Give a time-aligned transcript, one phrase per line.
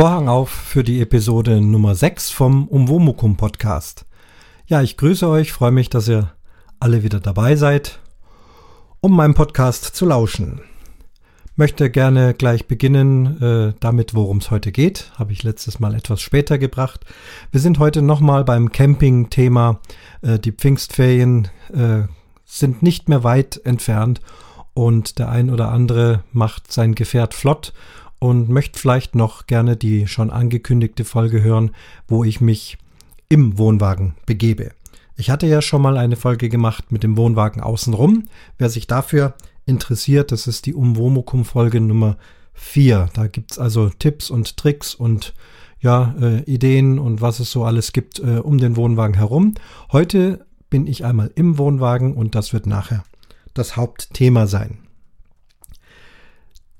[0.00, 4.06] Vorhang auf für die Episode Nummer 6 vom Umwomukum Podcast.
[4.66, 6.32] Ja, ich grüße euch, freue mich, dass ihr
[6.78, 8.00] alle wieder dabei seid,
[9.00, 10.62] um meinem Podcast zu lauschen.
[11.54, 15.12] Möchte gerne gleich beginnen äh, damit, worum es heute geht.
[15.18, 17.04] Habe ich letztes Mal etwas später gebracht.
[17.52, 19.80] Wir sind heute nochmal beim Camping-Thema.
[20.22, 22.04] Äh, die Pfingstferien äh,
[22.46, 24.22] sind nicht mehr weit entfernt
[24.72, 27.74] und der ein oder andere macht sein Gefährt flott
[28.20, 31.72] und möchte vielleicht noch gerne die schon angekündigte Folge hören,
[32.06, 32.78] wo ich mich
[33.28, 34.70] im Wohnwagen begebe.
[35.16, 38.28] Ich hatte ja schon mal eine Folge gemacht mit dem Wohnwagen außenrum.
[38.58, 39.34] Wer sich dafür
[39.66, 42.16] interessiert, das ist die Umwomukum-Folge Nummer
[42.54, 43.08] 4.
[43.14, 45.34] Da gibt es also Tipps und Tricks und
[45.80, 49.54] ja, äh, Ideen und was es so alles gibt äh, um den Wohnwagen herum.
[49.92, 53.02] Heute bin ich einmal im Wohnwagen und das wird nachher
[53.54, 54.78] das Hauptthema sein.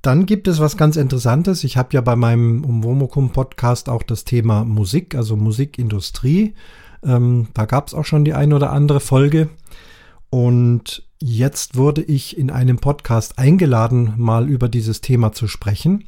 [0.02, 1.62] Dann gibt es was ganz Interessantes.
[1.62, 6.54] Ich habe ja bei meinem Umwomukum Podcast auch das Thema Musik, also Musikindustrie.
[7.04, 9.50] Ähm, da gab es auch schon die ein oder andere Folge.
[10.30, 16.04] Und jetzt wurde ich in einem Podcast eingeladen, mal über dieses Thema zu sprechen.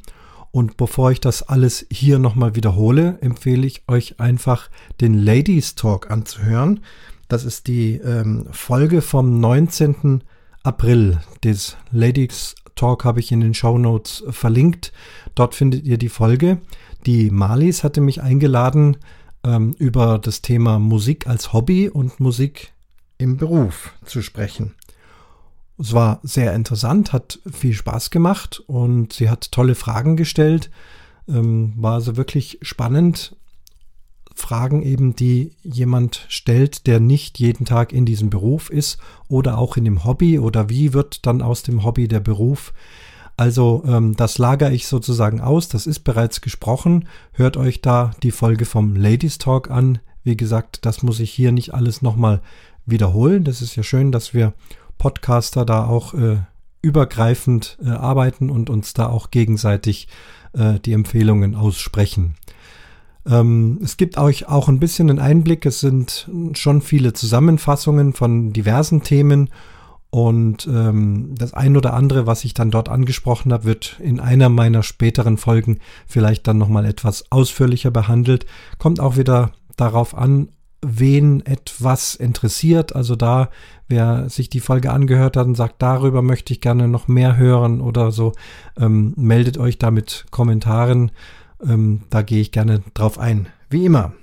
[0.49, 4.69] Und bevor ich das alles hier nochmal wiederhole, empfehle ich euch einfach
[5.01, 6.79] den Ladies Talk anzuhören.
[7.27, 10.23] Das ist die ähm, Folge vom 19.
[10.63, 14.91] April des Ladies Talk habe ich in den Show Notes verlinkt.
[15.35, 16.59] Dort findet ihr die Folge.
[17.05, 18.97] Die Malis hatte mich eingeladen,
[19.43, 22.73] ähm, über das Thema Musik als Hobby und Musik
[23.17, 24.75] im Beruf zu sprechen.
[25.77, 30.69] Es war sehr interessant, hat viel Spaß gemacht und sie hat tolle Fragen gestellt.
[31.27, 33.35] Ähm, war also wirklich spannend
[34.33, 38.97] Fragen eben, die jemand stellt, der nicht jeden Tag in diesem Beruf ist
[39.27, 42.73] oder auch in dem Hobby oder wie wird dann aus dem Hobby der Beruf.
[43.37, 47.07] Also ähm, das lagere ich sozusagen aus, das ist bereits gesprochen.
[47.31, 49.99] Hört euch da die Folge vom Ladies Talk an.
[50.23, 52.41] Wie gesagt, das muss ich hier nicht alles nochmal
[52.85, 53.43] wiederholen.
[53.43, 54.53] Das ist ja schön, dass wir
[54.97, 56.37] Podcaster da auch äh,
[56.81, 60.07] übergreifend äh, arbeiten und uns da auch gegenseitig
[60.53, 62.35] äh, die Empfehlungen aussprechen.
[63.29, 65.65] Ähm, es gibt euch auch ein bisschen einen Einblick.
[65.65, 69.49] Es sind schon viele Zusammenfassungen von diversen Themen.
[70.09, 74.47] Und ähm, das ein oder andere, was ich dann dort angesprochen habe, wird in einer
[74.49, 78.45] meiner späteren Folgen vielleicht dann nochmal etwas ausführlicher behandelt.
[78.77, 80.49] Kommt auch wieder darauf an,
[80.83, 82.95] wen etwas interessiert.
[82.95, 83.49] Also da,
[83.87, 87.81] wer sich die Folge angehört hat und sagt, darüber möchte ich gerne noch mehr hören
[87.81, 88.33] oder so,
[88.77, 91.11] ähm, meldet euch da mit Kommentaren.
[91.65, 93.47] Ähm, da gehe ich gerne drauf ein.
[93.69, 94.13] Wie immer.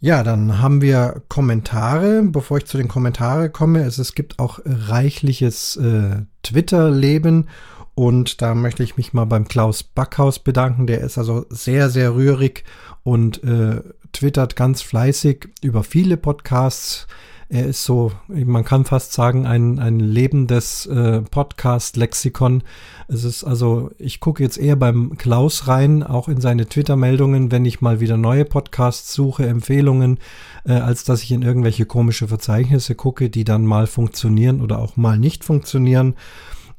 [0.00, 2.22] Ja, dann haben wir Kommentare.
[2.22, 7.48] Bevor ich zu den Kommentaren komme, es, es gibt auch reichliches äh, Twitter-Leben.
[7.94, 10.86] Und da möchte ich mich mal beim Klaus Backhaus bedanken.
[10.86, 12.62] Der ist also sehr, sehr rührig
[13.02, 13.82] und äh,
[14.12, 17.08] twittert ganz fleißig über viele Podcasts.
[17.50, 22.62] Er ist so, man kann fast sagen, ein, ein lebendes äh, Podcast-Lexikon.
[23.08, 27.64] Es ist also, ich gucke jetzt eher beim Klaus rein, auch in seine Twitter-Meldungen, wenn
[27.64, 30.18] ich mal wieder neue Podcasts suche, Empfehlungen,
[30.66, 34.98] äh, als dass ich in irgendwelche komische Verzeichnisse gucke, die dann mal funktionieren oder auch
[34.98, 36.16] mal nicht funktionieren.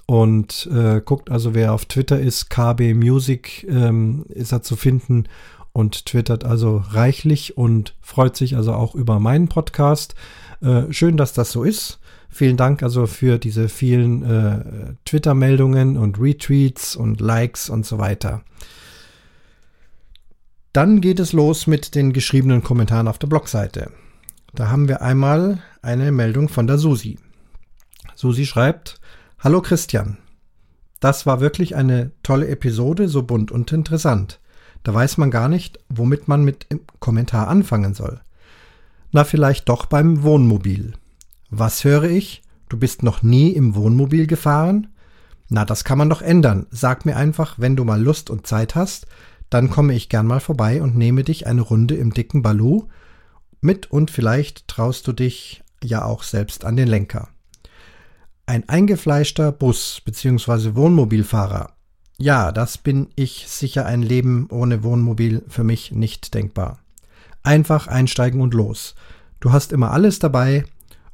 [0.06, 5.26] Und äh, guckt also, wer auf Twitter ist, KB Music ähm, ist er zu finden
[5.72, 10.16] und twittert also reichlich und freut sich also auch über meinen Podcast.
[10.62, 12.00] Äh, schön, dass das so ist.
[12.30, 18.44] Vielen Dank also für diese vielen äh, Twitter-Meldungen und Retweets und Likes und so weiter.
[20.74, 23.92] Dann geht es los mit den geschriebenen Kommentaren auf der Blogseite.
[24.54, 27.18] Da haben wir einmal eine Meldung von der Susi.
[28.16, 29.00] Susi schreibt:
[29.40, 30.18] Hallo Christian.
[31.00, 34.40] Das war wirklich eine tolle Episode, so bunt und interessant.
[34.84, 38.22] Da weiß man gar nicht, womit man mit dem Kommentar anfangen soll.
[39.12, 40.94] Na, vielleicht doch beim Wohnmobil.
[41.50, 42.44] Was höre ich?
[42.70, 44.88] Du bist noch nie im Wohnmobil gefahren?
[45.50, 46.68] Na, das kann man doch ändern.
[46.70, 49.08] Sag mir einfach, wenn du mal Lust und Zeit hast,
[49.50, 52.84] dann komme ich gern mal vorbei und nehme dich eine Runde im dicken Balu
[53.62, 57.30] mit und vielleicht traust du dich ja auch selbst an den Lenker.
[58.46, 60.76] Ein eingefleischter Bus- bzw.
[60.76, 61.72] Wohnmobilfahrer.
[62.20, 66.80] Ja, das bin ich sicher ein Leben ohne Wohnmobil für mich nicht denkbar.
[67.44, 68.96] Einfach einsteigen und los.
[69.40, 70.66] Du hast immer alles dabei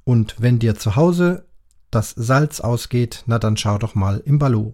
[0.03, 1.45] und wenn dir zu Hause
[1.91, 4.73] das Salz ausgeht, na dann schau doch mal im Balu.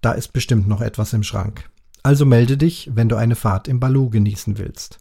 [0.00, 1.68] Da ist bestimmt noch etwas im Schrank.
[2.02, 4.98] Also melde dich, wenn du eine Fahrt im Balu genießen willst.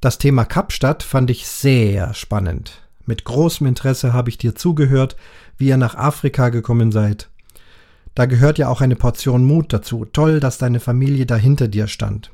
[0.00, 2.80] Das Thema Kapstadt fand ich sehr spannend.
[3.04, 5.16] Mit großem Interesse habe ich dir zugehört,
[5.58, 7.28] wie ihr nach Afrika gekommen seid.
[8.14, 10.04] Da gehört ja auch eine Portion Mut dazu.
[10.04, 12.32] Toll, dass deine Familie da hinter dir stand.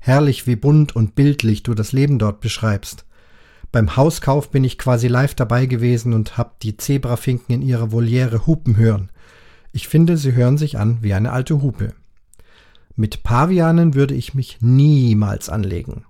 [0.00, 3.04] Herrlich, wie bunt und bildlich du das Leben dort beschreibst.
[3.70, 8.46] Beim Hauskauf bin ich quasi live dabei gewesen und hab die Zebrafinken in ihrer Voliere
[8.46, 9.10] hupen hören.
[9.72, 11.94] Ich finde, sie hören sich an wie eine alte Hupe.
[12.96, 16.04] Mit Pavianen würde ich mich niemals anlegen.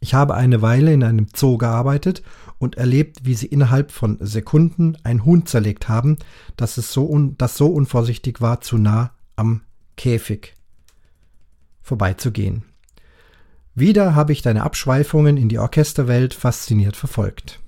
[0.00, 2.22] Ich habe eine Weile in einem Zoo gearbeitet
[2.58, 6.18] und erlebt, wie sie innerhalb von Sekunden ein Huhn zerlegt haben,
[6.56, 9.62] dass es so un das so unvorsichtig war, zu nah am
[9.96, 10.54] Käfig
[11.82, 12.64] vorbeizugehen.
[13.78, 17.60] Wieder habe ich deine Abschweifungen in die Orchesterwelt fasziniert verfolgt.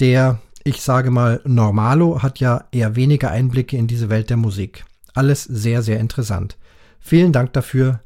[0.00, 4.86] Der, ich sage mal, Normalo hat ja eher weniger Einblicke in diese Welt der Musik.
[5.12, 6.56] Alles sehr, sehr interessant.
[7.00, 8.00] Vielen Dank dafür.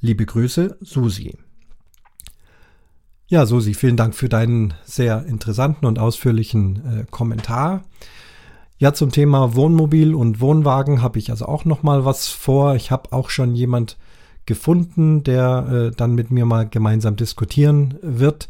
[0.00, 1.36] Liebe Grüße, Susi.
[3.26, 7.82] Ja, Susi, vielen Dank für deinen sehr interessanten und ausführlichen äh, Kommentar.
[8.78, 12.76] Ja, zum Thema Wohnmobil und Wohnwagen habe ich also auch noch mal was vor.
[12.76, 13.96] Ich habe auch schon jemand
[14.46, 18.48] gefunden, der äh, dann mit mir mal gemeinsam diskutieren wird.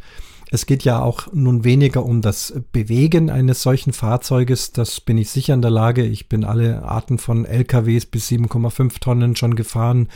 [0.50, 4.72] Es geht ja auch nun weniger um das Bewegen eines solchen Fahrzeuges.
[4.72, 6.04] Das bin ich sicher in der Lage.
[6.04, 10.08] Ich bin alle Arten von LKWs bis 7,5 Tonnen schon gefahren.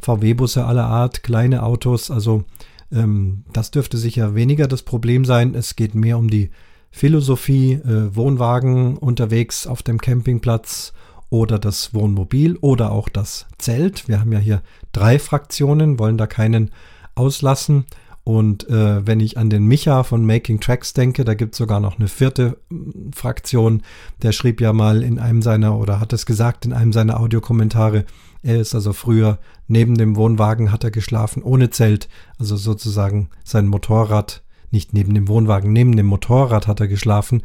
[0.00, 2.10] VW-Busse aller Art, kleine Autos.
[2.10, 2.44] Also
[2.92, 5.54] ähm, das dürfte sicher weniger das Problem sein.
[5.54, 6.50] Es geht mehr um die
[6.90, 10.92] Philosophie, äh, Wohnwagen unterwegs auf dem Campingplatz
[11.30, 14.08] oder das Wohnmobil oder auch das Zelt.
[14.08, 16.70] Wir haben ja hier drei Fraktionen, wollen da keinen
[17.14, 17.86] auslassen.
[18.24, 21.80] Und äh, wenn ich an den Micha von Making Tracks denke, da gibt es sogar
[21.80, 23.82] noch eine vierte mm, Fraktion.
[24.20, 28.04] Der schrieb ja mal in einem seiner oder hat es gesagt in einem seiner Audiokommentare,
[28.42, 32.08] er ist also früher neben dem Wohnwagen hat er geschlafen, ohne Zelt,
[32.38, 37.42] also sozusagen sein Motorrad, nicht neben dem Wohnwagen, neben dem Motorrad hat er geschlafen,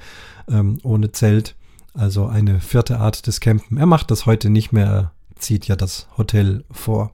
[0.50, 1.56] ähm, ohne Zelt.
[1.94, 3.78] Also eine vierte Art des Campen.
[3.78, 7.12] Er macht das heute nicht mehr, er zieht ja das Hotel vor.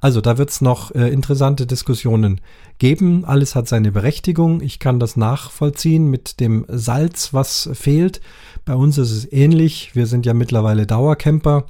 [0.00, 2.40] Also da wird es noch äh, interessante Diskussionen
[2.78, 3.24] geben.
[3.24, 4.62] Alles hat seine Berechtigung.
[4.62, 8.20] Ich kann das nachvollziehen mit dem Salz, was fehlt.
[8.64, 9.94] Bei uns ist es ähnlich.
[9.94, 11.66] Wir sind ja mittlerweile Dauercamper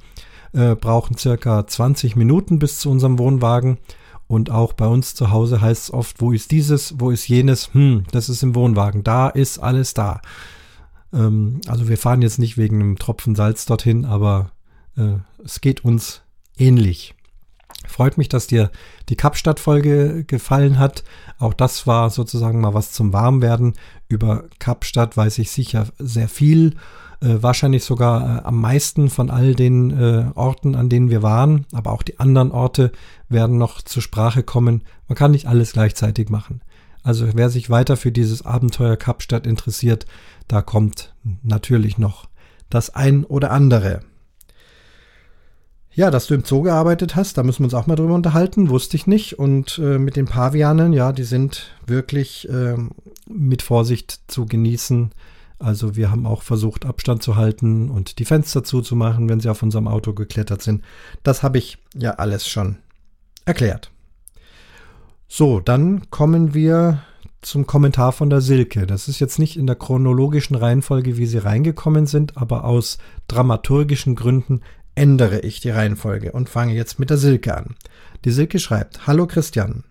[0.53, 3.77] äh, brauchen circa 20 Minuten bis zu unserem Wohnwagen.
[4.27, 7.73] Und auch bei uns zu Hause heißt es oft, wo ist dieses, wo ist jenes?
[7.73, 9.03] Hm, das ist im Wohnwagen.
[9.03, 10.21] Da ist alles da.
[11.13, 14.51] Ähm, also wir fahren jetzt nicht wegen einem Tropfen Salz dorthin, aber
[14.97, 16.21] äh, es geht uns
[16.57, 17.15] ähnlich.
[17.87, 18.71] Freut mich, dass dir
[19.09, 21.03] die Kapstadt-Folge gefallen hat.
[21.39, 23.73] Auch das war sozusagen mal was zum Warmwerden.
[24.07, 26.75] Über Kapstadt weiß ich sicher sehr viel
[27.21, 31.65] äh, wahrscheinlich sogar äh, am meisten von all den äh, Orten, an denen wir waren,
[31.71, 32.91] aber auch die anderen Orte
[33.29, 34.83] werden noch zur Sprache kommen.
[35.07, 36.61] Man kann nicht alles gleichzeitig machen.
[37.03, 40.05] Also wer sich weiter für dieses Abenteuer Kapstadt interessiert,
[40.47, 41.13] da kommt
[41.43, 42.27] natürlich noch
[42.69, 44.01] das ein oder andere.
[45.93, 48.69] Ja, dass du im Zoo gearbeitet hast, da müssen wir uns auch mal drüber unterhalten,
[48.69, 49.39] wusste ich nicht.
[49.39, 52.77] Und äh, mit den Pavianen, ja, die sind wirklich äh,
[53.27, 55.11] mit Vorsicht zu genießen.
[55.59, 59.61] Also wir haben auch versucht, Abstand zu halten und die Fenster zuzumachen, wenn sie auf
[59.61, 60.81] unserem Auto geklettert sind.
[61.23, 62.77] Das habe ich ja alles schon
[63.45, 63.90] erklärt.
[65.33, 67.03] So, dann kommen wir
[67.39, 68.85] zum Kommentar von der Silke.
[68.85, 72.97] Das ist jetzt nicht in der chronologischen Reihenfolge, wie sie reingekommen sind, aber aus
[73.29, 74.59] dramaturgischen Gründen
[74.93, 77.77] ändere ich die Reihenfolge und fange jetzt mit der Silke an.
[78.25, 79.85] Die Silke schreibt, Hallo Christian.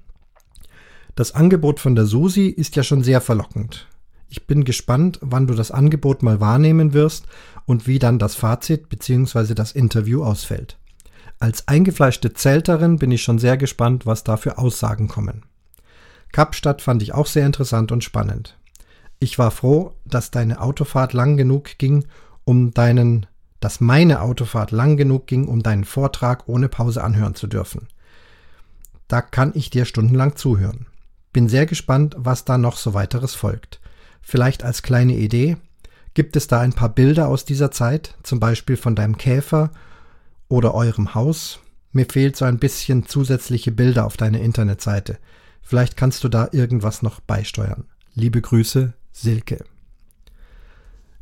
[1.17, 3.89] Das Angebot von der Susi ist ja schon sehr verlockend.
[4.29, 7.25] Ich bin gespannt, wann du das Angebot mal wahrnehmen wirst
[7.65, 9.55] und wie dann das Fazit bzw.
[9.55, 10.77] das Interview ausfällt.
[11.41, 15.47] Als eingefleischte Zelterin bin ich schon sehr gespannt, was da für Aussagen kommen.
[16.33, 18.59] Kapstadt fand ich auch sehr interessant und spannend.
[19.21, 22.05] Ich war froh, dass deine Autofahrt lang genug ging,
[22.45, 23.25] um deinen,
[23.59, 27.89] dass meine Autofahrt lang genug ging, um deinen Vortrag ohne Pause anhören zu dürfen.
[29.09, 30.87] Da kann ich dir stundenlang zuhören.
[31.33, 33.81] Bin sehr gespannt, was da noch so weiteres folgt.
[34.21, 35.57] Vielleicht als kleine Idee,
[36.13, 39.71] gibt es da ein paar Bilder aus dieser Zeit, zum Beispiel von deinem Käfer
[40.51, 41.61] oder eurem Haus?
[41.93, 45.19] Mir fehlt so ein bisschen zusätzliche Bilder auf deiner Internetseite.
[45.63, 47.85] Vielleicht kannst du da irgendwas noch beisteuern.
[48.15, 49.65] Liebe Grüße, Silke.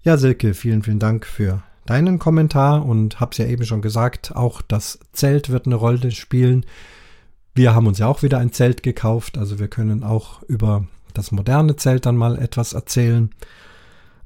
[0.03, 4.63] Ja, Silke, vielen, vielen Dank für deinen Kommentar und hab's ja eben schon gesagt, auch
[4.63, 6.67] das Zelt wird eine Rolle spielen.
[7.55, 11.33] Wir haben uns ja auch wieder ein Zelt gekauft, also wir können auch über das
[11.33, 13.31] moderne Zelt dann mal etwas erzählen.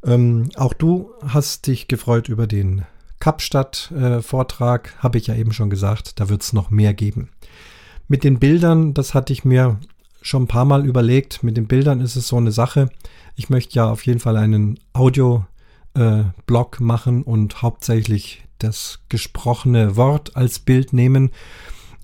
[0.04, 2.84] Ähm, auch du hast dich gefreut über den
[3.22, 7.28] Kapstadt-Vortrag, äh, habe ich ja eben schon gesagt, da wird es noch mehr geben.
[8.08, 9.78] Mit den Bildern, das hatte ich mir
[10.22, 12.90] schon ein paar Mal überlegt, mit den Bildern ist es so eine Sache.
[13.36, 20.34] Ich möchte ja auf jeden Fall einen Audio-Blog äh, machen und hauptsächlich das gesprochene Wort
[20.34, 21.30] als Bild nehmen.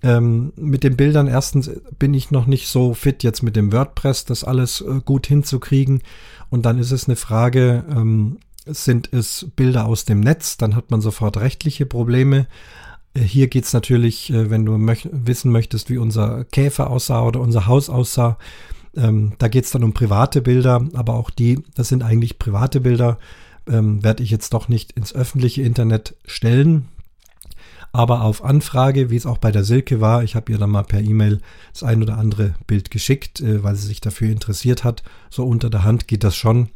[0.05, 4.25] Ähm, mit den Bildern erstens bin ich noch nicht so fit jetzt mit dem WordPress,
[4.25, 6.01] das alles äh, gut hinzukriegen.
[6.49, 10.91] Und dann ist es eine Frage, ähm, sind es Bilder aus dem Netz, dann hat
[10.91, 12.47] man sofort rechtliche Probleme.
[13.15, 17.41] Äh, hier geht's natürlich, äh, wenn du möch wissen möchtest, wie unser Käfer aussah oder
[17.41, 18.39] unser Haus aussah,
[18.97, 23.19] ähm, da geht's dann um private Bilder, aber auch die, das sind eigentlich private Bilder,
[23.67, 26.89] ähm, werde ich jetzt doch nicht ins öffentliche Internet stellen.
[27.93, 30.83] Aber auf Anfrage, wie es auch bei der Silke war, ich habe ihr dann mal
[30.83, 31.41] per E-Mail
[31.73, 35.03] das ein oder andere Bild geschickt, äh, weil sie sich dafür interessiert hat.
[35.31, 36.69] So unter der Hand geht das schon.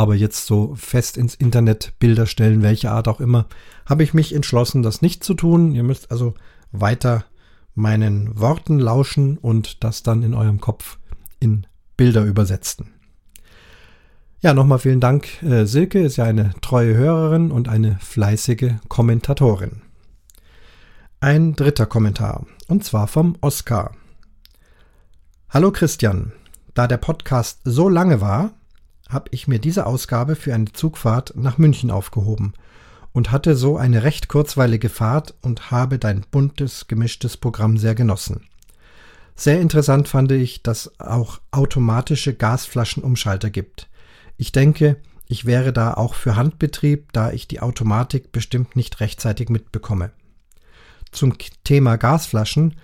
[0.00, 3.44] Aber jetzt so fest ins Internet Bilder stellen, welche Art auch immer,
[3.84, 5.72] habe ich mich entschlossen, das nicht zu tun.
[5.72, 6.32] Ihr müsst also
[6.72, 7.26] weiter
[7.74, 10.98] meinen Worten lauschen und das dann in eurem Kopf
[11.38, 11.66] in
[11.98, 12.94] Bilder übersetzen.
[14.40, 15.42] Ja, nochmal vielen Dank.
[15.42, 19.82] Äh, Silke ist ja eine treue Hörerin und eine fleißige Kommentatorin.
[21.20, 23.92] Ein dritter Kommentar, und zwar vom Oskar.
[25.50, 26.32] Hallo Christian,
[26.72, 28.54] da der Podcast so lange war,
[29.12, 32.54] habe ich mir diese Ausgabe für eine Zugfahrt nach München aufgehoben
[33.12, 38.46] und hatte so eine recht kurzweilige Fahrt und habe dein buntes, gemischtes Programm sehr genossen.
[39.34, 43.88] Sehr interessant fand ich, dass auch automatische Gasflaschenumschalter gibt.
[44.36, 44.96] Ich denke,
[45.28, 50.10] ich wäre da auch für Handbetrieb, da ich die Automatik bestimmt nicht rechtzeitig mitbekomme.
[51.10, 52.76] Zum Thema Gasflaschen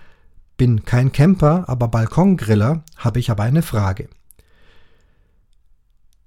[0.56, 4.08] bin kein Camper, aber Balkongriller, habe ich aber eine Frage.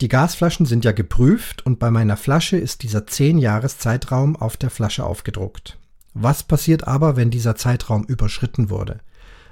[0.01, 5.03] Die Gasflaschen sind ja geprüft und bei meiner Flasche ist dieser 10-Jahres-Zeitraum auf der Flasche
[5.03, 5.77] aufgedruckt.
[6.13, 9.01] Was passiert aber, wenn dieser Zeitraum überschritten wurde?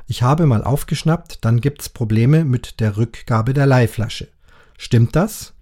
[0.08, 4.30] Ich habe mal aufgeschnappt, dann gibt's Probleme mit der Rückgabe der Leihflasche.
[4.77, 5.54] Stimmt das?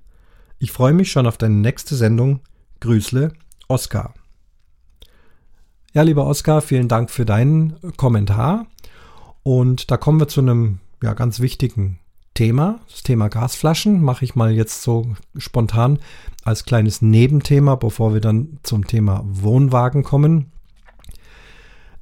[0.59, 2.41] Ich freue mich schon auf deine nächste Sendung.
[2.79, 3.33] Grüßle,
[3.67, 4.13] Oskar.
[5.93, 8.67] Ja, lieber Oskar, vielen Dank für deinen Kommentar.
[9.41, 11.99] Und da kommen wir zu einem ja, ganz wichtigen
[12.35, 12.79] Thema.
[12.91, 15.97] Das Thema Gasflaschen mache ich mal jetzt so spontan
[16.43, 20.51] als kleines Nebenthema, bevor wir dann zum Thema Wohnwagen kommen.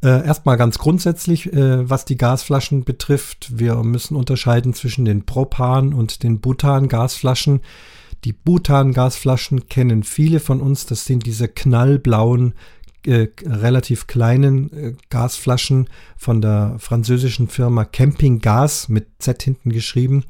[0.03, 3.57] Äh, erstmal ganz grundsätzlich, äh, was die Gasflaschen betrifft.
[3.57, 7.61] Wir müssen unterscheiden zwischen den Propan- und den Butan-Gasflaschen.
[8.25, 10.85] Die Butan-Gasflaschen kennen viele von uns.
[10.85, 12.53] Das sind diese knallblauen
[13.05, 20.23] äh, relativ kleinen äh, Gasflaschen von der französischen Firma Camping Gas mit Z hinten geschrieben.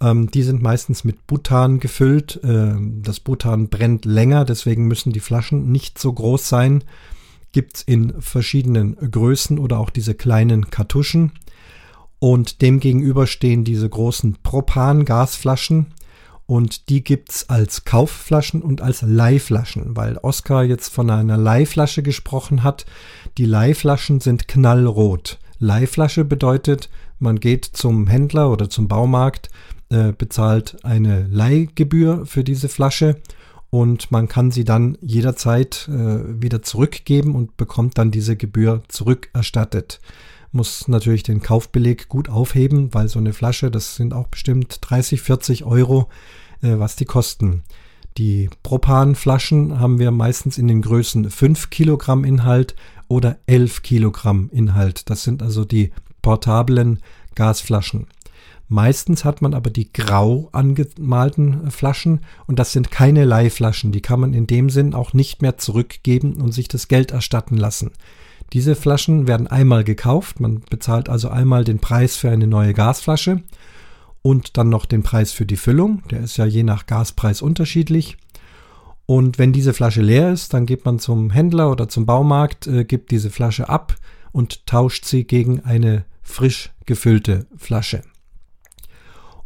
[0.00, 2.40] Ähm, die sind meistens mit Butan gefüllt.
[2.44, 6.84] Äh, das Butan brennt länger, deswegen müssen die Flaschen nicht so groß sein.
[7.52, 11.32] Gibt's in verschiedenen Größen oder auch diese kleinen Kartuschen.
[12.18, 15.86] Und demgegenüber stehen diese großen Propan-Gasflaschen
[16.46, 22.62] und die gibt's als Kaufflaschen und als Leihflaschen, weil Oskar jetzt von einer Leihflasche gesprochen
[22.62, 22.86] hat.
[23.36, 25.38] Die Leihflaschen sind knallrot.
[25.58, 26.88] Leihflasche bedeutet,
[27.18, 29.50] man geht zum Händler oder zum Baumarkt,
[29.88, 33.16] äh, bezahlt eine Leihgebühr für diese Flasche
[33.70, 40.00] und man kann sie dann jederzeit äh, wieder zurückgeben und bekommt dann diese Gebühr zurückerstattet.
[40.52, 45.20] Muss natürlich den Kaufbeleg gut aufheben, weil so eine Flasche, das sind auch bestimmt 30,
[45.20, 46.08] 40 Euro,
[46.62, 47.62] äh, was die kosten.
[48.18, 52.74] Die Propanflaschen haben wir meistens in den Größen 5 Kilogramm Inhalt
[53.08, 55.10] oder 11 Kilogramm Inhalt.
[55.10, 57.00] Das sind also die portablen
[57.34, 58.06] Gasflaschen.
[58.68, 63.92] Meistens hat man aber die grau angemalten Flaschen und das sind keine Leihflaschen.
[63.92, 67.56] Die kann man in dem Sinn auch nicht mehr zurückgeben und sich das Geld erstatten
[67.56, 67.92] lassen.
[68.52, 70.40] Diese Flaschen werden einmal gekauft.
[70.40, 73.42] Man bezahlt also einmal den Preis für eine neue Gasflasche
[74.22, 76.02] und dann noch den Preis für die Füllung.
[76.10, 78.16] Der ist ja je nach Gaspreis unterschiedlich.
[79.06, 82.84] Und wenn diese Flasche leer ist, dann geht man zum Händler oder zum Baumarkt, äh,
[82.84, 83.94] gibt diese Flasche ab
[84.32, 88.02] und tauscht sie gegen eine frisch gefüllte Flasche.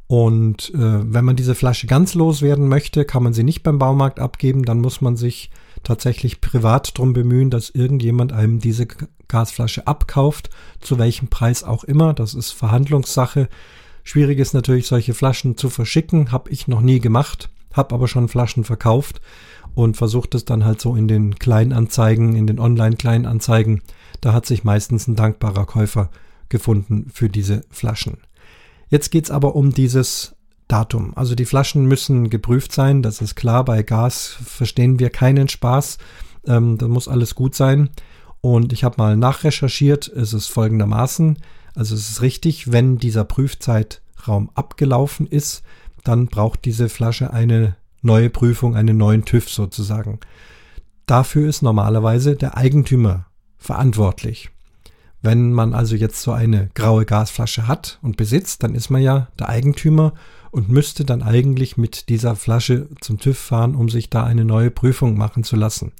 [0.06, 4.18] Und äh, wenn man diese Flasche ganz loswerden möchte, kann man sie nicht beim Baumarkt
[4.18, 4.64] abgeben.
[4.64, 5.50] Dann muss man sich
[5.82, 8.86] tatsächlich privat darum bemühen, dass irgendjemand einem diese
[9.28, 12.12] Gasflasche abkauft, zu welchem Preis auch immer.
[12.14, 13.48] Das ist Verhandlungssache.
[14.02, 16.32] Schwierig ist natürlich, solche Flaschen zu verschicken.
[16.32, 19.20] Habe ich noch nie gemacht, habe aber schon Flaschen verkauft
[19.74, 23.82] und versucht es dann halt so in den Kleinanzeigen, in den Online-Kleinanzeigen.
[24.20, 26.10] Da hat sich meistens ein dankbarer Käufer
[26.48, 28.18] gefunden für diese Flaschen.
[28.88, 30.34] Jetzt geht's aber um dieses
[30.70, 31.12] Datum.
[31.16, 33.64] Also die Flaschen müssen geprüft sein, das ist klar.
[33.64, 35.98] Bei Gas verstehen wir keinen Spaß.
[36.46, 37.90] Ähm, da muss alles gut sein.
[38.40, 41.38] Und ich habe mal nachrecherchiert, es ist folgendermaßen.
[41.74, 45.62] Also es ist richtig, wenn dieser Prüfzeitraum abgelaufen ist,
[46.04, 50.20] dann braucht diese Flasche eine neue Prüfung, einen neuen TÜV sozusagen.
[51.06, 53.26] Dafür ist normalerweise der Eigentümer
[53.58, 54.50] verantwortlich.
[55.22, 59.28] Wenn man also jetzt so eine graue Gasflasche hat und besitzt, dann ist man ja
[59.38, 60.14] der Eigentümer
[60.50, 64.70] und müsste dann eigentlich mit dieser Flasche zum TÜV fahren, um sich da eine neue
[64.70, 65.92] Prüfung machen zu lassen.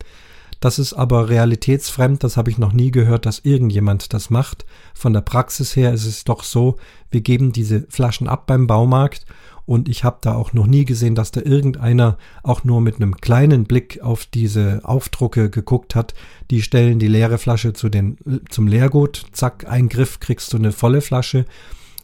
[0.61, 4.67] Das ist aber realitätsfremd, das habe ich noch nie gehört, dass irgendjemand das macht.
[4.93, 6.77] Von der Praxis her ist es doch so,
[7.11, 9.25] wir geben diese Flaschen ab beim Baumarkt
[9.65, 13.17] und ich habe da auch noch nie gesehen, dass da irgendeiner auch nur mit einem
[13.17, 16.13] kleinen Blick auf diese Aufdrucke geguckt hat.
[16.51, 18.19] Die stellen die leere Flasche zu den,
[18.51, 21.47] zum Leergut, zack, ein Griff kriegst du eine volle Flasche.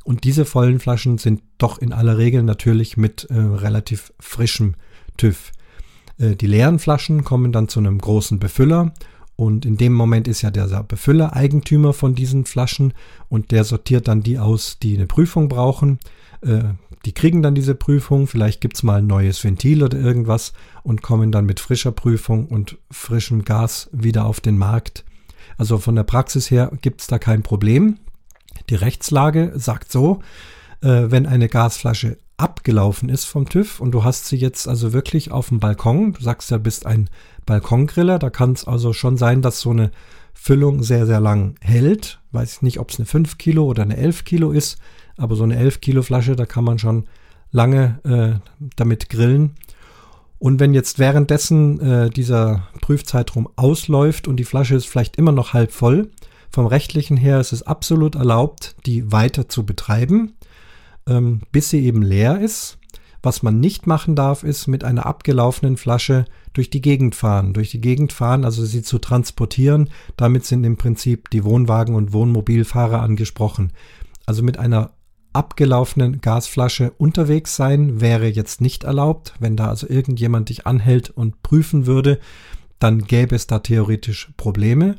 [0.07, 4.77] Und diese vollen Flaschen sind doch in aller Regel natürlich mit äh, relativ frischem
[5.17, 5.51] TÜV.
[6.17, 8.93] Äh, die leeren Flaschen kommen dann zu einem großen Befüller
[9.35, 12.95] und in dem Moment ist ja der Befüller Eigentümer von diesen Flaschen
[13.29, 15.99] und der sortiert dann die aus, die eine Prüfung brauchen.
[16.41, 16.63] Äh,
[17.05, 20.53] die kriegen dann diese Prüfung, vielleicht gibt es mal ein neues Ventil oder irgendwas
[20.85, 25.05] und kommen dann mit frischer Prüfung und frischem Gas wieder auf den Markt.
[25.59, 27.99] Also von der Praxis her gibt es da kein Problem.
[28.71, 30.21] Die Rechtslage sagt so,
[30.83, 35.31] äh, wenn eine Gasflasche abgelaufen ist vom TÜV und du hast sie jetzt also wirklich
[35.31, 37.09] auf dem Balkon, du sagst ja, bist ein
[37.47, 39.91] Balkongriller, da kann es also schon sein, dass so eine
[40.35, 42.21] Füllung sehr, sehr lang hält.
[42.33, 44.79] Weiß ich nicht, ob es eine 5 Kilo oder eine 11 Kilo ist,
[45.17, 47.07] aber so eine 11 Kilo Flasche, da kann man schon
[47.53, 49.55] lange äh, damit grillen.
[50.39, 55.55] Und wenn jetzt währenddessen äh, dieser Prüfzeitraum ausläuft und die Flasche ist vielleicht immer noch
[55.55, 56.11] halb voll,
[56.51, 60.35] vom rechtlichen her ist es absolut erlaubt, die weiter zu betreiben,
[61.09, 62.79] ähm, bis sie eben leer ist.
[63.23, 67.55] Was man nicht machen darf, ist mit einer abgelaufenen Flasche durch die Gegend fahren.
[67.55, 69.91] Durch die Gegend fahren, also sie zu transportieren.
[70.17, 73.73] Damit sind im Prinzip die Wohnwagen- und Wohnmobilfahrer angesprochen.
[74.27, 74.93] Also mit einer
[75.33, 79.35] abgelaufenen Gasflasche unterwegs sein wäre jetzt nicht erlaubt.
[79.39, 82.21] Wenn da also irgendjemand dich anhält und prüfen würde,
[82.79, 84.97] dann gäbe es da theoretisch Probleme.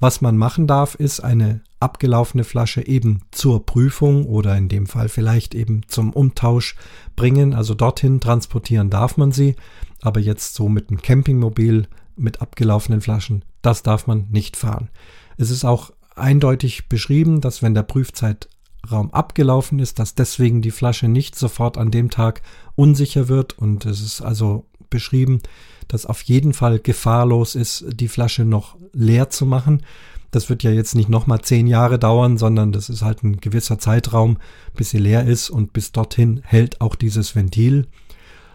[0.00, 5.08] Was man machen darf, ist eine abgelaufene Flasche eben zur Prüfung oder in dem Fall
[5.08, 6.74] vielleicht eben zum Umtausch
[7.16, 7.54] bringen.
[7.54, 9.56] Also dorthin transportieren darf man sie,
[10.00, 11.86] aber jetzt so mit einem Campingmobil
[12.16, 14.88] mit abgelaufenen Flaschen, das darf man nicht fahren.
[15.36, 18.48] Es ist auch eindeutig beschrieben, dass wenn der Prüfzeit
[18.90, 22.42] Raum abgelaufen ist, dass deswegen die Flasche nicht sofort an dem Tag
[22.76, 23.58] unsicher wird.
[23.58, 25.40] Und es ist also beschrieben,
[25.90, 29.82] dass auf jeden Fall gefahrlos ist, die Flasche noch leer zu machen.
[30.30, 33.80] Das wird ja jetzt nicht nochmal zehn Jahre dauern, sondern das ist halt ein gewisser
[33.80, 34.38] Zeitraum,
[34.76, 37.88] bis sie leer ist und bis dorthin hält auch dieses Ventil.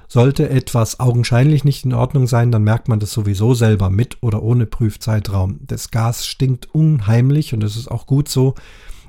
[0.08, 4.42] Sollte etwas augenscheinlich nicht in Ordnung sein, dann merkt man das sowieso selber mit oder
[4.42, 5.60] ohne Prüfzeitraum.
[5.68, 8.56] Das Gas stinkt unheimlich und es ist auch gut so,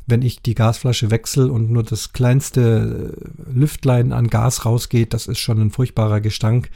[0.06, 5.28] wenn ich die Gasflasche wechsle und nur das kleinste äh, Lüftlein an Gas rausgeht, das
[5.28, 6.70] ist schon ein furchtbarer Gestank.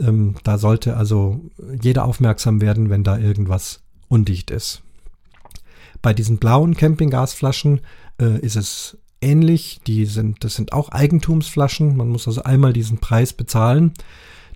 [0.00, 1.40] Ähm, da sollte also
[1.82, 4.82] jeder aufmerksam werden, wenn da irgendwas undicht ist.
[6.02, 7.80] Bei diesen blauen Campinggasflaschen
[8.20, 9.80] äh, ist es ähnlich.
[9.86, 11.96] Die sind, das sind auch Eigentumsflaschen.
[11.96, 13.92] Man muss also einmal diesen Preis bezahlen.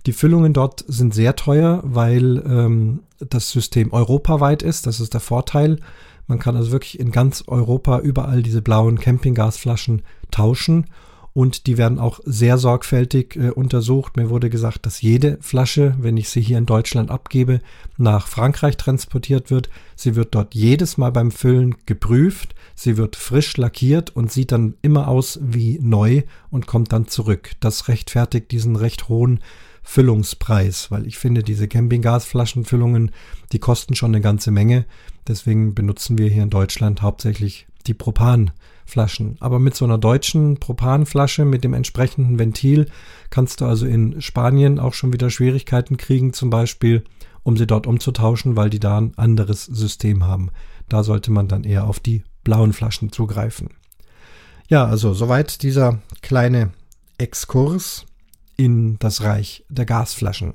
[0.05, 4.87] Die Füllungen dort sind sehr teuer, weil ähm, das System europaweit ist.
[4.87, 5.79] Das ist der Vorteil.
[6.27, 10.01] Man kann also wirklich in ganz Europa überall diese blauen Campinggasflaschen
[10.31, 10.85] tauschen
[11.33, 14.17] und die werden auch sehr sorgfältig äh, untersucht.
[14.17, 17.61] Mir wurde gesagt, dass jede Flasche, wenn ich sie hier in Deutschland abgebe,
[17.97, 19.69] nach Frankreich transportiert wird.
[19.95, 22.53] Sie wird dort jedes Mal beim Füllen geprüft.
[22.75, 27.51] Sie wird frisch lackiert und sieht dann immer aus wie neu und kommt dann zurück.
[27.61, 29.39] Das rechtfertigt diesen recht hohen
[29.83, 33.11] Füllungspreis, weil ich finde, diese Campinggasflaschenfüllungen,
[33.51, 34.85] die kosten schon eine ganze Menge.
[35.27, 37.93] Deswegen benutzen wir hier in Deutschland hauptsächlich die
[38.91, 39.37] Propanflaschen.
[39.39, 42.87] Aber mit so einer deutschen Propanflasche mit dem entsprechenden Ventil
[43.29, 47.03] kannst du also in Spanien auch schon wieder Schwierigkeiten kriegen, zum Beispiel,
[47.43, 50.51] um sie dort umzutauschen, weil die da ein anderes System haben.
[50.89, 53.69] Da sollte man dann eher auf die blauen Flaschen zugreifen.
[54.67, 56.71] Ja, also soweit dieser kleine
[57.17, 58.05] Exkurs
[58.57, 60.53] in das Reich der Gasflaschen.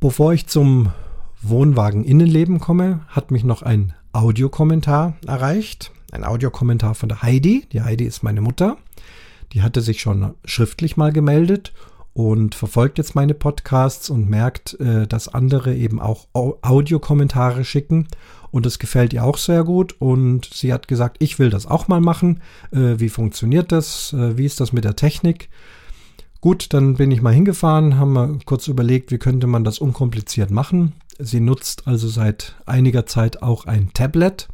[0.00, 0.90] Bevor ich zum
[1.42, 5.93] Wohnwagen-Innenleben komme, hat mich noch ein Audiokommentar erreicht.
[6.14, 7.66] Ein Audiokommentar von der Heidi.
[7.72, 8.76] Die Heidi ist meine Mutter.
[9.52, 11.72] Die hatte sich schon schriftlich mal gemeldet
[12.12, 18.06] und verfolgt jetzt meine Podcasts und merkt, äh, dass andere eben auch Audiokommentare schicken.
[18.52, 19.96] Und das gefällt ihr auch sehr gut.
[19.98, 22.42] Und sie hat gesagt, ich will das auch mal machen.
[22.70, 24.12] Äh, wie funktioniert das?
[24.12, 25.48] Äh, wie ist das mit der Technik?
[26.40, 30.52] Gut, dann bin ich mal hingefahren, haben wir kurz überlegt, wie könnte man das unkompliziert
[30.52, 30.92] machen.
[31.18, 34.48] Sie nutzt also seit einiger Zeit auch ein Tablet,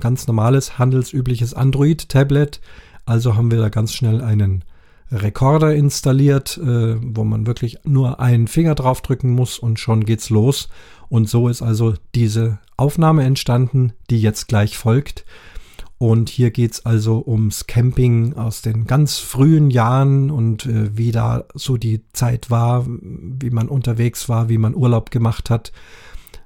[0.00, 2.60] ganz normales, handelsübliches Android-Tablet.
[3.04, 4.64] Also haben wir da ganz schnell einen
[5.10, 10.68] Rekorder installiert, äh, wo man wirklich nur einen Finger draufdrücken muss und schon geht's los.
[11.08, 15.24] Und so ist also diese Aufnahme entstanden, die jetzt gleich folgt.
[15.98, 21.44] Und hier geht's also ums Camping aus den ganz frühen Jahren und äh, wie da
[21.54, 25.72] so die Zeit war, wie man unterwegs war, wie man Urlaub gemacht hat.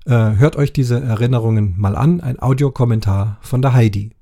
[0.07, 4.13] Äh, hört euch diese Erinnerungen mal an, ein Audiokommentar von der Heidi.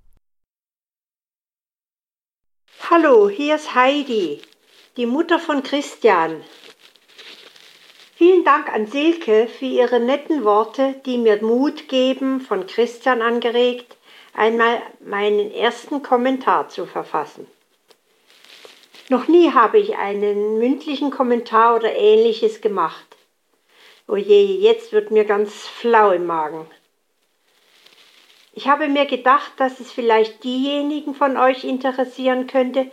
[2.90, 4.40] Hallo, hier ist Heidi,
[4.96, 6.40] die Mutter von Christian.
[8.16, 13.96] Vielen Dank an Silke für ihre netten Worte, die mir Mut geben, von Christian angeregt,
[14.34, 17.46] einmal meinen ersten Kommentar zu verfassen.
[19.08, 23.07] Noch nie habe ich einen mündlichen Kommentar oder ähnliches gemacht.
[24.10, 26.66] Oje, jetzt wird mir ganz flau im Magen.
[28.54, 32.90] Ich habe mir gedacht, dass es vielleicht diejenigen von euch interessieren könnte,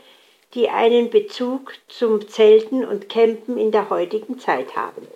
[0.56, 5.08] die einen Bezug zum Zelten und Campen in der heutigen Zeit haben.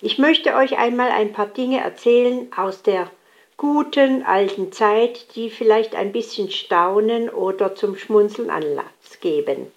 [0.00, 3.08] Ich möchte euch einmal ein paar Dinge erzählen aus der
[3.56, 9.70] guten alten Zeit, die vielleicht ein bisschen Staunen oder zum Schmunzeln Anlass geben.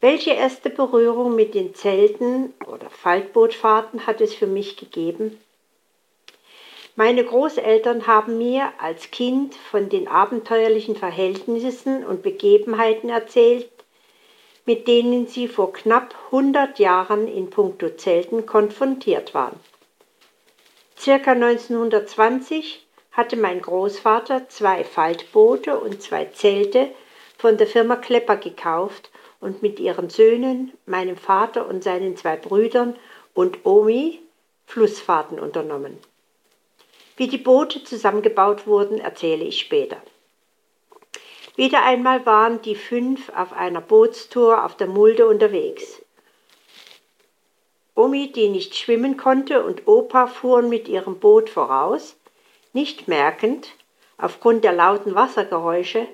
[0.00, 5.40] Welche erste Berührung mit den Zelten oder Faltbootfahrten hat es für mich gegeben?
[6.96, 13.70] Meine Großeltern haben mir als Kind von den abenteuerlichen Verhältnissen und Begebenheiten erzählt,
[14.66, 19.58] mit denen sie vor knapp 100 Jahren in puncto Zelten konfrontiert waren.
[20.98, 26.90] Circa 1920 hatte mein Großvater zwei Faltboote und zwei Zelte
[27.38, 32.96] von der Firma Klepper gekauft und mit ihren Söhnen, meinem Vater und seinen zwei Brüdern
[33.34, 34.20] und Omi
[34.66, 35.98] Flussfahrten unternommen.
[37.16, 39.96] Wie die Boote zusammengebaut wurden, erzähle ich später.
[41.56, 46.02] Wieder einmal waren die fünf auf einer Bootstour auf der Mulde unterwegs.
[47.94, 52.16] Omi, die nicht schwimmen konnte, und Opa fuhren mit ihrem Boot voraus,
[52.74, 53.68] nicht merkend,
[54.18, 56.06] aufgrund der lauten Wassergeräusche,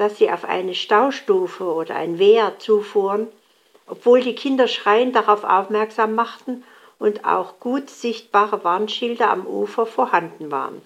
[0.00, 3.28] dass sie auf eine Staustufe oder ein Wehr zufuhren,
[3.86, 6.64] obwohl die Kinder schreiend darauf aufmerksam machten
[6.98, 10.80] und auch gut sichtbare Warnschilder am Ufer vorhanden waren.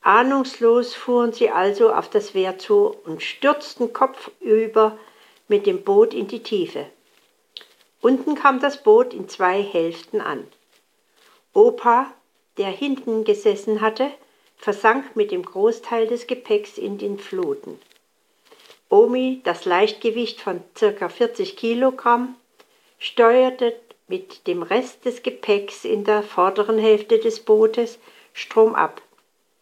[0.00, 4.96] Ahnungslos fuhren sie also auf das Wehr zu und stürzten kopfüber
[5.46, 6.86] mit dem Boot in die Tiefe.
[8.00, 10.46] Unten kam das Boot in zwei Hälften an.
[11.52, 12.10] Opa,
[12.56, 14.10] der hinten gesessen hatte,
[14.62, 17.80] versank mit dem Großteil des Gepäcks in den Fluten.
[18.88, 21.08] Omi, das Leichtgewicht von ca.
[21.08, 22.36] 40 Kilogramm,
[23.00, 23.74] steuerte
[24.06, 27.98] mit dem Rest des Gepäcks in der vorderen Hälfte des Bootes
[28.34, 29.02] stromab,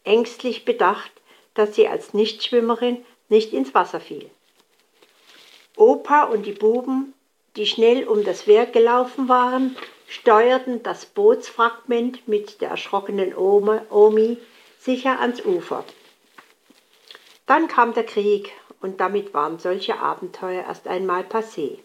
[0.05, 1.11] ängstlich bedacht,
[1.55, 4.29] dass sie als Nichtschwimmerin nicht ins Wasser fiel.
[5.77, 7.15] Opa und die Buben,
[7.57, 9.77] die schnell um das Wehr gelaufen waren,
[10.09, 14.37] steuerten das Bootsfragment mit der erschrockenen Omi
[14.81, 15.85] sicher ans Ufer.
[17.47, 21.79] Dann kam der Krieg und damit waren solche Abenteuer erst einmal passé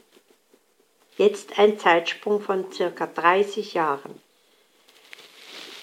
[1.18, 4.22] jetzt ein Zeitsprung von circa 30 Jahren.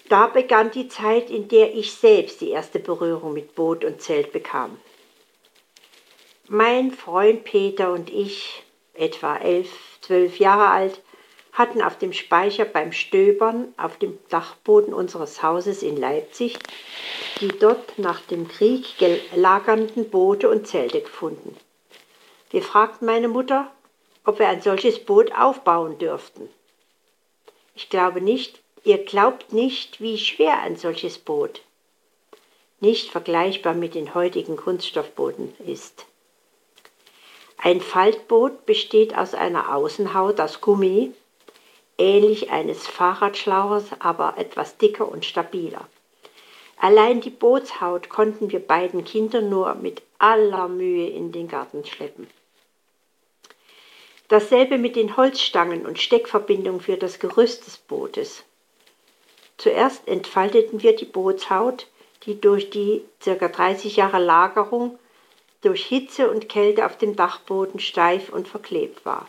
[0.08, 4.32] Da begann die Zeit, in der ich selbst die erste Berührung mit Boot und Zelt
[4.32, 4.78] bekam.
[6.48, 9.70] Mein Freund Peter und ich, etwa elf,
[10.02, 11.00] zwölf Jahre alt,
[11.52, 16.58] hatten auf dem Speicher beim Stöbern auf dem Dachboden unseres Hauses in Leipzig
[17.42, 21.56] die dort nach dem Krieg gelagernden Boote und Zelte gefunden.
[22.50, 23.68] Wir fragten meine Mutter,
[24.24, 26.48] ob wir ein solches Boot aufbauen dürften.
[27.74, 31.62] Ich glaube nicht, ihr glaubt nicht, wie schwer ein solches Boot,
[32.78, 36.06] nicht vergleichbar mit den heutigen Kunststoffbooten ist.
[37.58, 41.12] Ein Faltboot besteht aus einer Außenhaut aus Gummi,
[42.02, 45.86] ähnlich eines Fahrradschlauchers, aber etwas dicker und stabiler.
[46.76, 52.26] Allein die Bootshaut konnten wir beiden Kinder nur mit aller Mühe in den Garten schleppen.
[54.26, 58.42] Dasselbe mit den Holzstangen und Steckverbindungen für das Gerüst des Bootes.
[59.56, 61.86] Zuerst entfalteten wir die Bootshaut,
[62.26, 63.46] die durch die ca.
[63.48, 64.98] 30 Jahre Lagerung
[65.60, 69.28] durch Hitze und Kälte auf dem Dachboden steif und verklebt war.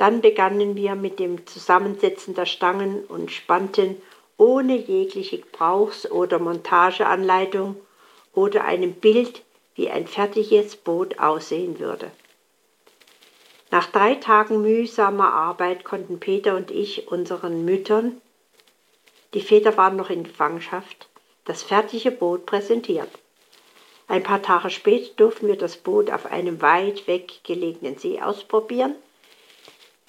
[0.00, 4.00] Dann begannen wir mit dem Zusammensetzen der Stangen und spannten
[4.38, 7.76] ohne jegliche Gebrauchs- oder Montageanleitung
[8.32, 9.42] oder einem Bild,
[9.74, 12.10] wie ein fertiges Boot aussehen würde.
[13.70, 18.22] Nach drei Tagen mühsamer Arbeit konnten Peter und ich unseren Müttern,
[19.34, 21.10] die Väter waren noch in Gefangenschaft,
[21.44, 23.08] das fertige Boot präsentieren.
[24.08, 28.94] Ein paar Tage später durften wir das Boot auf einem weit weg gelegenen See ausprobieren,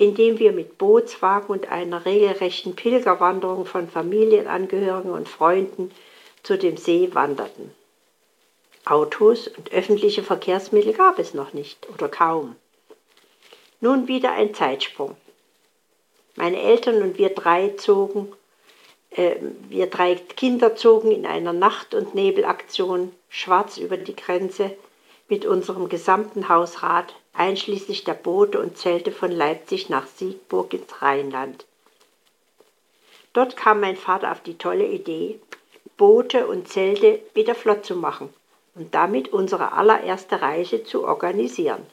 [0.02, 5.92] indem wir mit Bootswagen und einer regelrechten Pilgerwanderung von Familienangehörigen und Freunden
[6.42, 7.70] zu dem See wanderten.
[8.84, 12.56] Autos und öffentliche Verkehrsmittel gab es noch nicht oder kaum.
[13.80, 15.16] Nun wieder ein Zeitsprung.
[16.36, 18.34] Meine Eltern und wir drei zogen,
[19.12, 19.36] äh,
[19.70, 24.76] wir drei Kinder zogen in einer Nacht- und Nebelaktion schwarz über die Grenze
[25.30, 31.66] mit unserem gesamten Hausrat, einschließlich der Boote und Zelte von Leipzig nach Siegburg ins Rheinland.
[33.34, 35.40] Dort kam mein Vater auf die tolle Idee,
[35.98, 38.30] Boote und Zelte wieder flott zu machen
[38.76, 41.86] und damit unsere allererste Reise zu organisieren.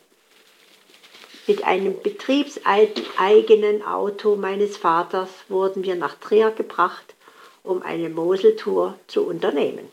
[1.47, 7.15] Mit einem betriebseigenen Auto meines Vaters wurden wir nach Trier gebracht,
[7.63, 9.89] um eine Moseltour zu unternehmen.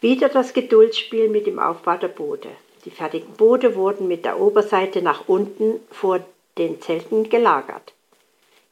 [0.00, 2.50] Wieder das Geduldsspiel mit dem Aufbau der Boote.
[2.84, 6.20] Die fertigen Boote wurden mit der Oberseite nach unten vor
[6.56, 7.92] den Zelten gelagert.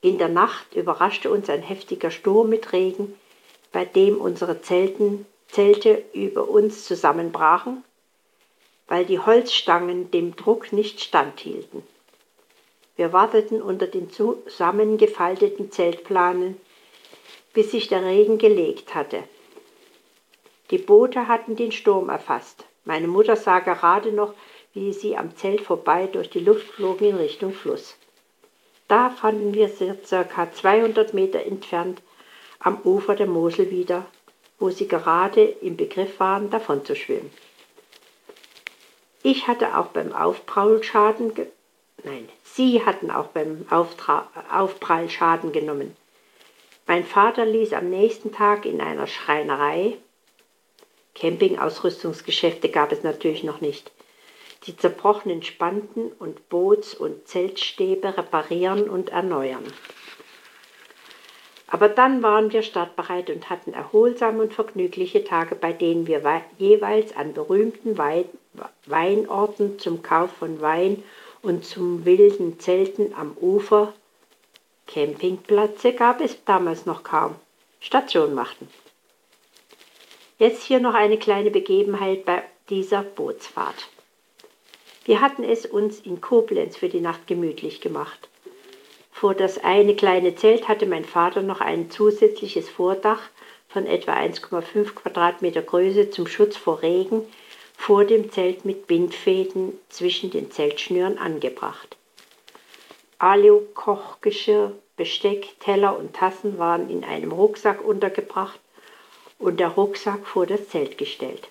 [0.01, 3.18] In der Nacht überraschte uns ein heftiger Sturm mit Regen,
[3.73, 7.83] bei dem unsere Zelten Zelte über uns zusammenbrachen,
[8.87, 11.83] weil die Holzstangen dem Druck nicht standhielten.
[12.97, 16.61] Wir warteten unter den zusammengefalteten Zeltplanen,
[17.53, 19.23] bis sich der Regen gelegt hatte.
[20.71, 22.67] Die Boote hatten den Sturm erfasst.
[22.88, 24.35] Meine Mutter sah gerade noch,
[24.74, 27.96] wie sie am Zelt vorbei durch die Luft flogen in Richtung Fluss.
[28.88, 32.03] Da fanden wir sie circa 200 Meter entfernt
[32.59, 34.07] am Ufer der Mosel wieder
[34.59, 37.31] wo sie gerade im Begriff waren, davon zu schwimmen.
[39.22, 41.33] Ich hatte auch beim Aufprall Schaden,
[42.05, 45.96] nein, sie hatten auch beim Auftra Aufprall Schaden genommen.
[46.87, 49.98] Mein Vater ließ am nächsten Tag in einer Schreinerei,
[51.20, 53.90] Campingausrüstungsgeschäfte gab es natürlich noch nicht,
[54.66, 59.64] die zerbrochenen Spanten und Boots- und Zeltstäbe reparieren und erneuern.
[61.70, 66.22] Aber dann waren wir startbereit und hatten erholsame und vergnügliche Tage, bei denen wir
[66.57, 67.98] jeweils an berühmten
[68.87, 71.02] Weinorten zum Kauf von Wein
[71.42, 73.92] und zum wilden Zelten am Ufer,
[74.87, 77.35] Campingplätze gab es damals noch kaum,
[77.81, 78.68] Station machten.
[80.38, 83.88] Jetzt hier noch eine kleine Begebenheit bei dieser Bootsfahrt.
[85.05, 88.29] Wir hatten es uns in Koblenz für die Nacht gemütlich gemacht.
[89.11, 93.20] Vor das eine kleine Zelt hatte mein Vater noch ein zusätzliches Vordach
[93.68, 97.22] von etwa 1,5 Quadratmeter Größe zum Schutz vor Regen
[97.77, 101.96] vor dem Zelt mit Bindfäden zwischen den Zeltschnüren angebracht.
[103.18, 108.61] Alu-Kochgeschirr, Besteck, Teller und Tassen waren in einem Rucksack untergebracht
[109.38, 111.48] und der Rucksack vor das Zelt gestellt.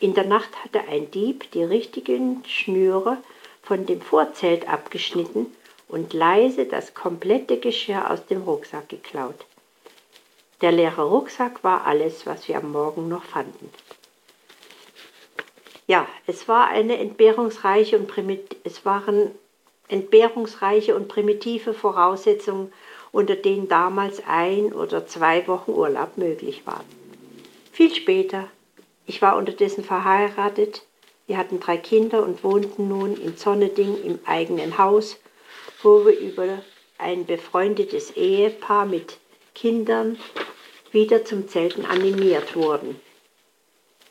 [0.00, 3.18] In der Nacht hatte ein Dieb die richtigen Schnüre
[3.62, 5.46] von dem Vorzelt abgeschnitten
[5.88, 9.46] und leise das komplette Geschirr aus dem Rucksack geklaut.
[10.60, 13.70] Der leere Rucksack war alles, was wir am Morgen noch fanden.
[15.86, 18.10] Ja, es war eine entbehrungsreiche und
[18.64, 19.30] es waren
[19.88, 22.72] entbehrungsreiche und primitive Voraussetzungen,
[23.10, 27.01] unter denen damals ein oder zwei Wochen Urlaub möglich waren.
[27.72, 28.48] Viel später,
[29.06, 30.82] ich war unterdessen verheiratet,
[31.26, 35.18] wir hatten drei Kinder und wohnten nun in Sonneding im eigenen Haus
[35.82, 36.62] wo wir über
[36.98, 39.18] ein befreundetes Ehepaar mit
[39.54, 40.18] Kindern
[40.92, 43.00] wieder zum Zelten animiert wurden.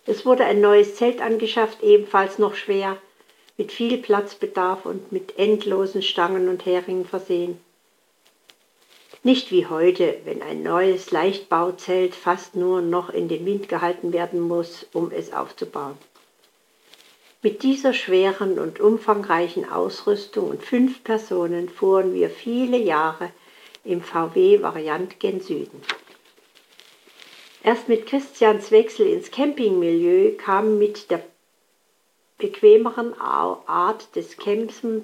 [0.06, 2.97] Es wurde ein neues Zelt angeschafft, ebenfalls noch schwer,
[3.58, 7.60] mit viel Platzbedarf und mit endlosen Stangen und Heringen versehen.
[9.24, 14.40] Nicht wie heute, wenn ein neues Leichtbauzelt fast nur noch in den Wind gehalten werden
[14.40, 15.96] muss, um es aufzubauen.
[17.44, 23.32] Mit dieser schweren und umfangreichen Ausrüstung und fünf Personen fuhren wir viele Jahre
[23.84, 25.82] im VW Variant gen Süden.
[27.64, 31.24] Erst mit Christians Wechsel ins Campingmilieu kam mit der
[32.40, 35.04] bequemeren Art des Campens,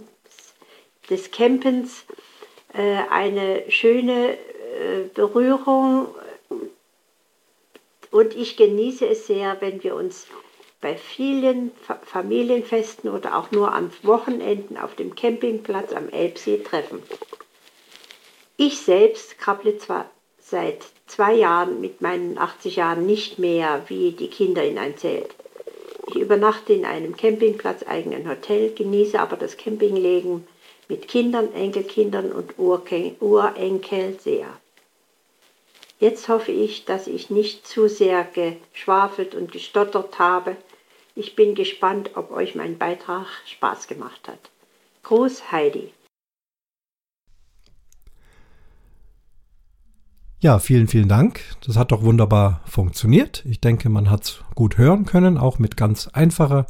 [1.07, 2.03] des Campens
[2.81, 6.07] eine schöne äh, Berührung
[8.11, 10.27] und ich genieße es sehr, wenn wir uns
[10.79, 11.71] bei vielen
[12.03, 17.01] Familienfesten oder auch nur an Wochenenden auf dem Campingplatz am Elbsee treffen.
[18.57, 20.09] Ich selbst krabble zwar
[20.39, 25.35] seit zwei Jahren mit meinen 80 Jahren nicht mehr wie die Kinder in ein Zelt.
[26.07, 30.47] Ich übernachte in einem Campingplatz eigenen Hotel, genieße aber das Campinglegen
[30.87, 34.47] mit Kindern, Enkelkindern und Urenkel sehr.
[35.99, 40.55] Jetzt hoffe ich, dass ich nicht zu sehr geschwafelt und gestottert habe.
[41.15, 44.51] Ich bin gespannt, ob euch mein Beitrag Spaß gemacht hat.
[45.03, 45.91] Gruß Heidi.
[50.39, 51.41] Ja, vielen, vielen Dank.
[51.65, 53.43] Das hat doch wunderbar funktioniert.
[53.45, 56.67] Ich denke, man hat es gut hören können, auch mit ganz einfacher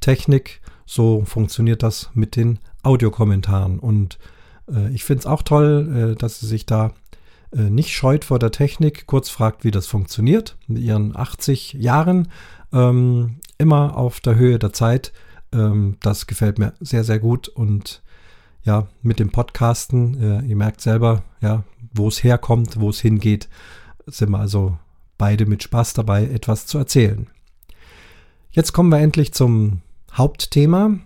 [0.00, 0.60] Technik.
[0.86, 3.78] So funktioniert das mit den Audiokommentaren.
[3.78, 4.18] Und
[4.72, 6.92] äh, ich finde es auch toll, äh, dass Sie sich da
[7.52, 10.56] äh, nicht scheut vor der Technik, kurz fragt, wie das funktioniert.
[10.66, 12.28] Mit ihren 80 Jahren
[12.72, 15.12] ähm, immer auf der Höhe der Zeit.
[15.52, 17.48] Ähm, das gefällt mir sehr, sehr gut.
[17.48, 18.02] Und
[18.64, 21.64] ja, mit dem Podcasten, äh, ihr merkt selber, ja,
[21.94, 23.48] wo es herkommt, wo es hingeht,
[24.06, 24.78] sind wir also
[25.16, 27.28] beide mit Spaß dabei, etwas zu erzählen.
[28.50, 29.80] Jetzt kommen wir endlich zum
[30.12, 30.98] Hauptthema.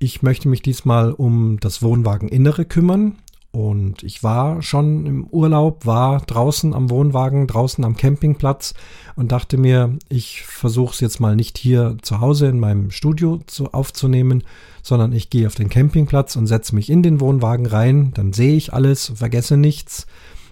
[0.00, 3.16] Ich möchte mich diesmal um das Wohnwageninnere kümmern.
[3.50, 8.74] Und ich war schon im Urlaub, war draußen am Wohnwagen, draußen am Campingplatz
[9.16, 13.40] und dachte mir, ich versuche es jetzt mal nicht hier zu Hause in meinem Studio
[13.46, 14.44] zu, aufzunehmen,
[14.82, 18.12] sondern ich gehe auf den Campingplatz und setze mich in den Wohnwagen rein.
[18.14, 20.06] Dann sehe ich alles, vergesse nichts.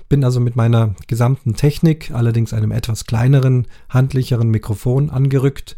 [0.08, 5.76] Bin also mit meiner gesamten Technik, allerdings einem etwas kleineren, handlicheren Mikrofon angerückt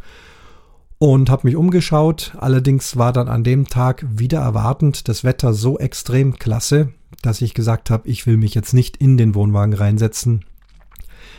[0.99, 2.33] und habe mich umgeschaut.
[2.39, 7.55] Allerdings war dann an dem Tag wieder erwartend das Wetter so extrem klasse, dass ich
[7.55, 10.45] gesagt habe, ich will mich jetzt nicht in den Wohnwagen reinsetzen.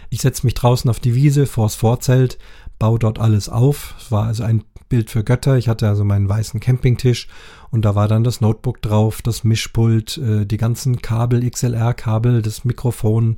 [0.09, 2.39] Ich setze mich draußen auf die Wiese vors Vorzelt,
[2.79, 3.93] baue dort alles auf.
[3.99, 5.57] Es war also ein Bild für Götter.
[5.57, 7.27] Ich hatte also meinen weißen Campingtisch
[7.69, 12.65] und da war dann das Notebook drauf, das Mischpult, äh, die ganzen Kabel, XLR-Kabel, das
[12.65, 13.37] Mikrofon,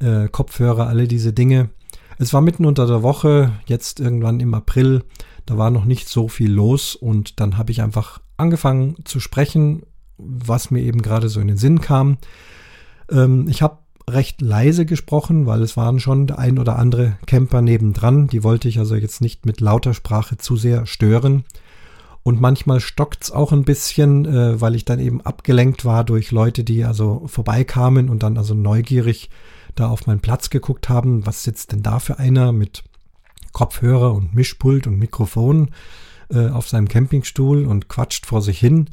[0.00, 1.70] äh, Kopfhörer, alle diese Dinge.
[2.18, 5.04] Es war mitten unter der Woche, jetzt irgendwann im April,
[5.50, 9.82] da war noch nicht so viel los und dann habe ich einfach angefangen zu sprechen
[10.22, 12.18] was mir eben gerade so in den Sinn kam.
[13.10, 17.62] Ähm, ich habe recht leise gesprochen, weil es waren schon der ein oder andere Camper
[17.62, 18.26] nebendran.
[18.26, 21.44] Die wollte ich also jetzt nicht mit lauter Sprache zu sehr stören.
[22.22, 26.32] Und manchmal stockt es auch ein bisschen, äh, weil ich dann eben abgelenkt war durch
[26.32, 29.30] Leute, die also vorbeikamen und dann also neugierig
[29.74, 31.24] da auf meinen Platz geguckt haben.
[31.24, 32.82] Was sitzt denn da für einer mit
[33.52, 35.70] Kopfhörer und Mischpult und Mikrofon
[36.30, 38.90] äh, auf seinem Campingstuhl und quatscht vor sich hin?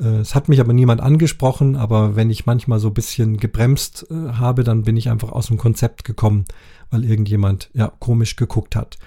[0.00, 4.06] Äh, es hat mich aber niemand angesprochen, aber wenn ich manchmal so ein bisschen gebremst
[4.10, 6.44] äh, habe, dann bin ich einfach aus dem Konzept gekommen,
[6.90, 8.98] weil irgendjemand ja komisch geguckt hat.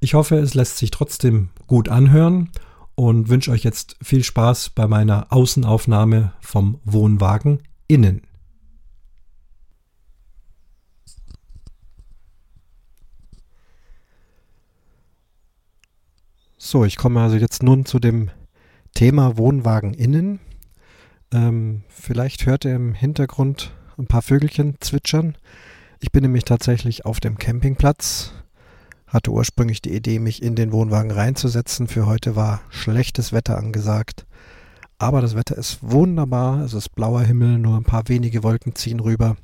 [0.00, 2.50] Ich hoffe, es lässt sich trotzdem gut anhören
[2.94, 8.22] und wünsche euch jetzt viel Spaß bei meiner Außenaufnahme vom Wohnwagen innen.
[16.58, 18.30] So, ich komme also jetzt nun zu dem
[18.94, 20.40] Thema Wohnwagen innen.
[21.30, 25.36] Ähm, vielleicht hört ihr im Hintergrund ein paar Vögelchen zwitschern.
[26.00, 28.32] Ich bin nämlich tatsächlich auf dem Campingplatz.
[29.06, 31.88] Hatte ursprünglich die Idee, mich in den Wohnwagen reinzusetzen.
[31.88, 34.24] Für heute war schlechtes Wetter angesagt.
[34.96, 36.60] Aber das Wetter ist wunderbar.
[36.60, 39.36] Es ist blauer Himmel, nur ein paar wenige Wolken ziehen rüber.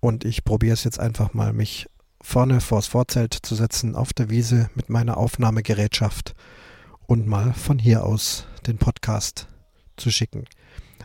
[0.00, 1.89] Und ich probiere es jetzt einfach mal, mich
[2.22, 6.34] vorne vors Vorzelt zu setzen auf der Wiese mit meiner Aufnahmegerätschaft
[7.06, 9.48] und mal von hier aus den Podcast
[9.96, 10.44] zu schicken.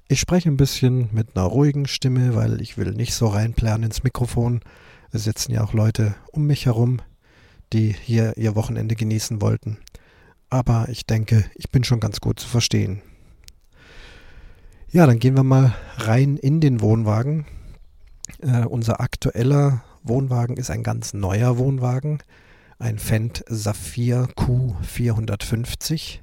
[0.08, 4.04] Ich spreche ein bisschen mit einer ruhigen Stimme, weil ich will nicht so reinplären ins
[4.04, 4.62] Mikrofon.
[5.12, 7.02] Es sitzen ja auch Leute um mich herum,
[7.74, 9.78] die hier ihr Wochenende genießen wollten.
[10.50, 13.02] Aber ich denke, ich bin schon ganz gut zu verstehen.
[14.92, 17.46] Ja, dann gehen wir mal rein in den Wohnwagen.
[18.42, 22.20] Äh, unser aktueller Wohnwagen ist ein ganz neuer Wohnwagen
[22.80, 26.20] ein Fendt Saphir Q450.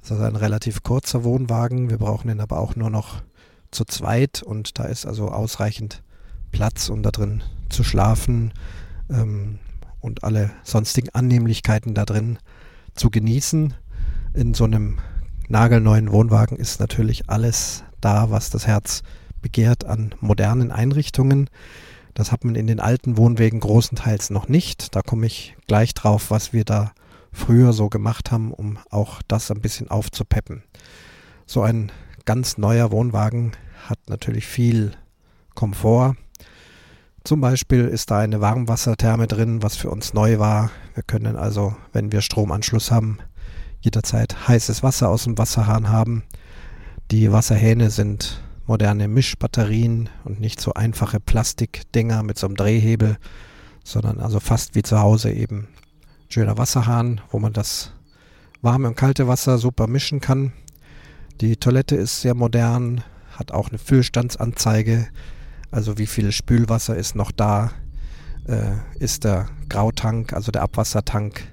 [0.00, 1.90] Das ist ein relativ kurzer Wohnwagen.
[1.90, 3.22] Wir brauchen ihn aber auch nur noch
[3.70, 6.02] zu zweit und da ist also ausreichend
[6.52, 8.52] Platz, um da drin zu schlafen
[9.10, 9.58] ähm,
[10.00, 12.38] und alle sonstigen Annehmlichkeiten da drin
[12.94, 13.74] zu genießen.
[14.34, 14.98] In so einem
[15.48, 19.02] nagelneuen Wohnwagen ist natürlich alles da, was das Herz
[19.40, 21.50] begehrt an modernen Einrichtungen.
[22.14, 24.94] Das hat man in den alten Wohnwegen großenteils noch nicht.
[24.94, 26.92] Da komme ich gleich drauf, was wir da
[27.32, 30.62] früher so gemacht haben, um auch das ein bisschen aufzupeppen.
[31.44, 31.90] So ein
[32.24, 33.52] ganz neuer Wohnwagen
[33.88, 34.92] hat natürlich viel
[35.54, 36.14] Komfort.
[37.24, 40.70] Zum Beispiel ist da eine Warmwassertherme drin, was für uns neu war.
[40.94, 43.18] Wir können also, wenn wir Stromanschluss haben,
[43.80, 46.22] jederzeit heißes Wasser aus dem Wasserhahn haben.
[47.10, 53.18] Die Wasserhähne sind moderne Mischbatterien und nicht so einfache Plastikdinger mit so einem Drehhebel,
[53.84, 55.68] sondern also fast wie zu Hause eben
[56.28, 57.92] schöner Wasserhahn, wo man das
[58.62, 60.52] warme und kalte Wasser super mischen kann.
[61.40, 63.04] Die Toilette ist sehr modern,
[63.36, 65.06] hat auch eine Füllstandsanzeige,
[65.70, 67.72] also wie viel Spülwasser ist noch da.
[68.46, 71.44] Äh, ist der Grautank, also der Abwassertank,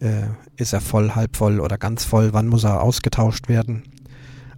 [0.00, 0.26] äh,
[0.56, 2.32] ist er voll, halb voll oder ganz voll?
[2.32, 3.84] Wann muss er ausgetauscht werden?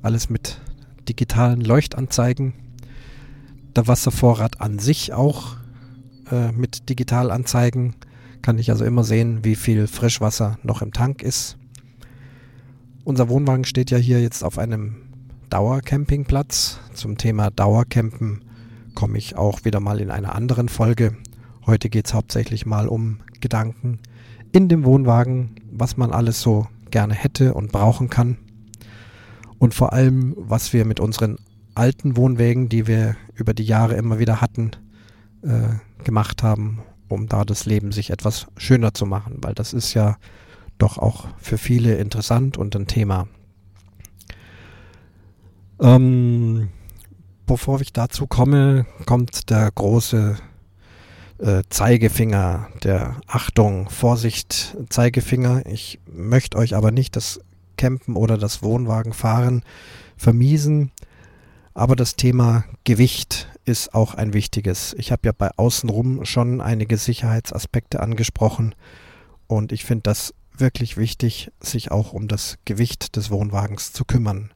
[0.02, 0.60] Alles mit
[1.08, 2.52] digitalen Leuchtanzeigen.
[3.74, 5.56] Der Wasservorrat an sich auch
[6.30, 7.96] äh, mit Digitalanzeigen.
[8.42, 11.56] Kann ich also immer sehen, wie viel Frischwasser noch im Tank ist.
[13.04, 14.96] Unser Wohnwagen steht ja hier jetzt auf einem
[15.50, 16.78] Dauercampingplatz.
[16.92, 18.44] Zum Thema Dauercampen
[18.94, 21.16] komme ich auch wieder mal in einer anderen Folge.
[21.66, 24.00] Heute geht es hauptsächlich mal um Gedanken
[24.52, 28.38] in dem Wohnwagen, was man alles so gerne hätte und brauchen kann.
[29.58, 31.36] Und vor allem, was wir mit unseren
[31.74, 34.72] alten Wohnwägen, die wir über die Jahre immer wieder hatten,
[35.42, 39.94] äh, gemacht haben, um da das Leben sich etwas schöner zu machen, weil das ist
[39.94, 40.16] ja
[40.78, 43.28] doch auch für viele interessant und ein Thema.
[45.80, 46.68] Ähm,
[47.46, 50.36] bevor ich dazu komme, kommt der große
[51.38, 55.66] äh, Zeigefinger, der Achtung, Vorsicht, Zeigefinger.
[55.66, 57.40] Ich möchte euch aber nicht das
[57.78, 59.62] Campen oder das Wohnwagenfahren
[60.18, 60.92] vermiesen.
[61.72, 64.94] Aber das Thema Gewicht ist auch ein wichtiges.
[64.98, 68.74] Ich habe ja bei Außenrum schon einige Sicherheitsaspekte angesprochen
[69.46, 74.50] und ich finde das wirklich wichtig, sich auch um das Gewicht des Wohnwagens zu kümmern.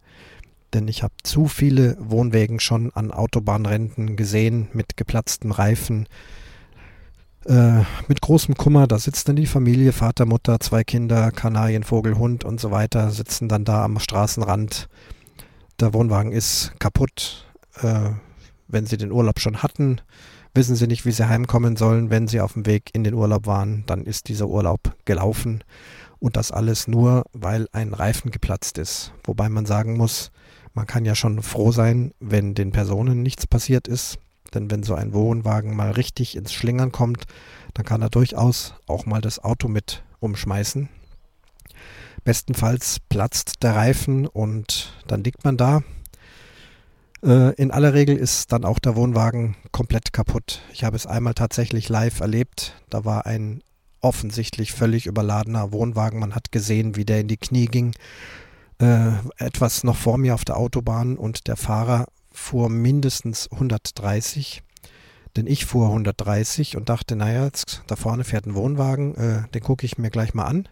[0.74, 6.08] Denn ich habe zu viele Wohnwägen schon an Autobahnrenten gesehen mit geplatzten Reifen,
[7.46, 12.16] äh, mit großem Kummer, da sitzt dann die Familie, Vater, Mutter, zwei Kinder, Kanarien, Vogel,
[12.16, 14.88] Hund und so weiter, sitzen dann da am Straßenrand
[15.82, 17.46] der Wohnwagen ist kaputt.
[17.82, 18.10] Äh,
[18.68, 20.00] wenn Sie den Urlaub schon hatten,
[20.54, 22.08] wissen Sie nicht, wie Sie heimkommen sollen.
[22.08, 25.64] Wenn Sie auf dem Weg in den Urlaub waren, dann ist dieser Urlaub gelaufen.
[26.20, 29.12] Und das alles nur, weil ein Reifen geplatzt ist.
[29.24, 30.30] Wobei man sagen muss,
[30.72, 34.18] man kann ja schon froh sein, wenn den Personen nichts passiert ist.
[34.54, 37.24] Denn wenn so ein Wohnwagen mal richtig ins Schlingern kommt,
[37.74, 40.88] dann kann er durchaus auch mal das Auto mit umschmeißen.
[42.24, 45.82] Bestenfalls platzt der Reifen und dann liegt man da.
[47.24, 50.60] Äh, in aller Regel ist dann auch der Wohnwagen komplett kaputt.
[50.72, 52.76] Ich habe es einmal tatsächlich live erlebt.
[52.90, 53.62] Da war ein
[54.00, 56.20] offensichtlich völlig überladener Wohnwagen.
[56.20, 57.94] Man hat gesehen, wie der in die Knie ging.
[58.78, 64.62] Äh, etwas noch vor mir auf der Autobahn und der Fahrer fuhr mindestens 130.
[65.36, 69.62] Denn ich fuhr 130 und dachte, naja, jetzt, da vorne fährt ein Wohnwagen, äh, den
[69.62, 70.68] gucke ich mir gleich mal an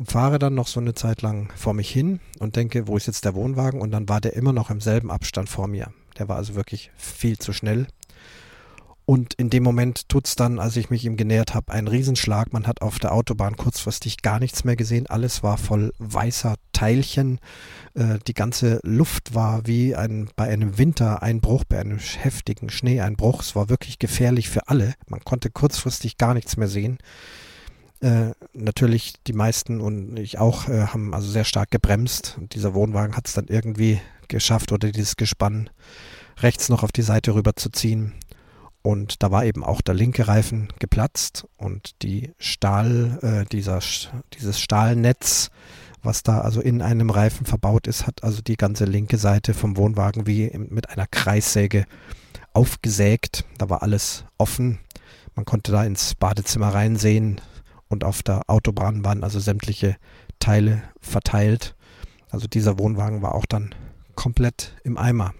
[0.00, 3.06] und fahre dann noch so eine Zeit lang vor mich hin und denke, wo ist
[3.06, 3.80] jetzt der Wohnwagen?
[3.80, 5.92] Und dann war der immer noch im selben Abstand vor mir.
[6.18, 7.86] Der war also wirklich viel zu schnell.
[9.06, 12.52] Und in dem Moment tut es dann, als ich mich ihm genähert habe, einen Riesenschlag.
[12.52, 15.08] Man hat auf der Autobahn kurzfristig gar nichts mehr gesehen.
[15.08, 17.40] Alles war voll weißer Teilchen.
[17.94, 23.42] Äh, die ganze Luft war wie ein, bei einem Wintereinbruch, bei einem heftigen Schneeeinbruch.
[23.42, 24.94] Es war wirklich gefährlich für alle.
[25.08, 26.98] Man konnte kurzfristig gar nichts mehr sehen.
[28.00, 32.72] Äh, natürlich die meisten und ich auch äh, haben also sehr stark gebremst und dieser
[32.72, 35.68] Wohnwagen hat es dann irgendwie geschafft oder dieses Gespann
[36.38, 38.14] rechts noch auf die Seite rüber zu ziehen
[38.82, 43.80] und da war eben auch der linke Reifen geplatzt und die Stahl, äh, dieser,
[44.34, 45.50] dieses Stahlnetz,
[46.02, 49.76] was da also in einem Reifen verbaut ist, hat also die ganze linke Seite vom
[49.76, 51.84] Wohnwagen wie mit einer Kreissäge
[52.54, 53.44] aufgesägt.
[53.58, 54.78] Da war alles offen.
[55.34, 57.40] Man konnte da ins Badezimmer reinsehen,
[57.90, 59.96] und auf der Autobahn waren also sämtliche
[60.38, 61.74] Teile verteilt.
[62.30, 63.74] Also dieser Wohnwagen war auch dann
[64.14, 65.34] komplett im Eimer.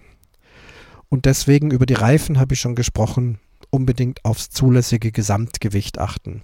[1.11, 3.39] Und deswegen über die Reifen habe ich schon gesprochen,
[3.69, 6.43] unbedingt aufs zulässige Gesamtgewicht achten.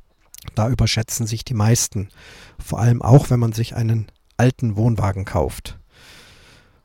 [0.55, 2.11] Da überschätzen sich die meisten,
[2.59, 5.79] vor allem auch wenn man sich einen alten Wohnwagen kauft.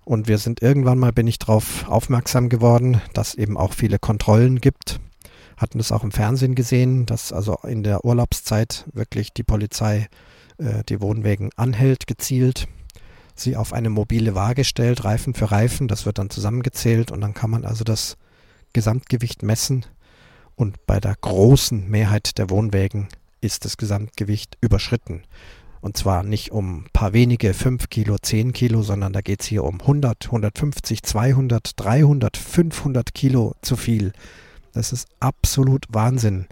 [0.05, 4.61] Und wir sind irgendwann mal, bin ich darauf aufmerksam geworden, dass eben auch viele Kontrollen
[4.61, 5.01] gibt
[5.61, 10.07] hatten das auch im Fernsehen gesehen, dass also in der Urlaubszeit wirklich die Polizei
[10.57, 12.67] äh, die Wohnwägen anhält, gezielt,
[13.41, 17.33] sie auf eine mobile Waage stellt, Reifen für Reifen, das wird dann zusammengezählt und dann
[17.33, 18.17] kann man also das
[18.73, 19.85] Gesamtgewicht messen
[20.55, 23.07] und bei der großen Mehrheit der Wohnwägen
[23.41, 25.23] ist das Gesamtgewicht überschritten.
[25.81, 29.47] Und zwar nicht um ein paar wenige 5 Kilo, 10 Kilo, sondern da geht es
[29.47, 34.13] hier um 100, 150, 200, 300, 500 Kilo zu viel.
[34.73, 36.45] Das ist absolut Wahnsinn.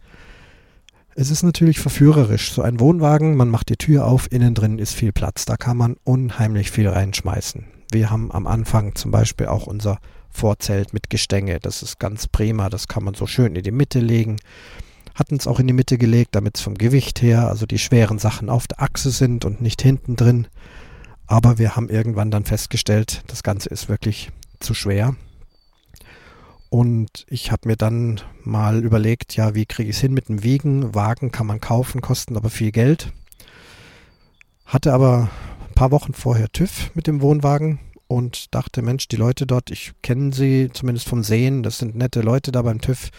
[1.16, 2.52] Es ist natürlich verführerisch.
[2.52, 5.46] So ein Wohnwagen, man macht die Tür auf, innen drin ist viel Platz.
[5.46, 7.66] Da kann man unheimlich viel reinschmeißen.
[7.92, 10.00] Wir haben am Anfang zum Beispiel auch unser
[10.30, 11.60] Vorzelt mit Gestänge.
[11.60, 12.70] Das ist ganz prima.
[12.70, 14.38] Das kann man so schön in die Mitte legen.
[15.16, 18.20] Hatten es auch in die Mitte gelegt, damit es vom Gewicht her, also die schweren
[18.20, 20.48] Sachen auf der Achse sind und nicht hinten drin.
[21.28, 25.16] Aber wir haben irgendwann dann festgestellt, das Ganze ist wirklich zu schwer
[26.70, 30.44] Und ich habe mir dann mal überlegt, ja, wie kriege ich es hin mit dem
[30.44, 30.94] Wiegen?
[30.94, 33.12] Wagen kann man kaufen, kosten aber viel Geld.
[34.66, 35.30] Hatte aber
[35.68, 39.94] ein paar Wochen vorher TÜV mit dem Wohnwagen und dachte, Mensch, die Leute dort, ich
[40.04, 43.10] kenne sie zumindest vom Sehen, das sind nette Leute da beim TÜV.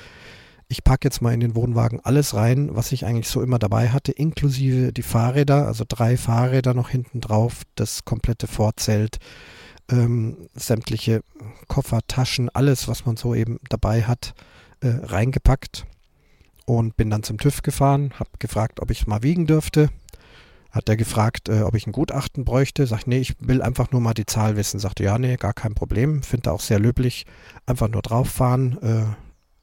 [0.68, 3.88] Ich packe jetzt mal in den Wohnwagen alles rein, was ich eigentlich so immer dabei
[3.88, 9.18] hatte, inklusive die Fahrräder, also drei Fahrräder noch hinten drauf, das komplette Vorzelt,
[9.90, 11.22] ähm, sämtliche
[11.68, 14.34] Koffer, Taschen, alles, was man so eben dabei hat,
[14.80, 15.86] äh, reingepackt
[16.66, 19.90] und bin dann zum TÜV gefahren, habe gefragt, ob ich mal wiegen dürfte.
[20.70, 22.86] Hat er gefragt, äh, ob ich ein Gutachten bräuchte.
[22.86, 24.78] Sagt, nee, ich will einfach nur mal die Zahl wissen.
[24.78, 26.22] Sagte, ja, nee, gar kein Problem.
[26.22, 27.26] Finde auch sehr löblich.
[27.66, 29.04] Einfach nur drauffahren, äh,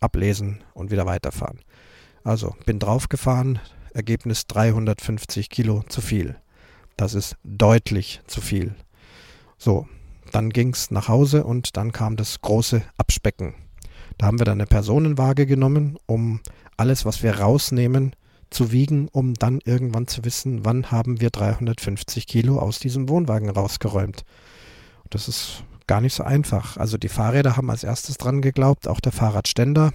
[0.02, 1.62] ablesen und wieder weiterfahren.
[2.26, 3.60] Also bin draufgefahren.
[3.94, 6.36] Ergebnis 350 Kilo zu viel.
[6.98, 8.76] Das ist deutlich zu viel.
[9.58, 9.88] So,
[10.32, 13.54] dann ging es nach Hause und dann kam das große Abspecken.
[14.18, 16.40] Da haben wir dann eine Personenwaage genommen, um
[16.76, 18.16] alles, was wir rausnehmen,
[18.50, 23.50] zu wiegen, um dann irgendwann zu wissen, wann haben wir 350 Kilo aus diesem Wohnwagen
[23.50, 24.24] rausgeräumt.
[25.10, 26.78] Das ist gar nicht so einfach.
[26.78, 29.92] Also die Fahrräder haben als erstes dran geglaubt, auch der Fahrradständer.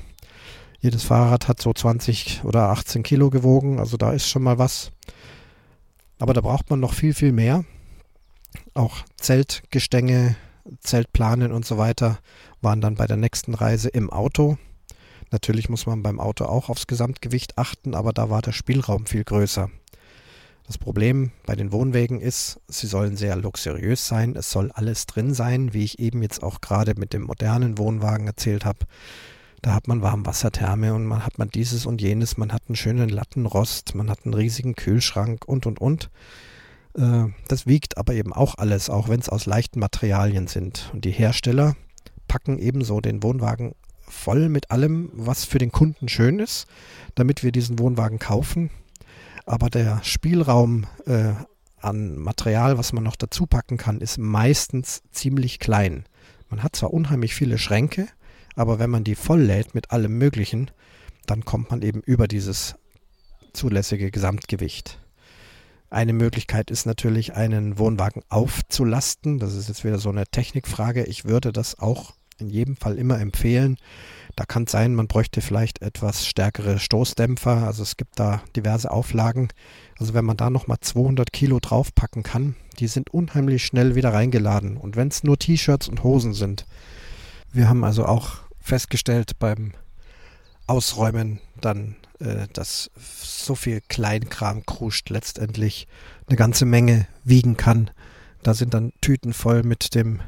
[0.80, 4.90] Jedes Fahrrad hat so 20 oder 18 Kilo gewogen, also da ist schon mal was.
[6.18, 7.64] Aber da braucht man noch viel, viel mehr.
[8.74, 10.36] Auch Zeltgestänge,
[10.80, 12.18] Zeltplanen und so weiter
[12.60, 14.58] waren dann bei der nächsten Reise im Auto.
[15.30, 19.24] Natürlich muss man beim Auto auch aufs Gesamtgewicht achten, aber da war der Spielraum viel
[19.24, 19.70] größer.
[20.66, 25.34] Das Problem bei den Wohnwägen ist, sie sollen sehr luxuriös sein, es soll alles drin
[25.34, 28.86] sein, wie ich eben jetzt auch gerade mit dem modernen Wohnwagen erzählt habe.
[29.60, 33.08] Da hat man Warmwassertherme und man hat man dieses und jenes, man hat einen schönen
[33.08, 36.10] Lattenrost, man hat einen riesigen Kühlschrank und und und.
[36.96, 40.90] Äh, das wiegt aber eben auch alles, auch wenn es aus leichten Materialien sind.
[40.92, 41.76] Und die Hersteller
[42.28, 46.66] packen ebenso den Wohnwagen voll mit allem, was für den Kunden schön ist,
[47.14, 48.70] damit wir diesen Wohnwagen kaufen.
[49.46, 51.32] Aber der Spielraum äh,
[51.80, 56.04] an Material, was man noch dazu packen kann, ist meistens ziemlich klein.
[56.48, 58.06] Man hat zwar unheimlich viele Schränke,
[58.54, 60.70] aber wenn man die voll lädt mit allem Möglichen,
[61.26, 62.76] dann kommt man eben über dieses
[63.52, 65.01] zulässige Gesamtgewicht.
[65.92, 69.38] Eine Möglichkeit ist natürlich, einen Wohnwagen aufzulasten.
[69.38, 71.04] Das ist jetzt wieder so eine Technikfrage.
[71.04, 73.76] Ich würde das auch in jedem Fall immer empfehlen.
[74.34, 77.66] Da kann es sein, man bräuchte vielleicht etwas stärkere Stoßdämpfer.
[77.66, 79.48] Also es gibt da diverse Auflagen.
[79.98, 84.78] Also wenn man da nochmal 200 Kilo draufpacken kann, die sind unheimlich schnell wieder reingeladen.
[84.78, 86.64] Und wenn es nur T-Shirts und Hosen sind.
[87.52, 89.72] Wir haben also auch festgestellt beim
[90.66, 95.88] Ausräumen dann äh, dass so viel Kleinkram kruscht letztendlich
[96.28, 97.90] eine ganze Menge wiegen kann.
[98.42, 100.20] Da sind dann Tüten voll mit dem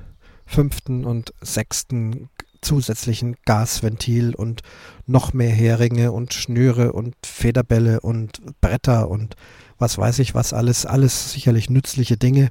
[0.47, 2.29] fünften und sechsten
[2.61, 4.63] zusätzlichen Gasventil und
[5.07, 9.37] noch mehr Heringe und Schnüre und Federbälle und Bretter und
[9.79, 12.49] was weiß ich was alles, alles sicherlich nützliche Dinge,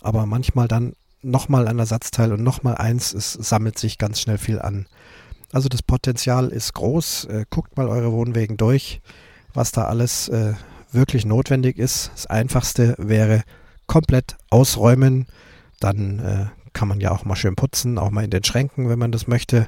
[0.00, 4.60] aber manchmal dann nochmal ein Ersatzteil und nochmal eins, es sammelt sich ganz schnell viel
[4.60, 4.86] an.
[5.52, 7.26] Also das Potenzial ist groß.
[7.26, 9.00] Äh, guckt mal eure Wohnwegen durch,
[9.54, 10.54] was da alles äh,
[10.90, 12.10] wirklich notwendig ist.
[12.14, 13.42] Das Einfachste wäre
[13.86, 15.26] komplett ausräumen.
[15.78, 18.98] Dann äh, kann man ja auch mal schön putzen, auch mal in den Schränken, wenn
[18.98, 19.66] man das möchte.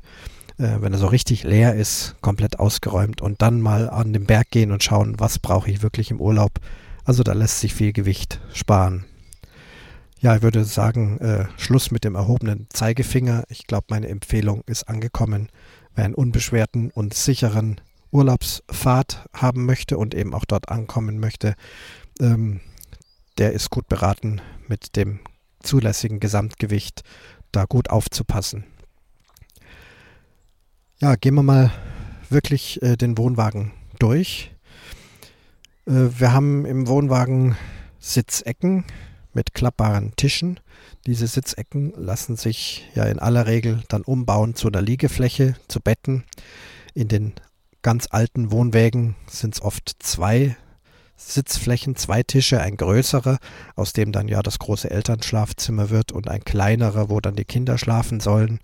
[0.57, 4.51] Äh, wenn er so richtig leer ist, komplett ausgeräumt und dann mal an den Berg
[4.51, 6.61] gehen und schauen, was brauche ich wirklich im Urlaub.
[7.05, 9.05] Also da lässt sich viel Gewicht sparen.
[10.21, 13.45] Ja, ich würde sagen, äh, Schluss mit dem erhobenen Zeigefinger.
[13.49, 15.51] Ich glaube, meine Empfehlung ist angekommen.
[15.95, 17.81] Wer einen unbeschwerten und sicheren
[18.11, 21.55] Urlaubsfahrt haben möchte und eben auch dort ankommen möchte,
[22.21, 22.61] ähm,
[23.39, 25.21] der ist gut beraten, mit dem
[25.61, 27.03] zulässigen Gesamtgewicht
[27.53, 28.65] da gut aufzupassen.
[31.01, 31.73] Ja, gehen wir mal
[32.29, 34.53] wirklich äh, den Wohnwagen durch.
[35.87, 37.57] Äh, wir haben im Wohnwagen
[37.99, 38.85] Sitzecken,
[39.33, 40.61] mit klappbaren Tischen.
[41.07, 46.25] Diese Sitzecken lassen sich ja in aller Regel dann umbauen zu einer Liegefläche, zu Betten.
[46.95, 47.35] In den
[47.83, 50.57] ganz alten Wohnwägen sind es oft zwei
[51.17, 53.39] Sitzflächen, zwei Tische, ein größerer,
[53.77, 57.77] aus dem dann ja das große Elternschlafzimmer wird und ein kleinerer, wo dann die Kinder
[57.77, 58.61] schlafen sollen.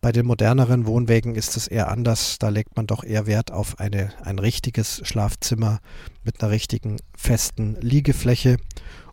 [0.00, 2.38] Bei den moderneren Wohnwägen ist es eher anders.
[2.38, 5.78] Da legt man doch eher Wert auf eine, ein richtiges Schlafzimmer
[6.24, 8.56] mit einer richtigen festen Liegefläche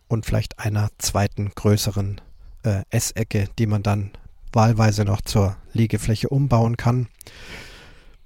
[0.07, 2.21] und vielleicht einer zweiten größeren
[2.67, 4.11] äh, Essecke, die man dann
[4.51, 7.07] wahlweise noch zur Liegefläche umbauen kann.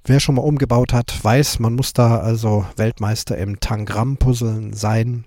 [0.04, 5.26] Wer schon mal umgebaut hat, weiß, man muss da also Weltmeister im Tangramm-Puzzeln sein,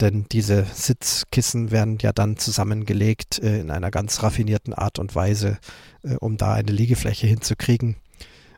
[0.00, 5.58] denn diese Sitzkissen werden ja dann zusammengelegt äh, in einer ganz raffinierten Art und Weise,
[6.02, 7.96] äh, um da eine Liegefläche hinzukriegen.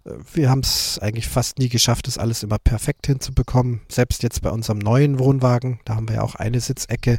[0.04, 3.80] Äh, wir haben es eigentlich fast nie geschafft, das alles immer perfekt hinzubekommen.
[3.88, 7.18] Selbst jetzt bei unserem neuen Wohnwagen, da haben wir ja auch eine Sitzecke.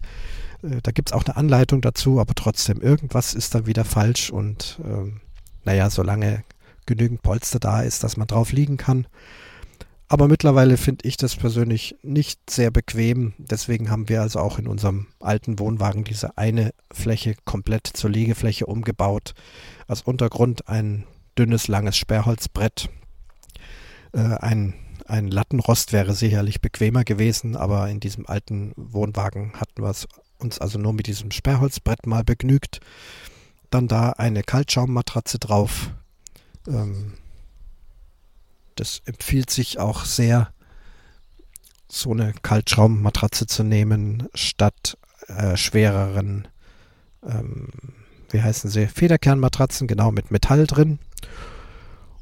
[0.63, 4.29] Äh, da gibt es auch eine Anleitung dazu, aber trotzdem, irgendwas ist dann wieder falsch.
[4.29, 5.21] Und ähm,
[5.63, 6.43] naja, solange
[6.85, 9.07] genügend Polster da ist, dass man drauf liegen kann.
[10.11, 13.33] Aber mittlerweile finde ich das persönlich nicht sehr bequem.
[13.37, 18.65] Deswegen haben wir also auch in unserem alten Wohnwagen diese eine Fläche komplett zur Liegefläche
[18.65, 19.33] umgebaut.
[19.87, 21.05] Als Untergrund ein
[21.37, 22.89] dünnes, langes Sperrholzbrett.
[24.11, 24.73] Äh, ein,
[25.05, 30.09] ein Lattenrost wäre sicherlich bequemer gewesen, aber in diesem alten Wohnwagen hatten wir es
[30.41, 32.79] uns also nur mit diesem Sperrholzbrett mal begnügt.
[33.69, 35.91] Dann da eine Kaltschaummatratze drauf.
[36.67, 37.13] Ähm,
[38.75, 40.51] das empfiehlt sich auch sehr,
[41.87, 46.47] so eine Kaltschaummatratze zu nehmen, statt äh, schwereren,
[47.27, 47.67] ähm,
[48.29, 50.99] wie heißen sie, Federkernmatratzen, genau mit Metall drin.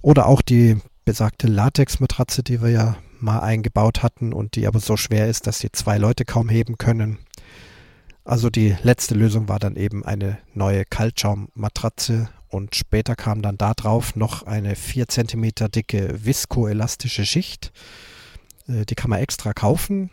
[0.02, 4.98] Oder auch die besagte Latexmatratze, die wir ja mal eingebaut hatten und die aber so
[4.98, 7.20] schwer ist, dass sie zwei Leute kaum heben können.
[8.24, 13.74] Also die letzte Lösung war dann eben eine neue Kaltschaummatratze und später kam dann da
[13.74, 17.72] drauf noch eine 4 cm dicke viskoelastische Schicht.
[18.68, 20.10] Äh, die kann man extra kaufen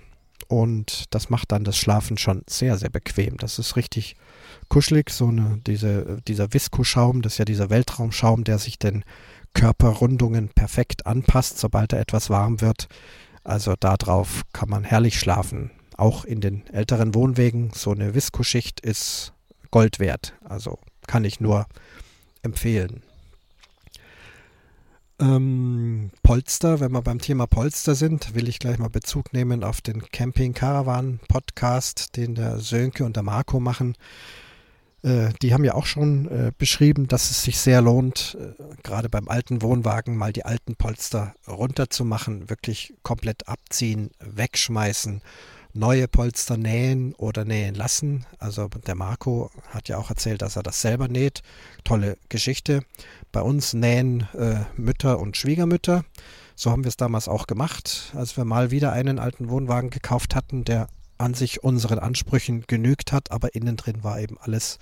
[0.48, 3.36] und das macht dann das Schlafen schon sehr, sehr bequem.
[3.38, 4.16] Das ist richtig
[4.68, 9.04] kuschelig, so eine, diese, dieser Viskoschaum, das ist ja dieser Weltraumschaum, der sich den
[9.54, 12.88] Körperrundungen perfekt anpasst, sobald er etwas warm wird.
[13.42, 15.70] Also darauf kann man herrlich schlafen.
[15.96, 19.32] Auch in den älteren Wohnwegen, so eine Viskoschicht ist
[19.70, 20.34] Gold wert.
[20.44, 21.66] Also kann ich nur
[22.42, 23.02] empfehlen.
[25.18, 29.80] Ähm, Polster, wenn wir beim Thema Polster sind, will ich gleich mal Bezug nehmen auf
[29.80, 33.96] den Camping Caravan Podcast, den der Sönke und der Marco machen.
[35.02, 39.08] Äh, die haben ja auch schon äh, beschrieben, dass es sich sehr lohnt, äh, gerade
[39.08, 45.22] beim alten Wohnwagen mal die alten Polster runterzumachen, wirklich komplett abziehen, wegschmeißen,
[45.76, 48.26] neue Polster nähen oder nähen lassen.
[48.38, 51.42] Also der Marco hat ja auch erzählt, dass er das selber näht.
[51.84, 52.82] Tolle Geschichte.
[53.32, 56.04] Bei uns nähen äh, Mütter und Schwiegermütter.
[56.54, 60.34] So haben wir es damals auch gemacht, als wir mal wieder einen alten Wohnwagen gekauft
[60.34, 64.78] hatten, der an sich unseren Ansprüchen genügt hat, aber innen drin war eben alles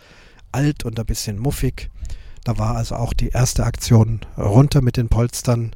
[0.53, 1.91] alt und ein bisschen muffig.
[2.45, 5.75] Da war also auch die erste Aktion runter mit den Polstern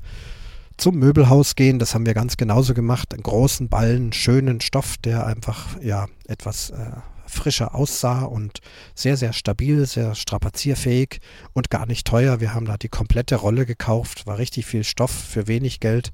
[0.78, 1.78] zum Möbelhaus gehen.
[1.78, 3.12] Das haben wir ganz genauso gemacht.
[3.12, 6.92] Einen großen Ballen, schönen Stoff, der einfach ja etwas äh,
[7.26, 8.60] frischer aussah und
[8.94, 11.20] sehr, sehr stabil, sehr strapazierfähig
[11.52, 12.40] und gar nicht teuer.
[12.40, 16.12] Wir haben da die komplette Rolle gekauft, war richtig viel Stoff für wenig Geld.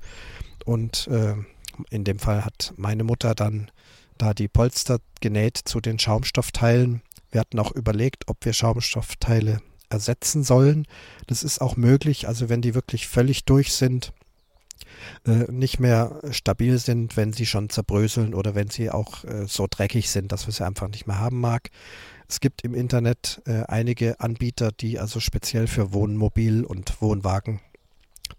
[0.64, 1.34] Und äh,
[1.90, 3.70] in dem Fall hat meine Mutter dann
[4.18, 7.02] da die Polster genäht zu den Schaumstoffteilen.
[7.30, 9.60] Wir hatten auch überlegt, ob wir Schaumstoffteile
[9.90, 10.86] ersetzen sollen.
[11.26, 12.28] Das ist auch möglich.
[12.28, 14.12] Also wenn die wirklich völlig durch sind,
[15.26, 19.66] äh, nicht mehr stabil sind, wenn sie schon zerbröseln oder wenn sie auch äh, so
[19.68, 21.70] dreckig sind, dass wir sie einfach nicht mehr haben mag.
[22.28, 27.60] Es gibt im Internet äh, einige Anbieter, die also speziell für Wohnmobil und Wohnwagen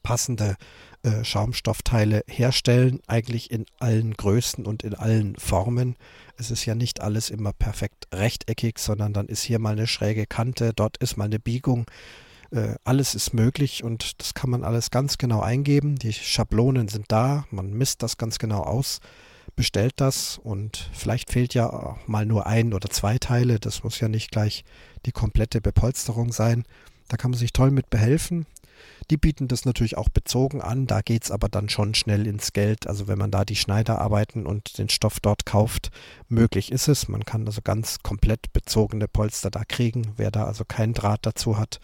[0.04, 0.56] passende
[1.04, 5.96] äh, Schaumstoffteile herstellen, eigentlich in allen Größen und in allen Formen.
[6.38, 10.26] Es ist ja nicht alles immer perfekt rechteckig, sondern dann ist hier mal eine schräge
[10.26, 11.86] Kante, dort ist mal eine Biegung.
[12.52, 15.96] Äh, alles ist möglich und das kann man alles ganz genau eingeben.
[15.96, 19.00] Die Schablonen sind da, man misst das ganz genau aus,
[19.56, 23.60] bestellt das und vielleicht fehlt ja mal nur ein oder zwei Teile.
[23.60, 24.64] Das muss ja nicht gleich
[25.06, 26.64] die komplette Bepolsterung sein.
[27.08, 28.46] Da kann man sich toll mit behelfen.
[29.12, 32.54] Die bieten das natürlich auch bezogen an, da geht es aber dann schon schnell ins
[32.54, 32.88] Geld.
[32.88, 35.92] Also wenn man da die Schneiderarbeiten und den Stoff dort kauft,
[36.28, 37.08] möglich ist es.
[37.08, 41.58] Man kann also ganz komplett bezogene Polster da kriegen, wer da also keinen Draht dazu
[41.58, 41.80] hat.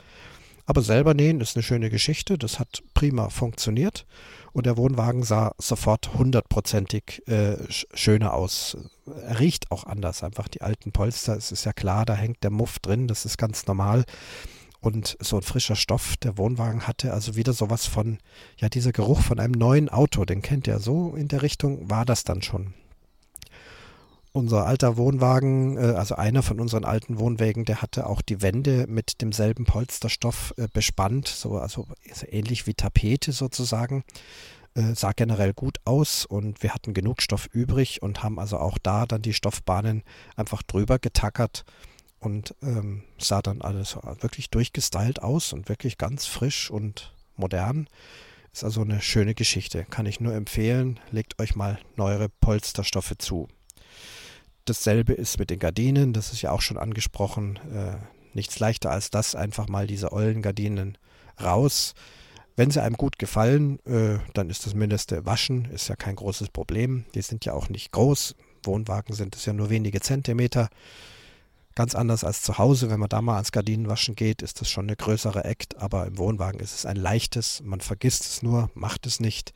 [0.72, 4.06] Aber selber nähen ist eine schöne Geschichte, das hat prima funktioniert
[4.54, 8.78] und der Wohnwagen sah sofort hundertprozentig äh, schöner aus.
[9.06, 12.52] Er riecht auch anders, einfach die alten Polster, es ist ja klar, da hängt der
[12.52, 14.06] Muff drin, das ist ganz normal.
[14.80, 18.20] Und so ein frischer Stoff, der Wohnwagen hatte also wieder sowas von,
[18.56, 22.06] ja, dieser Geruch von einem neuen Auto, den kennt ihr so in der Richtung, war
[22.06, 22.74] das dann schon.
[24.34, 28.86] Unser alter Wohnwagen, äh, also einer von unseren alten Wohnwägen, der hatte auch die Wände
[28.88, 31.86] mit demselben Polsterstoff äh, bespannt, so also
[32.30, 34.06] ähnlich wie Tapete sozusagen.
[34.74, 38.78] Äh, sah generell gut aus und wir hatten genug Stoff übrig und haben also auch
[38.78, 40.04] da dann die Stoffbahnen
[40.38, 41.66] einfach drüber getackert
[42.20, 47.90] und ähm, sah dann alles wirklich durchgestylt aus und wirklich ganz frisch und modern.
[48.54, 49.86] Ist also eine schöne Geschichte.
[49.90, 51.00] Kann ich nur empfehlen.
[51.10, 53.48] Legt euch mal neuere Polsterstoffe zu.
[54.66, 56.14] Dasselbe ist mit den Gardinen.
[56.14, 57.60] Das ist ja auch schon angesprochen.
[57.74, 57.98] Äh,
[58.34, 59.36] nichts leichter als das.
[59.36, 60.98] Einfach mal diese ollen Gardinen
[61.42, 61.94] raus.
[62.56, 66.50] Wenn sie einem gut gefallen, äh, dann ist das Mindeste waschen, ist ja kein großes
[66.50, 67.06] Problem.
[67.16, 68.36] Die sind ja auch nicht groß.
[68.64, 70.70] Wohnwagen sind es ja nur wenige Zentimeter.
[71.74, 74.86] Ganz anders als zu Hause, wenn man da mal ans Gardinenwaschen geht, ist das schon
[74.86, 79.08] eine größere Act, aber im Wohnwagen ist es ein leichtes, man vergisst es nur, macht
[79.08, 79.54] es nicht.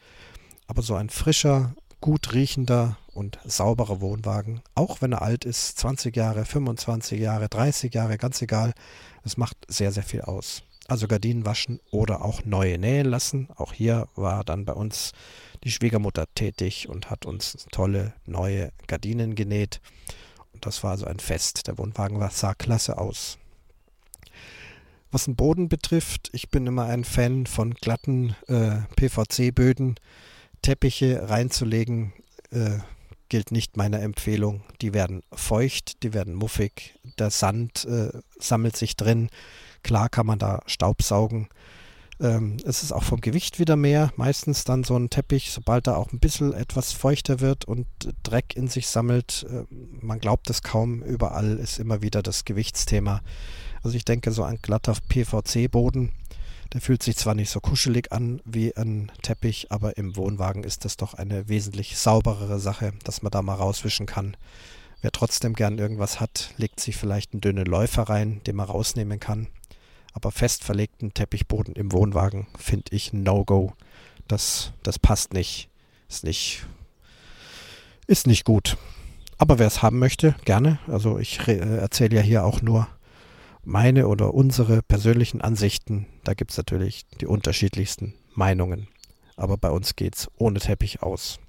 [0.65, 6.15] Aber so ein frischer, gut riechender und sauberer Wohnwagen, auch wenn er alt ist, 20
[6.15, 8.73] Jahre, 25 Jahre, 30 Jahre, ganz egal,
[9.23, 10.63] es macht sehr, sehr viel aus.
[10.87, 13.47] Also Gardinen waschen oder auch neue nähen lassen.
[13.55, 15.13] Auch hier war dann bei uns
[15.63, 19.81] die Schwiegermutter tätig und hat uns tolle neue Gardinen genäht.
[20.53, 21.67] Und das war also ein Fest.
[21.67, 23.39] Der Wohnwagen war, sah klasse aus.
[25.09, 29.95] Was den Boden betrifft, ich bin immer ein Fan von glatten äh, PVC-Böden.
[30.61, 32.11] Teppiche reinzulegen,
[32.51, 32.79] äh,
[33.29, 34.63] gilt nicht meiner Empfehlung.
[34.81, 38.09] Die werden feucht, die werden muffig, der Sand äh,
[38.39, 39.29] sammelt sich drin.
[39.83, 41.47] Klar kann man da Staubsaugen.
[42.19, 44.11] Ähm, es ist auch vom Gewicht wieder mehr.
[44.15, 47.87] Meistens dann so ein Teppich, sobald er auch ein bisschen etwas feuchter wird und
[48.23, 49.45] Dreck in sich sammelt.
[49.49, 49.65] Äh,
[50.01, 53.21] man glaubt es kaum, überall ist immer wieder das Gewichtsthema.
[53.83, 56.11] Also ich denke, so ein glatter PVC-Boden,
[56.75, 60.85] der fühlt sich zwar nicht so kuschelig an wie ein Teppich, aber im Wohnwagen ist
[60.85, 64.37] das doch eine wesentlich sauberere Sache, dass man da mal rauswischen kann.
[65.01, 69.19] Wer trotzdem gern irgendwas hat, legt sich vielleicht einen dünnen Läufer rein, den man rausnehmen
[69.19, 69.47] kann
[70.15, 73.73] aber fest verlegten Teppichboden im Wohnwagen finde ich No-Go.
[74.29, 75.69] Das, das passt nicht.
[76.07, 76.65] Ist nicht,
[78.07, 78.77] ist nicht gut.
[79.37, 80.79] Aber wer es haben möchte, gerne.
[80.87, 82.87] Also ich äh, erzähle ja hier auch nur
[83.65, 86.07] meine oder unsere persönlichen Ansichten.
[86.23, 88.87] Da gibt es natürlich die unterschiedlichsten Meinungen.
[89.35, 91.39] Aber bei uns geht es ohne Teppich aus.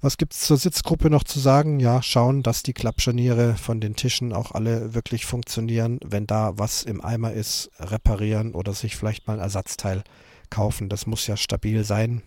[0.00, 1.80] Was gibt es zur Sitzgruppe noch zu sagen?
[1.80, 5.98] Ja, schauen, dass die Klappscharniere von den Tischen auch alle wirklich funktionieren.
[6.04, 10.04] Wenn da was im Eimer ist, reparieren oder sich vielleicht mal ein Ersatzteil
[10.50, 10.88] kaufen.
[10.88, 12.22] Das muss ja stabil sein.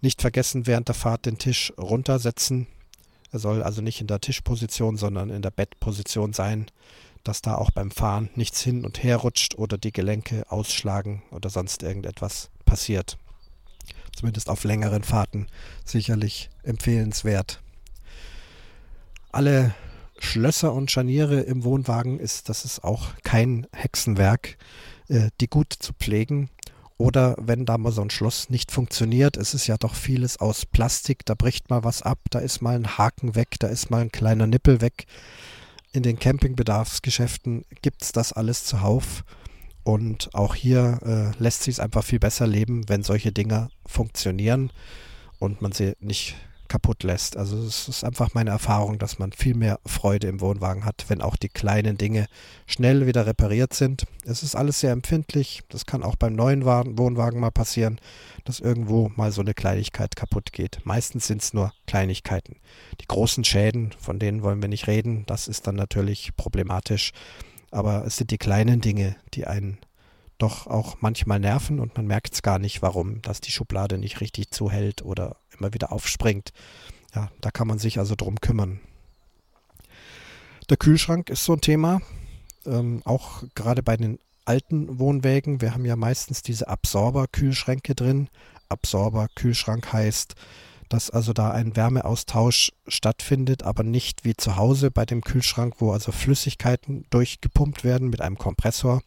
[0.00, 2.66] Nicht vergessen, während der Fahrt den Tisch runtersetzen.
[3.32, 6.66] Er soll also nicht in der Tischposition, sondern in der Bettposition sein,
[7.24, 11.50] dass da auch beim Fahren nichts hin und her rutscht oder die Gelenke ausschlagen oder
[11.50, 13.18] sonst irgendetwas passiert
[14.14, 15.46] zumindest auf längeren Fahrten,
[15.84, 17.60] sicherlich empfehlenswert.
[19.32, 19.74] Alle
[20.18, 24.58] Schlösser und Scharniere im Wohnwagen ist, das ist auch kein Hexenwerk,
[25.08, 26.50] äh, die gut zu pflegen.
[26.98, 30.66] Oder wenn da mal so ein Schloss nicht funktioniert, es ist ja doch vieles aus
[30.66, 34.02] Plastik, da bricht mal was ab, da ist mal ein Haken weg, da ist mal
[34.02, 35.06] ein kleiner Nippel weg.
[35.92, 39.24] In den Campingbedarfsgeschäften gibt es das alles zuhauf.
[39.82, 44.70] Und auch hier äh, lässt sich es einfach viel besser leben, wenn solche Dinge funktionieren
[45.38, 46.36] und man sie nicht
[46.70, 47.36] kaputt lässt.
[47.36, 51.20] Also es ist einfach meine Erfahrung, dass man viel mehr Freude im Wohnwagen hat, wenn
[51.20, 52.26] auch die kleinen Dinge
[52.66, 54.04] schnell wieder repariert sind.
[54.24, 55.62] Es ist alles sehr empfindlich.
[55.68, 58.00] Das kann auch beim neuen Wohnwagen mal passieren,
[58.44, 60.78] dass irgendwo mal so eine Kleinigkeit kaputt geht.
[60.84, 62.56] Meistens sind es nur Kleinigkeiten.
[63.00, 65.24] Die großen Schäden, von denen wollen wir nicht reden.
[65.26, 67.12] Das ist dann natürlich problematisch.
[67.72, 69.78] Aber es sind die kleinen Dinge, die einen
[70.38, 74.20] doch auch manchmal nerven und man merkt es gar nicht, warum, dass die Schublade nicht
[74.20, 76.52] richtig zuhält oder immer wieder aufspringt.
[77.14, 78.80] Ja, da kann man sich also drum kümmern.
[80.68, 82.00] Der Kühlschrank ist so ein Thema,
[82.64, 85.60] ähm, auch gerade bei den alten Wohnwägen.
[85.60, 88.28] Wir haben ja meistens diese Absorber-Kühlschränke drin.
[88.68, 90.34] Absorber-Kühlschrank heißt,
[90.88, 95.92] dass also da ein Wärmeaustausch stattfindet, aber nicht wie zu Hause bei dem Kühlschrank, wo
[95.92, 99.02] also Flüssigkeiten durchgepumpt werden mit einem Kompressor,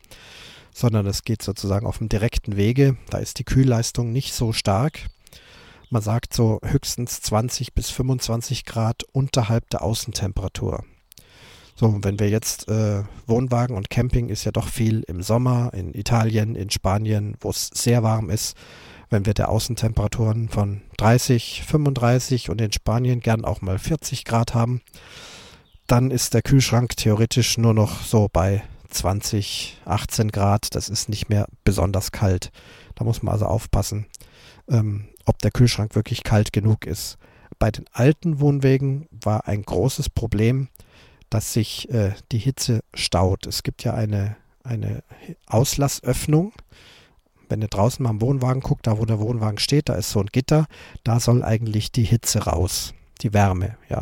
[0.74, 2.98] sondern es geht sozusagen auf dem direkten Wege.
[3.10, 5.08] Da ist die Kühlleistung nicht so stark.
[5.94, 10.84] Man sagt so höchstens 20 bis 25 Grad unterhalb der Außentemperatur.
[11.76, 15.94] So, wenn wir jetzt äh, Wohnwagen und Camping ist ja doch viel im Sommer, in
[15.94, 18.58] Italien, in Spanien, wo es sehr warm ist,
[19.12, 24.56] wenn wir der Außentemperaturen von 30, 35 und in Spanien gern auch mal 40 Grad
[24.56, 24.82] haben,
[25.86, 30.74] dann ist der Kühlschrank theoretisch nur noch so bei 20, 18 Grad.
[30.74, 32.50] Das ist nicht mehr besonders kalt.
[32.96, 34.08] Da muss man also aufpassen,
[34.68, 37.18] ähm, ob der Kühlschrank wirklich kalt genug ist.
[37.60, 40.70] Bei den alten Wohnwegen war ein großes Problem,
[41.30, 43.48] dass sich äh, die Hitze staut.
[43.48, 45.04] Es gibt ja eine, eine
[45.48, 46.54] Auslassöffnung
[47.54, 50.20] wenn ihr draußen mal am Wohnwagen guckt, da wo der Wohnwagen steht, da ist so
[50.20, 50.66] ein Gitter,
[51.04, 53.78] da soll eigentlich die Hitze raus, die Wärme.
[53.90, 54.02] Ja,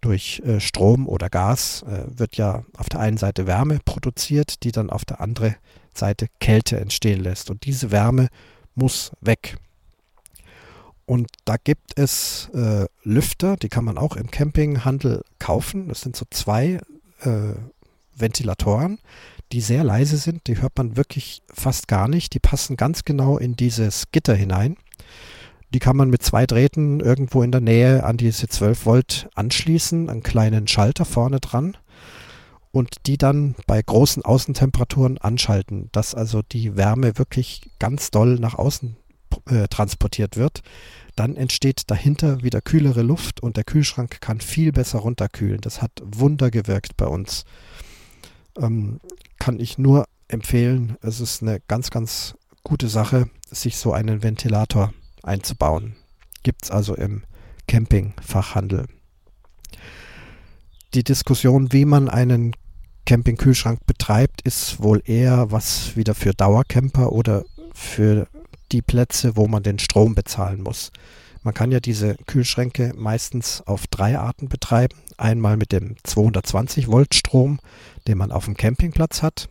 [0.00, 4.72] durch äh, Strom oder Gas äh, wird ja auf der einen Seite Wärme produziert, die
[4.72, 5.54] dann auf der anderen
[5.94, 7.50] Seite Kälte entstehen lässt.
[7.50, 8.28] Und diese Wärme
[8.74, 9.58] muss weg.
[11.06, 15.88] Und da gibt es äh, Lüfter, die kann man auch im Campinghandel kaufen.
[15.88, 16.80] Das sind so zwei
[17.20, 17.54] äh,
[18.16, 18.98] Ventilatoren,
[19.52, 20.48] die sehr leise sind.
[20.48, 22.34] Die hört man wirklich fast gar nicht.
[22.34, 24.76] Die passen ganz genau in dieses Gitter hinein.
[25.72, 30.10] Die kann man mit zwei Drähten irgendwo in der Nähe an diese 12 Volt anschließen,
[30.10, 31.76] einen kleinen Schalter vorne dran
[32.72, 38.54] und die dann bei großen Außentemperaturen anschalten, dass also die Wärme wirklich ganz doll nach
[38.54, 38.96] außen
[39.46, 40.62] äh, transportiert wird.
[41.14, 45.60] Dann entsteht dahinter wieder kühlere Luft und der Kühlschrank kann viel besser runterkühlen.
[45.60, 47.44] Das hat Wunder gewirkt bei uns.
[48.58, 49.00] Ähm,
[49.38, 50.96] kann ich nur empfehlen.
[51.00, 52.34] Es ist eine ganz, ganz
[52.64, 54.92] gute Sache, sich so einen Ventilator
[55.22, 55.96] einzubauen.
[56.42, 57.22] Gibt es also im
[57.66, 58.86] Campingfachhandel.
[60.94, 62.52] Die Diskussion, wie man einen
[63.06, 68.28] Campingkühlschrank betreibt, ist wohl eher was wieder für Dauercamper oder für
[68.72, 70.90] die Plätze, wo man den Strom bezahlen muss.
[71.42, 74.96] Man kann ja diese Kühlschränke meistens auf drei Arten betreiben.
[75.16, 77.60] Einmal mit dem 220 Volt Strom,
[78.08, 79.48] den man auf dem Campingplatz hat,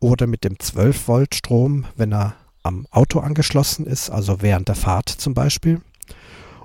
[0.00, 4.74] oder mit dem 12 Volt Strom, wenn er am Auto angeschlossen ist, also während der
[4.74, 5.80] Fahrt zum Beispiel,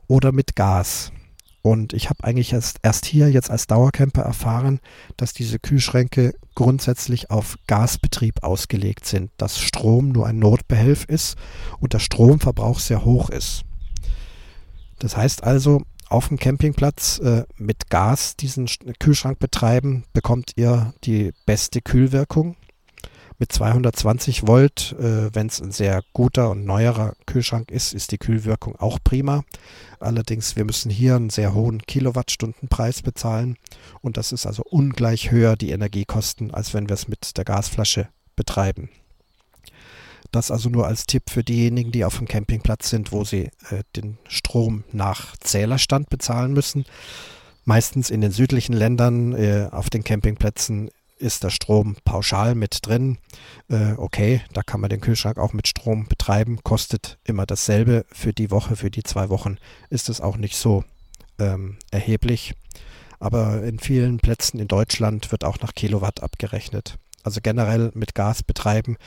[0.08, 1.12] oder mit Gas.
[1.64, 4.82] Und ich habe eigentlich erst, erst hier jetzt als Dauercamper erfahren,
[5.16, 11.38] dass diese Kühlschränke grundsätzlich auf Gasbetrieb ausgelegt sind, dass Strom nur ein Notbehelf ist
[11.80, 13.64] und der Stromverbrauch sehr hoch ist.
[15.00, 18.68] Das heißt also, auf dem Campingplatz äh, mit Gas diesen
[19.00, 22.58] Kühlschrank betreiben, bekommt ihr die beste Kühlwirkung
[23.40, 28.18] mit 220 Volt, äh, wenn es ein sehr guter und neuerer Kühlschrank ist, ist die
[28.18, 29.44] Kühlwirkung auch prima.
[30.00, 33.58] Allerdings, wir müssen hier einen sehr hohen Kilowattstundenpreis bezahlen
[34.02, 38.08] und das ist also ungleich höher die Energiekosten, als wenn wir es mit der Gasflasche
[38.36, 38.90] betreiben.
[40.32, 43.84] Das also nur als Tipp für diejenigen, die auf dem Campingplatz sind, wo sie äh,
[43.96, 46.86] den Strom nach Zählerstand bezahlen müssen.
[47.66, 53.18] Meistens in den südlichen Ländern äh, auf den Campingplätzen ist der Strom pauschal mit drin.
[53.70, 58.34] Äh, okay, da kann man den Kühlschrank auch mit Strom betreiben, kostet immer dasselbe für
[58.34, 59.58] die Woche, für die zwei Wochen
[59.90, 60.84] ist es auch nicht so
[61.40, 62.54] ähm, erheblich.
[63.20, 66.98] Aber in vielen Plätzen in Deutschland wird auch nach Kilowatt abgerechnet.
[67.24, 68.98] Also generell mit Gas betreiben,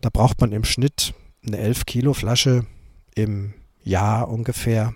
[0.00, 1.14] da braucht man im Schnitt
[1.46, 2.66] eine 11 Kilo Flasche
[3.14, 3.54] im
[3.84, 4.94] Jahr ungefähr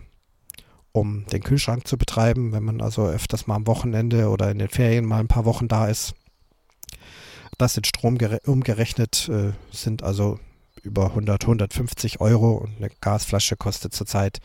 [0.93, 4.69] um den Kühlschrank zu betreiben, wenn man also öfters mal am Wochenende oder in den
[4.69, 6.15] Ferien mal ein paar Wochen da ist.
[7.59, 10.39] Das in Strom umgerechnet äh, sind also
[10.83, 14.41] über 100, 150 Euro und eine Gasflasche kostet zurzeit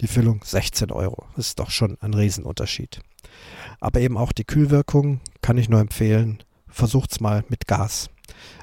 [0.00, 1.26] die Füllung 16 Euro.
[1.36, 3.00] Das ist doch schon ein Riesenunterschied.
[3.80, 6.42] Aber eben auch die Kühlwirkung kann ich nur empfehlen.
[6.68, 8.08] Versucht's mal mit Gas.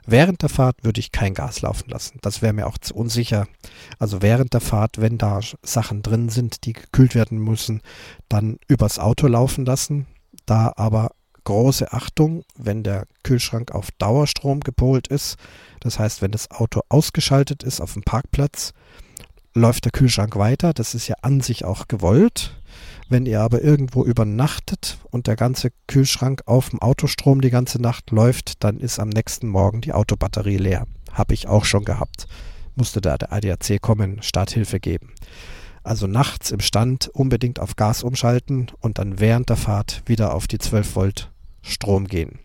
[0.05, 2.19] Während der Fahrt würde ich kein Gas laufen lassen.
[2.21, 3.47] Das wäre mir auch zu unsicher.
[3.99, 7.81] Also während der Fahrt, wenn da Sachen drin sind, die gekühlt werden müssen,
[8.29, 10.07] dann übers Auto laufen lassen.
[10.45, 11.11] Da aber
[11.47, 15.37] große Achtung, wenn der Kühlschrank auf Dauerstrom gepolt ist.
[15.79, 18.73] Das heißt, wenn das Auto ausgeschaltet ist auf dem Parkplatz,
[19.53, 20.73] läuft der Kühlschrank weiter.
[20.73, 22.61] Das ist ja an sich auch gewollt.
[23.07, 28.11] Wenn ihr aber irgendwo übernachtet und der ganze Kühlschrank auf dem Autostrom die ganze Nacht
[28.11, 30.85] läuft, dann ist am nächsten Morgen die Autobatterie leer.
[31.13, 32.27] Habe ich auch schon gehabt.
[32.75, 35.13] Musste da der ADAC kommen, Starthilfe geben.
[35.81, 40.47] Also nachts im Stand unbedingt auf Gas umschalten und dann während der Fahrt wieder auf
[40.47, 41.31] die 12 Volt
[41.67, 42.39] Strom gehen.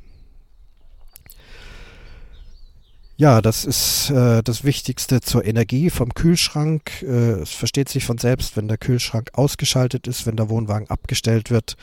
[3.17, 7.03] Ja, das ist äh, das Wichtigste zur Energie vom Kühlschrank.
[7.03, 11.51] Äh, es versteht sich von selbst, wenn der Kühlschrank ausgeschaltet ist, wenn der Wohnwagen abgestellt
[11.51, 11.77] wird.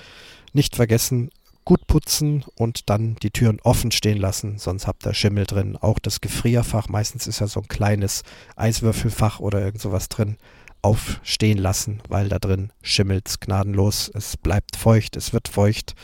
[0.51, 1.29] Nicht vergessen,
[1.63, 5.77] gut putzen und dann die Türen offen stehen lassen, sonst habt ihr Schimmel drin.
[5.77, 8.23] Auch das Gefrierfach, meistens ist ja so ein kleines
[8.55, 10.37] Eiswürfelfach oder irgend sowas drin,
[10.81, 14.09] aufstehen lassen, weil da drin schimmelt gnadenlos.
[14.13, 15.95] Es bleibt feucht, es wird feucht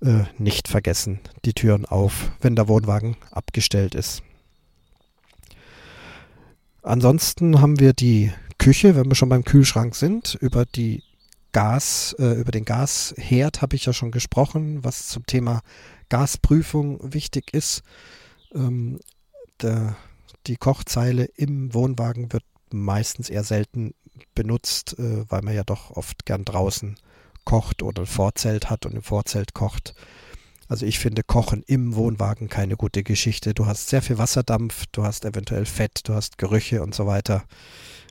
[0.00, 4.22] äh, nicht vergessen, die Türen auf, wenn der Wohnwagen abgestellt ist.
[6.82, 11.02] Ansonsten haben wir die Küche, wenn wir schon beim Kühlschrank sind, über die
[11.52, 15.62] Gas, äh, über den Gasherd habe ich ja schon gesprochen, was zum Thema
[16.08, 17.82] Gasprüfung wichtig ist.
[18.54, 18.98] Ähm,
[19.60, 19.96] der,
[20.46, 23.94] die Kochzeile im Wohnwagen wird meistens eher selten
[24.34, 26.96] benutzt, äh, weil man ja doch oft gern draußen
[27.48, 29.94] kocht oder ein Vorzelt hat und im Vorzelt kocht.
[30.68, 33.54] Also ich finde Kochen im Wohnwagen keine gute Geschichte.
[33.54, 37.44] Du hast sehr viel Wasserdampf, du hast eventuell Fett, du hast Gerüche und so weiter.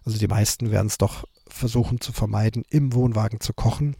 [0.03, 3.95] Also die meisten werden es doch versuchen zu vermeiden, im Wohnwagen zu kochen.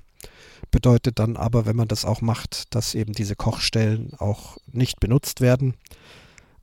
[0.71, 5.39] Bedeutet dann aber, wenn man das auch macht, dass eben diese Kochstellen auch nicht benutzt
[5.39, 5.75] werden.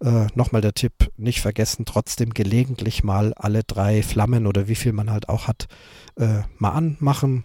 [0.00, 4.92] Äh, Nochmal der Tipp, nicht vergessen, trotzdem gelegentlich mal alle drei Flammen oder wie viel
[4.92, 5.68] man halt auch hat,
[6.16, 7.44] äh, mal anmachen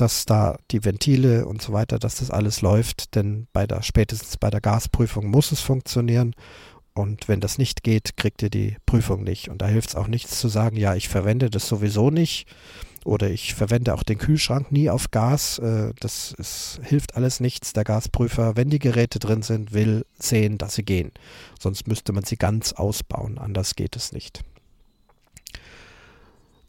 [0.00, 4.36] dass da die Ventile und so weiter, dass das alles läuft, denn bei der, spätestens
[4.36, 6.34] bei der Gasprüfung muss es funktionieren.
[6.94, 9.48] Und wenn das nicht geht, kriegt ihr die Prüfung nicht.
[9.48, 12.46] Und da hilft es auch nichts zu sagen, ja, ich verwende das sowieso nicht
[13.04, 15.58] oder ich verwende auch den Kühlschrank nie auf Gas.
[15.58, 17.72] Äh, das ist, hilft alles nichts.
[17.72, 21.12] Der Gasprüfer, wenn die Geräte drin sind, will sehen, dass sie gehen.
[21.58, 23.38] Sonst müsste man sie ganz ausbauen.
[23.38, 24.42] Anders geht es nicht.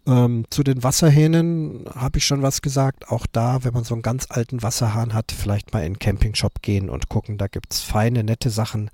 [0.08, 3.10] Ähm, zu den Wasserhähnen habe ich schon was gesagt.
[3.10, 6.62] Auch da, wenn man so einen ganz alten Wasserhahn hat, vielleicht mal in einen Campingshop
[6.62, 7.38] gehen und gucken.
[7.38, 8.90] Da gibt es feine, nette Sachen,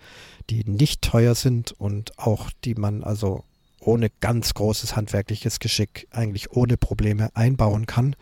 [0.50, 3.44] die nicht teuer sind und auch die man also
[3.80, 8.16] ohne ganz großes handwerkliches Geschick eigentlich ohne Probleme einbauen kann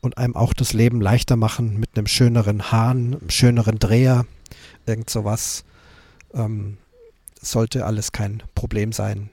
[0.00, 4.26] und einem auch das Leben leichter machen mit einem schöneren Hahn, einem schöneren Dreher,
[4.86, 5.64] irgend sowas.
[6.34, 6.78] Ähm,
[7.40, 9.30] sollte alles kein Problem sein.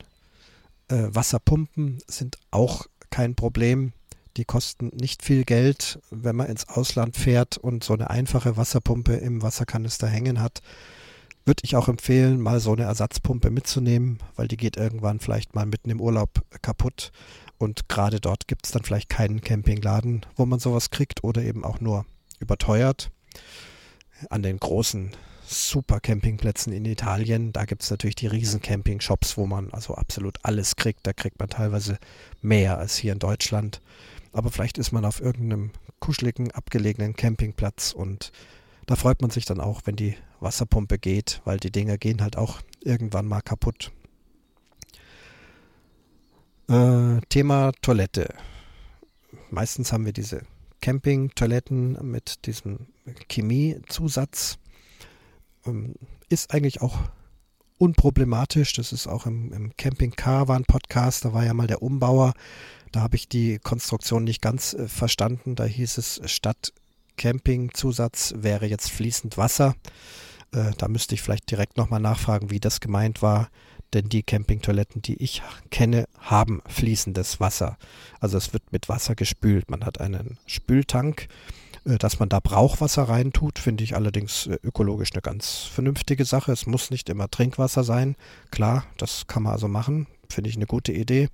[0.88, 3.94] Äh, Wasserpumpen sind auch kein Problem.
[4.38, 9.14] Die kosten nicht viel Geld, wenn man ins Ausland fährt und so eine einfache Wasserpumpe
[9.14, 10.62] im Wasserkanister hängen hat
[11.46, 15.66] würde ich auch empfehlen, mal so eine Ersatzpumpe mitzunehmen, weil die geht irgendwann vielleicht mal
[15.66, 17.12] mitten im Urlaub kaputt.
[17.58, 21.64] Und gerade dort gibt es dann vielleicht keinen Campingladen, wo man sowas kriegt oder eben
[21.64, 22.06] auch nur
[22.40, 23.12] überteuert.
[24.30, 25.12] An den großen
[25.48, 30.38] super Campingplätzen in Italien, da gibt es natürlich die riesen Camping-Shops, wo man also absolut
[30.44, 31.06] alles kriegt.
[31.06, 31.98] Da kriegt man teilweise
[32.42, 33.82] mehr als hier in Deutschland.
[34.32, 38.32] Aber vielleicht ist man auf irgendeinem kuscheligen, abgelegenen Campingplatz und
[38.86, 42.38] da freut man sich dann auch, wenn die Wasserpumpe geht, weil die Dinger gehen halt
[42.38, 43.92] auch irgendwann mal kaputt.
[46.68, 48.34] Äh, Thema Toilette.
[49.50, 50.42] Meistens haben wir diese
[50.82, 52.88] Camping-Toiletten mit diesem
[53.30, 54.58] Chemiezusatz.
[55.66, 55.96] Ähm,
[56.30, 57.00] ist eigentlich auch
[57.78, 58.74] unproblematisch.
[58.74, 61.26] Das ist auch im, im Camping Caravan Podcast.
[61.26, 62.34] Da war ja mal der Umbauer.
[62.92, 65.56] Da habe ich die Konstruktion nicht ganz äh, verstanden.
[65.56, 66.74] Da hieß es statt
[67.18, 69.76] Campingzusatz wäre jetzt fließend Wasser.
[70.52, 73.50] Äh, da müsste ich vielleicht direkt nochmal nachfragen, wie das gemeint war.
[73.94, 77.78] Denn die Campingtoiletten, die ich kenne, haben fließendes Wasser.
[78.20, 79.70] Also es wird mit Wasser gespült.
[79.70, 81.28] Man hat einen Spültank.
[81.86, 86.52] Äh, dass man da Brauchwasser reintut, finde ich allerdings äh, ökologisch eine ganz vernünftige Sache.
[86.52, 88.16] Es muss nicht immer Trinkwasser sein.
[88.52, 90.08] Klar, das kann man also machen.
[90.30, 91.30] Finde ich eine gute Idee.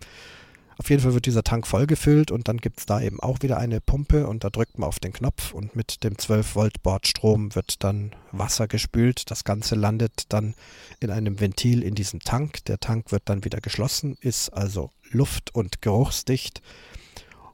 [0.77, 3.57] Auf jeden Fall wird dieser Tank vollgefüllt und dann gibt es da eben auch wieder
[3.57, 7.53] eine Pumpe und da drückt man auf den Knopf und mit dem 12 Volt Bordstrom
[7.53, 9.29] wird dann Wasser gespült.
[9.29, 10.55] Das Ganze landet dann
[10.99, 12.65] in einem Ventil in diesem Tank.
[12.65, 16.63] Der Tank wird dann wieder geschlossen, ist also luft- und geruchsdicht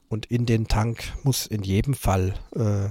[0.08, 2.90] und in den Tank muss in jedem Fall äh,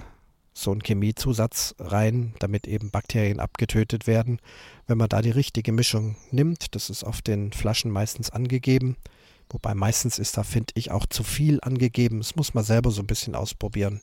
[0.53, 4.39] so ein Chemiezusatz rein, damit eben Bakterien abgetötet werden.
[4.87, 8.97] Wenn man da die richtige Mischung nimmt, das ist auf den Flaschen meistens angegeben,
[9.49, 12.19] Wobei meistens ist da, finde ich, auch zu viel angegeben.
[12.19, 14.01] Das muss man selber so ein bisschen ausprobieren.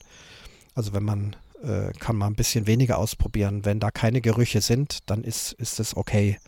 [0.73, 3.63] Also wenn man, äh, kann man ein bisschen weniger ausprobieren.
[3.63, 6.39] Wenn da keine Gerüche sind, dann ist, ist es okay.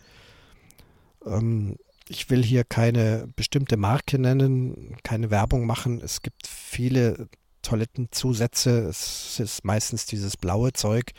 [1.24, 1.76] Ähm,
[2.08, 6.00] ich will hier keine bestimmte Marke nennen, keine Werbung machen.
[6.00, 7.28] Es gibt viele
[7.62, 8.88] Toilettenzusätze.
[8.88, 11.12] Es ist meistens dieses blaue Zeug.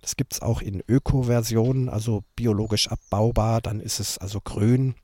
[0.00, 3.60] Das gibt es auch in Öko-Versionen, also biologisch abbaubar.
[3.60, 4.94] Dann ist es also grün.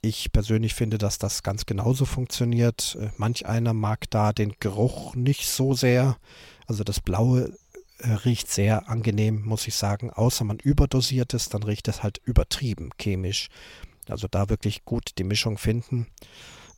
[0.00, 2.96] Ich persönlich finde, dass das ganz genauso funktioniert.
[3.00, 6.18] Äh, manch einer mag da den Geruch nicht so sehr.
[6.66, 7.56] Also das Blaue
[8.00, 10.10] äh, riecht sehr angenehm, muss ich sagen.
[10.10, 13.48] Außer man überdosiert es, dann riecht es halt übertrieben chemisch.
[14.08, 16.06] Also da wirklich gut die Mischung finden.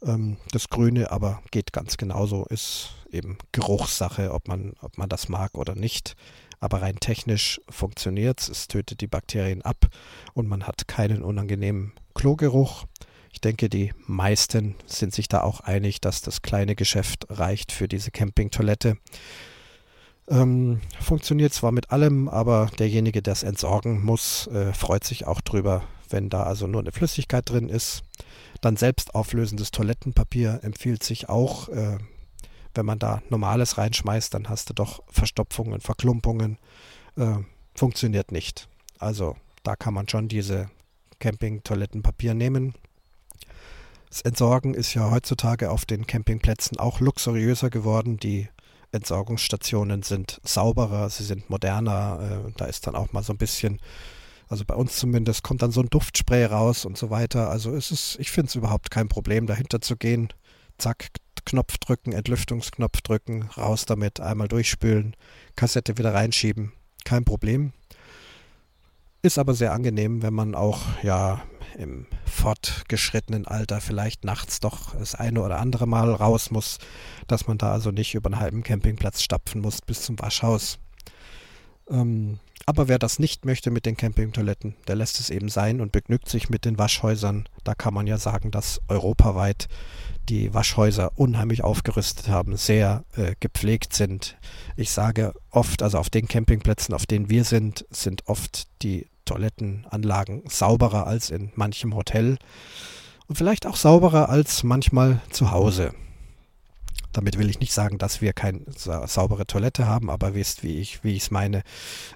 [0.02, 5.28] Ähm, das Grüne aber geht ganz genauso, ist eben Geruchssache, ob man, ob man das
[5.28, 6.16] mag oder nicht.
[6.58, 8.48] Aber rein technisch funktioniert es.
[8.48, 9.88] Es tötet die Bakterien ab
[10.32, 12.86] und man hat keinen unangenehmen Klogeruch.
[13.32, 17.86] Ich denke, die meisten sind sich da auch einig, dass das kleine Geschäft reicht für
[17.86, 18.96] diese Campingtoilette.
[20.28, 25.40] Ähm, funktioniert zwar mit allem, aber derjenige, der es entsorgen muss, äh, freut sich auch
[25.40, 28.02] drüber, wenn da also nur eine Flüssigkeit drin ist.
[28.60, 31.68] Dann selbst auflösendes Toilettenpapier empfiehlt sich auch.
[31.68, 31.98] Äh,
[32.74, 36.58] wenn man da normales reinschmeißt, dann hast du doch Verstopfungen, Verklumpungen.
[37.16, 37.36] Äh,
[37.74, 38.68] funktioniert nicht.
[38.98, 40.70] Also da kann man schon diese
[41.20, 42.74] Camping-Toilettenpapier nehmen.
[44.08, 48.18] Das Entsorgen ist ja heutzutage auf den Campingplätzen auch luxuriöser geworden.
[48.18, 48.48] Die
[48.92, 52.42] Entsorgungsstationen sind sauberer, sie sind moderner.
[52.46, 53.80] Äh, da ist dann auch mal so ein bisschen,
[54.48, 57.50] also bei uns zumindest, kommt dann so ein Duftspray raus und so weiter.
[57.50, 60.28] Also es ist, ich finde es überhaupt kein Problem, dahinter zu gehen.
[60.78, 61.08] Zack,
[61.44, 65.14] Knopf drücken, Entlüftungsknopf drücken, raus damit, einmal durchspülen,
[65.54, 66.72] Kassette wieder reinschieben.
[67.04, 67.72] Kein Problem.
[69.22, 71.42] Ist aber sehr angenehm, wenn man auch ja
[71.76, 76.78] im fortgeschrittenen Alter vielleicht nachts doch das eine oder andere Mal raus muss,
[77.26, 80.78] dass man da also nicht über einen halben Campingplatz stapfen muss bis zum Waschhaus.
[81.88, 85.92] Ähm, aber wer das nicht möchte mit den Campingtoiletten, der lässt es eben sein und
[85.92, 87.48] begnügt sich mit den Waschhäusern.
[87.62, 89.68] Da kann man ja sagen, dass europaweit
[90.28, 94.36] die Waschhäuser unheimlich aufgerüstet haben, sehr äh, gepflegt sind.
[94.74, 100.42] Ich sage oft, also auf den Campingplätzen, auf denen wir sind, sind oft die Toilettenanlagen
[100.48, 102.38] sauberer als in manchem Hotel
[103.26, 105.92] und vielleicht auch sauberer als manchmal zu Hause.
[107.12, 111.02] Damit will ich nicht sagen, dass wir keine saubere Toilette haben, aber wisst, wie ich
[111.02, 111.62] wie es meine.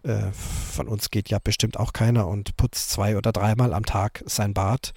[0.03, 4.23] Äh, von uns geht ja bestimmt auch keiner und putzt zwei oder dreimal am Tag
[4.27, 4.93] sein Bad.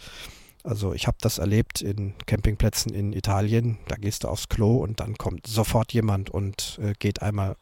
[0.64, 3.78] Also ich habe das erlebt in Campingplätzen in Italien.
[3.88, 7.56] Da gehst du aufs Klo und dann kommt sofort jemand und äh, geht einmal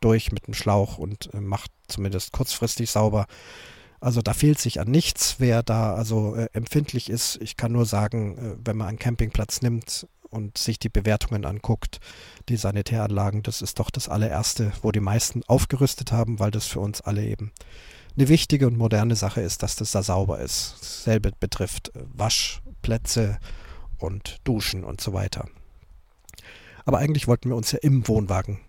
[0.00, 3.26] durch mit dem Schlauch und äh, macht zumindest kurzfristig sauber.
[4.06, 7.42] Also da fehlt sich an nichts, wer da also äh, empfindlich ist.
[7.42, 11.98] Ich kann nur sagen, äh, wenn man einen Campingplatz nimmt, und sich die Bewertungen anguckt,
[12.48, 16.78] die Sanitäranlagen, das ist doch das allererste, wo die meisten aufgerüstet haben, weil das für
[16.78, 17.50] uns alle eben
[18.16, 20.76] eine wichtige und moderne Sache ist, dass das da sauber ist.
[20.80, 23.38] Dasselbe betrifft äh, Waschplätze
[23.98, 25.48] und Duschen und so weiter.
[26.84, 28.60] Aber eigentlich wollten wir uns ja im Wohnwagen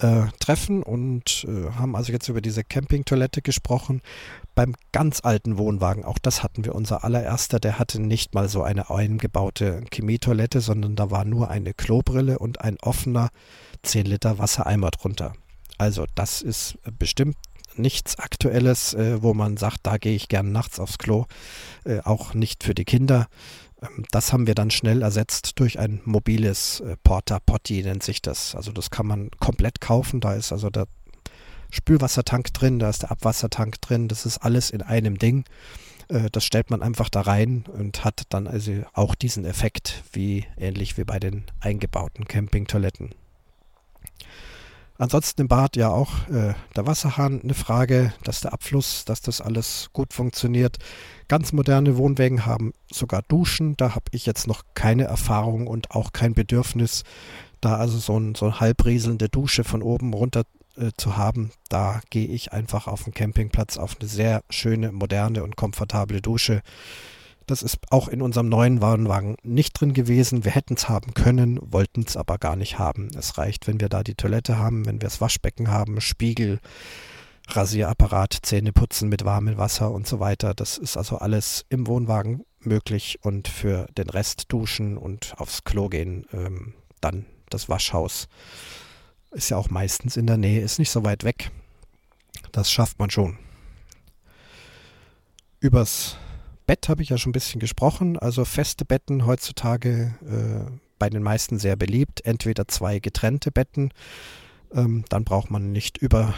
[0.00, 4.00] äh, treffen und äh, haben also jetzt über diese Campingtoilette gesprochen.
[4.54, 8.62] Beim ganz alten Wohnwagen, auch das hatten wir, unser allererster, der hatte nicht mal so
[8.62, 13.30] eine eingebaute Chemietoilette, sondern da war nur eine Klobrille und ein offener
[13.82, 15.34] 10 Liter Wassereimer drunter.
[15.78, 17.36] Also das ist bestimmt
[17.76, 21.26] nichts Aktuelles, äh, wo man sagt, da gehe ich gern nachts aufs Klo.
[21.84, 23.28] Äh, auch nicht für die Kinder.
[23.82, 28.22] Ähm, das haben wir dann schnell ersetzt durch ein mobiles äh, Porta Potty nennt sich
[28.22, 28.54] das.
[28.54, 30.20] Also das kann man komplett kaufen.
[30.20, 30.86] Da ist also der
[31.70, 34.08] Spülwassertank drin, da ist der Abwassertank drin.
[34.08, 35.44] Das ist alles in einem Ding.
[36.08, 40.46] Äh, das stellt man einfach da rein und hat dann also auch diesen Effekt, wie
[40.56, 43.14] ähnlich wie bei den eingebauten Campingtoiletten.
[45.00, 49.40] Ansonsten im Bad ja auch äh, der Wasserhahn eine Frage, dass der Abfluss, dass das
[49.40, 50.78] alles gut funktioniert.
[51.28, 53.76] Ganz moderne Wohnwägen haben sogar Duschen.
[53.76, 57.04] Da habe ich jetzt noch keine Erfahrung und auch kein Bedürfnis,
[57.60, 60.42] da also so, ein, so eine halbrieselnde Dusche von oben runter
[60.76, 61.52] äh, zu haben.
[61.68, 66.60] Da gehe ich einfach auf den Campingplatz auf eine sehr schöne, moderne und komfortable Dusche
[67.50, 70.44] das ist auch in unserem neuen Warenwagen nicht drin gewesen.
[70.44, 73.08] Wir hätten es haben können, wollten es aber gar nicht haben.
[73.16, 76.60] Es reicht, wenn wir da die Toilette haben, wenn wir das Waschbecken haben, Spiegel,
[77.48, 80.54] Rasierapparat, Zähne putzen mit warmem Wasser und so weiter.
[80.54, 85.88] Das ist also alles im Wohnwagen möglich und für den Rest duschen und aufs Klo
[85.88, 88.28] gehen, ähm, dann das Waschhaus.
[89.30, 91.50] Ist ja auch meistens in der Nähe, ist nicht so weit weg.
[92.52, 93.38] Das schafft man schon.
[95.60, 96.16] Übers
[96.68, 98.18] Bett habe ich ja schon ein bisschen gesprochen.
[98.18, 102.26] Also feste Betten heutzutage äh, bei den meisten sehr beliebt.
[102.26, 103.90] Entweder zwei getrennte Betten,
[104.74, 106.34] ähm, dann braucht man nicht über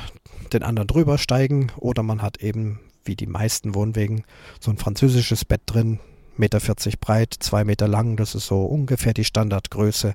[0.53, 4.23] den anderen drüber steigen oder man hat eben, wie die meisten Wohnwegen,
[4.61, 5.99] so ein französisches Bett drin,
[6.39, 8.17] 1,40 Meter breit, 2 Meter lang.
[8.17, 10.15] Das ist so ungefähr die Standardgröße.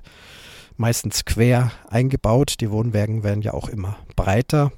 [0.78, 2.54] Meistens quer eingebaut.
[2.62, 4.72] Die Wohnwägen werden ja auch immer breiter.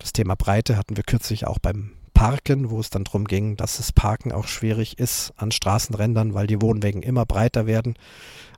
[0.00, 3.76] Das Thema Breite hatten wir kürzlich auch beim Parken, wo es dann darum ging, dass
[3.76, 7.94] das Parken auch schwierig ist an Straßenrändern, weil die Wohnwägen immer breiter werden.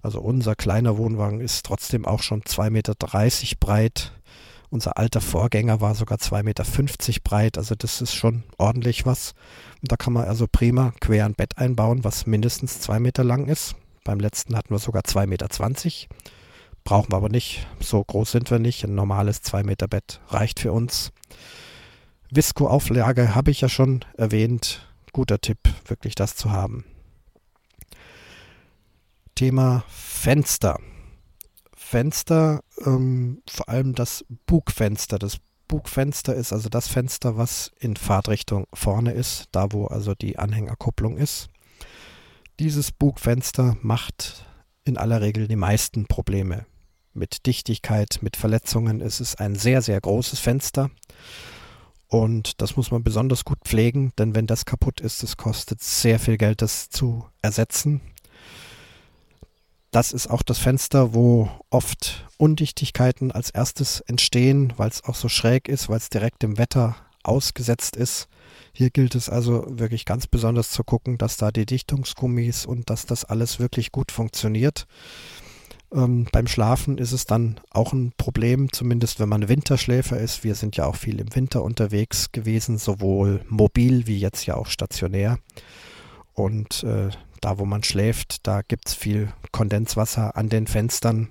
[0.00, 2.94] Also unser kleiner Wohnwagen ist trotzdem auch schon 2,30 Meter
[3.60, 4.12] breit.
[4.70, 6.64] Unser alter Vorgänger war sogar 2,50 Meter
[7.22, 7.58] breit.
[7.58, 9.34] Also das ist schon ordentlich was.
[9.82, 13.46] Und da kann man also prima quer ein Bett einbauen, was mindestens 2 Meter lang
[13.46, 13.74] ist.
[14.04, 15.48] Beim letzten hatten wir sogar 2,20 Meter.
[16.84, 17.66] Brauchen wir aber nicht.
[17.78, 18.84] So groß sind wir nicht.
[18.84, 21.12] Ein normales 2 Meter Bett reicht für uns.
[22.30, 24.86] Visco-Auflage habe ich ja schon erwähnt.
[25.12, 26.84] Guter Tipp, wirklich das zu haben.
[29.34, 30.78] Thema Fenster.
[31.74, 35.18] Fenster, ähm, vor allem das Bugfenster.
[35.18, 40.38] Das Bugfenster ist also das Fenster, was in Fahrtrichtung vorne ist, da wo also die
[40.38, 41.48] Anhängerkupplung ist.
[42.60, 44.46] Dieses Bugfenster macht
[44.84, 46.66] in aller Regel die meisten Probleme.
[47.12, 49.00] Mit Dichtigkeit, mit Verletzungen.
[49.00, 50.90] Es ist ein sehr, sehr großes Fenster.
[52.10, 56.18] Und das muss man besonders gut pflegen, denn wenn das kaputt ist, es kostet sehr
[56.18, 58.00] viel Geld, das zu ersetzen.
[59.92, 65.28] Das ist auch das Fenster, wo oft Undichtigkeiten als erstes entstehen, weil es auch so
[65.28, 68.26] schräg ist, weil es direkt dem Wetter ausgesetzt ist.
[68.72, 73.06] Hier gilt es also wirklich ganz besonders zu gucken, dass da die Dichtungsgummis und dass
[73.06, 74.86] das alles wirklich gut funktioniert.
[75.92, 80.44] Ähm, beim Schlafen ist es dann auch ein Problem, zumindest wenn man Winterschläfer ist.
[80.44, 84.66] Wir sind ja auch viel im Winter unterwegs gewesen, sowohl mobil wie jetzt ja auch
[84.66, 85.38] stationär.
[86.34, 87.10] Und äh,
[87.40, 91.28] da, wo man schläft, da gibt es viel Kondenswasser an den Fenstern.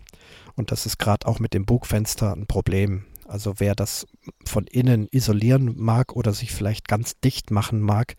[0.56, 3.06] Und das ist gerade auch mit dem Bugfenster ein Problem.
[3.27, 4.07] Also wer das
[4.44, 8.15] von innen isolieren mag oder sich vielleicht ganz dicht machen mag,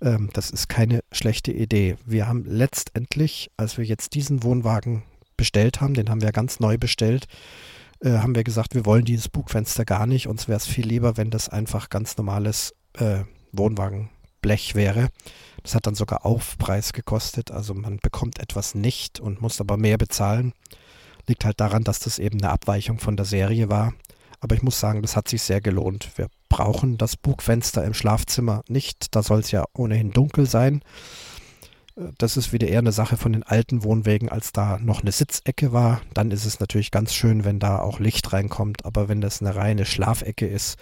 [0.00, 1.96] ähm, das ist keine schlechte Idee.
[2.06, 5.02] Wir haben letztendlich, als wir jetzt diesen Wohnwagen
[5.36, 7.26] bestellt haben, den haben wir ganz neu bestellt,
[8.00, 10.28] äh, haben wir gesagt, wir wollen dieses Bugfenster gar nicht.
[10.28, 13.20] Uns wäre es viel lieber, wenn das einfach ganz normales äh,
[13.52, 15.08] Wohnwagenblech wäre.
[15.62, 17.50] Das hat dann sogar Aufpreis gekostet.
[17.50, 20.52] Also man bekommt etwas nicht und muss aber mehr bezahlen.
[21.26, 23.94] Liegt halt daran, dass das eben eine Abweichung von der Serie war.
[24.40, 26.10] Aber ich muss sagen, das hat sich sehr gelohnt.
[26.16, 29.14] Wir brauchen das Bugfenster im Schlafzimmer nicht.
[29.16, 30.82] Da soll es ja ohnehin dunkel sein.
[32.18, 35.72] Das ist wieder eher eine Sache von den alten Wohnwegen, als da noch eine Sitzecke
[35.72, 36.02] war.
[36.12, 38.84] Dann ist es natürlich ganz schön, wenn da auch Licht reinkommt.
[38.84, 40.78] Aber wenn das eine reine Schlafecke ist,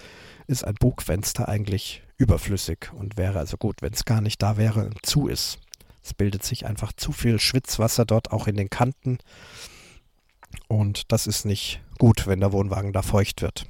[0.48, 4.86] ist ein Bugfenster eigentlich überflüssig und wäre also gut, wenn es gar nicht da wäre
[4.86, 5.60] und zu ist.
[6.02, 9.18] Es bildet sich einfach zu viel Schwitzwasser dort auch in den Kanten.
[10.66, 13.66] Und das ist nicht gut, wenn der Wohnwagen da feucht wird.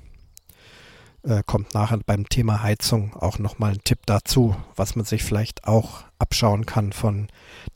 [1.27, 5.67] Äh, kommt nachher beim Thema Heizung auch nochmal ein Tipp dazu, was man sich vielleicht
[5.67, 7.29] auch abschauen kann von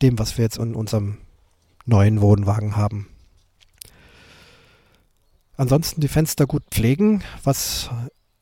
[0.02, 1.16] dem, was wir jetzt in unserem
[1.86, 3.08] neuen Wohnwagen haben.
[5.56, 7.24] Ansonsten die Fenster gut pflegen.
[7.42, 7.88] Was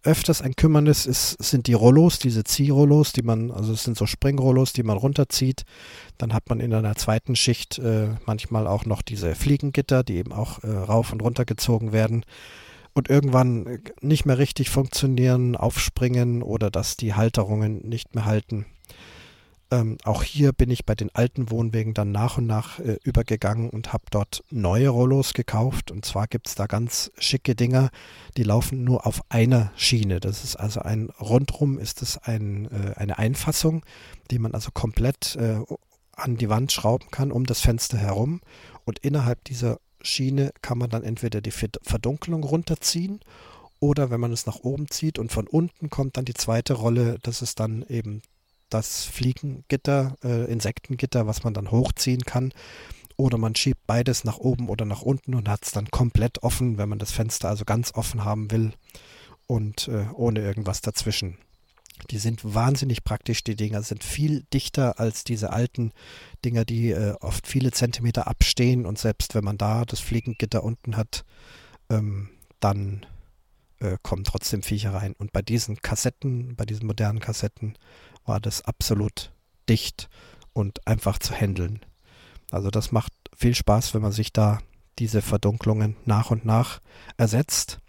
[0.02, 4.06] öfters ein Kümmernis ist, sind die Rollos, diese Ziehrollos, die man, also es sind so
[4.06, 5.64] Springrollos, die man runterzieht.
[6.18, 10.32] Dann hat man in einer zweiten Schicht äh, manchmal auch noch diese Fliegengitter, die eben
[10.32, 12.24] auch äh, rauf und runter gezogen werden
[12.96, 18.64] und irgendwann nicht mehr richtig funktionieren, aufspringen oder dass die Halterungen nicht mehr halten.
[19.70, 23.68] Ähm, auch hier bin ich bei den alten Wohnwegen dann nach und nach äh, übergegangen
[23.68, 25.90] und habe dort neue Rollos gekauft.
[25.90, 27.90] Und zwar gibt es da ganz schicke Dinger,
[28.38, 30.18] die laufen nur auf einer Schiene.
[30.18, 33.84] Das ist also ein rundrum ist es ein, äh, eine Einfassung,
[34.30, 35.58] die man also komplett äh,
[36.12, 38.40] an die Wand schrauben kann, um das Fenster herum.
[38.86, 43.20] Und innerhalb dieser Schiene kann man dann entweder die Verdunkelung runterziehen
[43.80, 47.18] oder wenn man es nach oben zieht und von unten kommt dann die zweite Rolle,
[47.22, 48.22] das ist dann eben
[48.70, 52.52] das Fliegengitter, äh, Insektengitter, was man dann hochziehen kann.
[53.16, 56.76] Oder man schiebt beides nach oben oder nach unten und hat es dann komplett offen,
[56.76, 58.72] wenn man das Fenster also ganz offen haben will
[59.46, 61.38] und äh, ohne irgendwas dazwischen.
[62.10, 65.92] Die sind wahnsinnig praktisch, die Dinger sind viel dichter als diese alten
[66.44, 70.96] Dinger, die äh, oft viele Zentimeter abstehen und selbst wenn man da das Fliegengitter unten
[70.96, 71.24] hat,
[71.90, 72.28] ähm,
[72.60, 73.06] dann
[73.80, 75.14] äh, kommen trotzdem Viecher rein.
[75.16, 77.76] Und bei diesen Kassetten, bei diesen modernen Kassetten,
[78.24, 79.32] war das absolut
[79.68, 80.08] dicht
[80.52, 81.80] und einfach zu handeln.
[82.50, 84.60] Also das macht viel Spaß, wenn man sich da
[84.98, 86.80] diese Verdunklungen nach und nach
[87.16, 87.80] ersetzt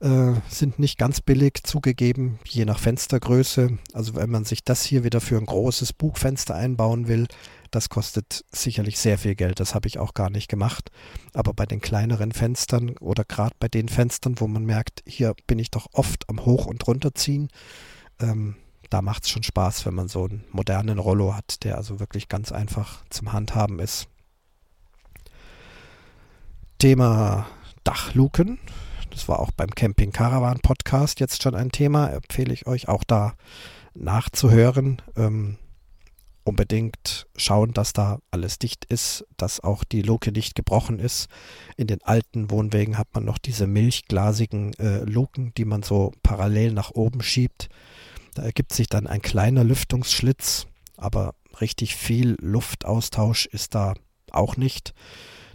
[0.00, 3.78] äh, sind nicht ganz billig zugegeben, je nach Fenstergröße.
[3.92, 7.26] Also wenn man sich das hier wieder für ein großes Bugfenster einbauen will,
[7.70, 9.60] das kostet sicherlich sehr viel Geld.
[9.60, 10.90] Das habe ich auch gar nicht gemacht.
[11.32, 15.58] Aber bei den kleineren Fenstern oder gerade bei den Fenstern, wo man merkt, hier bin
[15.58, 17.48] ich doch oft am Hoch- und Runterziehen,
[18.20, 18.56] ähm,
[18.90, 22.28] da macht es schon Spaß, wenn man so einen modernen Rollo hat, der also wirklich
[22.28, 24.08] ganz einfach zum Handhaben ist.
[26.78, 27.46] Thema
[27.82, 28.58] Dachluken
[29.10, 32.08] das war auch beim Camping Caravan Podcast jetzt schon ein Thema.
[32.08, 33.34] Empfehle ich euch auch da
[33.94, 35.02] nachzuhören.
[35.16, 35.58] Ähm,
[36.44, 41.28] unbedingt schauen, dass da alles dicht ist, dass auch die Luke nicht gebrochen ist.
[41.76, 46.72] In den alten Wohnwegen hat man noch diese milchglasigen äh, Luken, die man so parallel
[46.72, 47.68] nach oben schiebt.
[48.34, 50.66] Da ergibt sich dann ein kleiner Lüftungsschlitz,
[50.96, 53.94] aber richtig viel Luftaustausch ist da
[54.30, 54.94] auch nicht.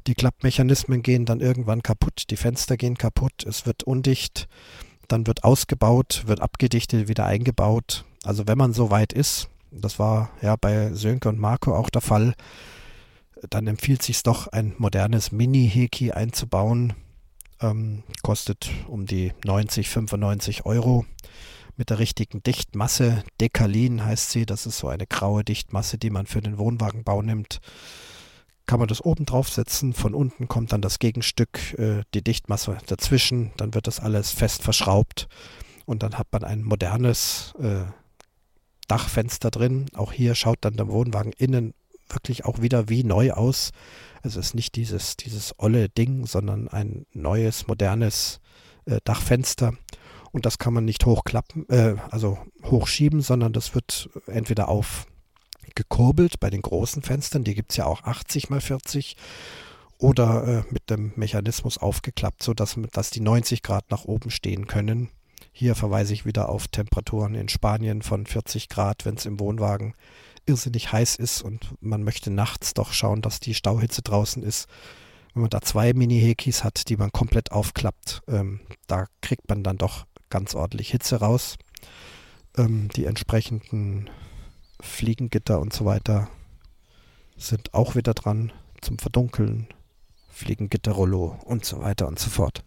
[0.07, 4.47] Die Klappmechanismen gehen dann irgendwann kaputt, die Fenster gehen kaputt, es wird undicht,
[5.07, 8.05] dann wird ausgebaut, wird abgedichtet, wieder eingebaut.
[8.23, 12.01] Also wenn man so weit ist, das war ja bei Sönke und Marco auch der
[12.01, 12.33] Fall,
[13.49, 16.93] dann empfiehlt sich doch ein modernes Mini-Heki einzubauen.
[17.59, 21.05] Ähm, kostet um die 90, 95 Euro
[21.77, 23.23] mit der richtigen Dichtmasse.
[23.39, 27.61] Dekalin heißt sie, das ist so eine graue Dichtmasse, die man für den Wohnwagenbau nimmt
[28.65, 29.93] kann man das oben drauf setzen.
[29.93, 33.51] Von unten kommt dann das Gegenstück, äh, die Dichtmasse dazwischen.
[33.57, 35.27] Dann wird das alles fest verschraubt
[35.85, 37.83] und dann hat man ein modernes äh,
[38.87, 39.87] Dachfenster drin.
[39.95, 41.73] Auch hier schaut dann der Wohnwagen innen
[42.09, 43.71] wirklich auch wieder wie neu aus.
[44.21, 48.39] Also es ist nicht dieses, dieses olle Ding, sondern ein neues, modernes
[48.85, 49.73] äh, Dachfenster.
[50.31, 55.05] Und das kann man nicht hochklappen, äh, also hochschieben, sondern das wird entweder auf
[55.75, 59.15] gekurbelt bei den großen Fenstern, die gibt es ja auch 80 mal 40
[59.97, 65.09] oder äh, mit dem Mechanismus aufgeklappt, sodass dass die 90 Grad nach oben stehen können.
[65.51, 69.93] Hier verweise ich wieder auf Temperaturen in Spanien von 40 Grad, wenn es im Wohnwagen
[70.45, 74.67] irrsinnig heiß ist und man möchte nachts doch schauen, dass die Stauhitze draußen ist.
[75.33, 79.77] Wenn man da zwei Mini-Hekis hat, die man komplett aufklappt, ähm, da kriegt man dann
[79.77, 81.57] doch ganz ordentlich Hitze raus.
[82.57, 84.09] Ähm, die entsprechenden
[84.81, 86.29] Fliegengitter und so weiter
[87.37, 88.51] sind auch wieder dran
[88.81, 89.67] zum Verdunkeln.
[90.29, 92.63] Fliegengitterrollo und so weiter und so fort.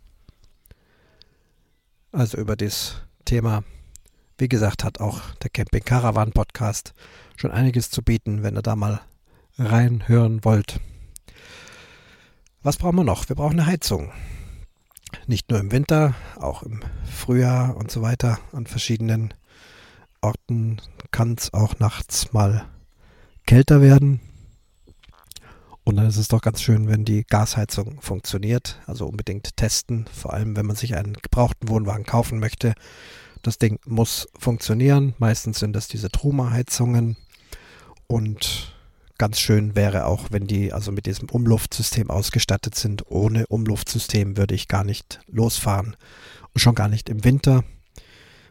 [2.12, 3.65] Also über das Thema,
[4.39, 6.95] wie gesagt, hat auch der Camping Caravan Podcast
[7.36, 9.01] schon einiges zu bieten, wenn ihr da mal
[9.59, 10.81] reinhören wollt.
[12.62, 13.28] Was brauchen wir noch?
[13.28, 14.12] Wir brauchen eine Heizung.
[15.27, 18.39] Nicht nur im Winter, auch im Frühjahr und so weiter.
[18.53, 19.35] An verschiedenen
[20.25, 20.81] Orten
[21.11, 22.65] kann es auch nachts mal
[23.47, 24.21] kälter werden.
[25.85, 28.81] Und dann ist es doch ganz schön, wenn die Gasheizung funktioniert.
[28.87, 32.73] Also unbedingt testen, vor allem wenn man sich einen gebrauchten Wohnwagen kaufen möchte.
[33.43, 35.15] Das Ding muss funktionieren.
[35.19, 37.19] Meistens sind das diese Truma-Heizungen.
[38.07, 38.75] Und
[39.19, 43.11] ganz schön wäre auch, wenn die also mit diesem Umluftsystem ausgestattet sind.
[43.11, 45.97] Ohne Umluftsystem würde ich gar nicht losfahren.
[46.55, 47.63] Und schon gar nicht im Winter.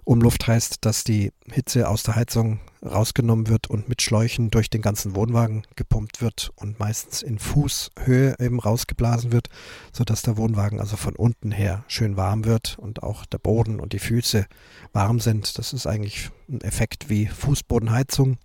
[0.06, 4.82] Umluft heißt, dass die Hitze aus der Heizung rausgenommen wird und mit Schläuchen durch den
[4.82, 9.48] ganzen Wohnwagen gepumpt wird und meistens in Fußhöhe eben rausgeblasen wird,
[9.94, 13.94] sodass der Wohnwagen also von unten her schön warm wird und auch der Boden und
[13.94, 14.46] die Füße
[14.92, 15.58] warm sind.
[15.58, 18.38] Das ist eigentlich ein Effekt wie Fußbodenheizung.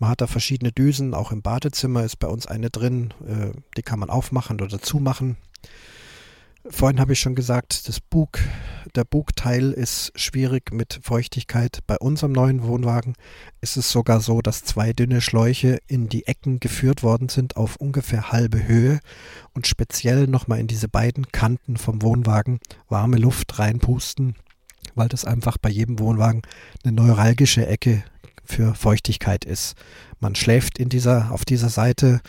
[0.00, 3.82] Man hat da verschiedene Düsen, auch im Badezimmer ist bei uns eine drin, äh, die
[3.82, 5.36] kann man aufmachen oder zumachen.
[6.66, 8.40] Vorhin habe ich schon gesagt, das Bug,
[8.96, 11.78] der Bugteil ist schwierig mit Feuchtigkeit.
[11.86, 13.14] Bei unserem neuen Wohnwagen
[13.60, 17.76] ist es sogar so, dass zwei dünne Schläuche in die Ecken geführt worden sind auf
[17.76, 18.98] ungefähr halbe Höhe
[19.54, 22.58] und speziell nochmal in diese beiden Kanten vom Wohnwagen
[22.88, 24.34] warme Luft reinpusten,
[24.96, 26.42] weil das einfach bei jedem Wohnwagen
[26.82, 28.02] eine neuralgische Ecke
[28.44, 29.76] für Feuchtigkeit ist.
[30.18, 32.20] Man schläft in dieser, auf dieser Seite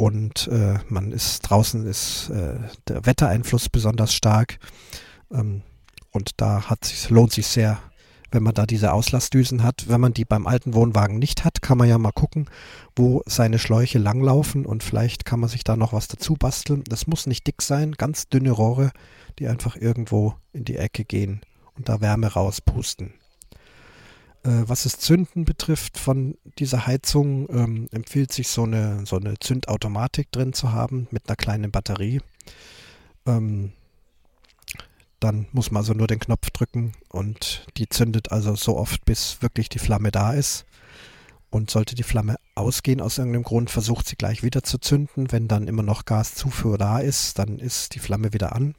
[0.00, 2.54] und äh, man ist draußen ist äh,
[2.88, 4.58] der Wettereinfluss besonders stark
[5.30, 5.60] ähm,
[6.10, 7.78] und da hat sich, lohnt sich sehr,
[8.30, 9.90] wenn man da diese Auslassdüsen hat.
[9.90, 12.48] Wenn man die beim alten Wohnwagen nicht hat, kann man ja mal gucken,
[12.96, 16.82] wo seine Schläuche langlaufen und vielleicht kann man sich da noch was dazu basteln.
[16.88, 18.92] Das muss nicht dick sein, ganz dünne Rohre,
[19.38, 21.42] die einfach irgendwo in die Ecke gehen
[21.76, 23.12] und da Wärme rauspusten.
[24.42, 29.38] Äh, was das Zünden betrifft von dieser Heizung, ähm, empfiehlt sich so eine, so eine
[29.38, 32.20] Zündautomatik drin zu haben mit einer kleinen Batterie.
[33.26, 33.72] Ähm,
[35.20, 39.42] dann muss man also nur den Knopf drücken und die zündet also so oft, bis
[39.42, 40.64] wirklich die Flamme da ist.
[41.50, 45.32] Und sollte die Flamme ausgehen aus irgendeinem Grund, versucht sie gleich wieder zu zünden.
[45.32, 48.76] Wenn dann immer noch Gaszufuhr da ist, dann ist die Flamme wieder an.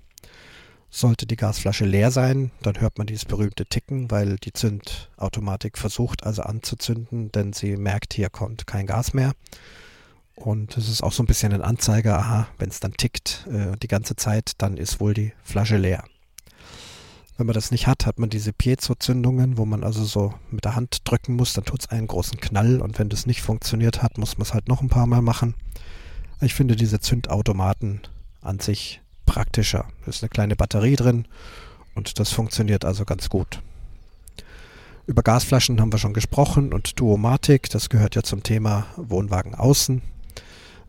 [0.93, 6.25] Sollte die Gasflasche leer sein, dann hört man dieses berühmte Ticken, weil die Zündautomatik versucht
[6.25, 9.31] also anzuzünden, denn sie merkt, hier kommt kein Gas mehr.
[10.35, 13.77] Und es ist auch so ein bisschen ein Anzeiger, aha, wenn es dann tickt äh,
[13.77, 16.03] die ganze Zeit, dann ist wohl die Flasche leer.
[17.37, 20.75] Wenn man das nicht hat, hat man diese Piezo-Zündungen, wo man also so mit der
[20.75, 24.17] Hand drücken muss, dann tut es einen großen Knall und wenn das nicht funktioniert hat,
[24.17, 25.55] muss man es halt noch ein paar Mal machen.
[26.41, 28.01] Ich finde diese Zündautomaten
[28.41, 29.01] an sich
[29.31, 29.85] praktischer.
[30.01, 31.25] Da ist eine kleine Batterie drin
[31.95, 33.61] und das funktioniert also ganz gut.
[35.07, 40.01] Über Gasflaschen haben wir schon gesprochen und Duomatik, das gehört ja zum Thema Wohnwagen außen.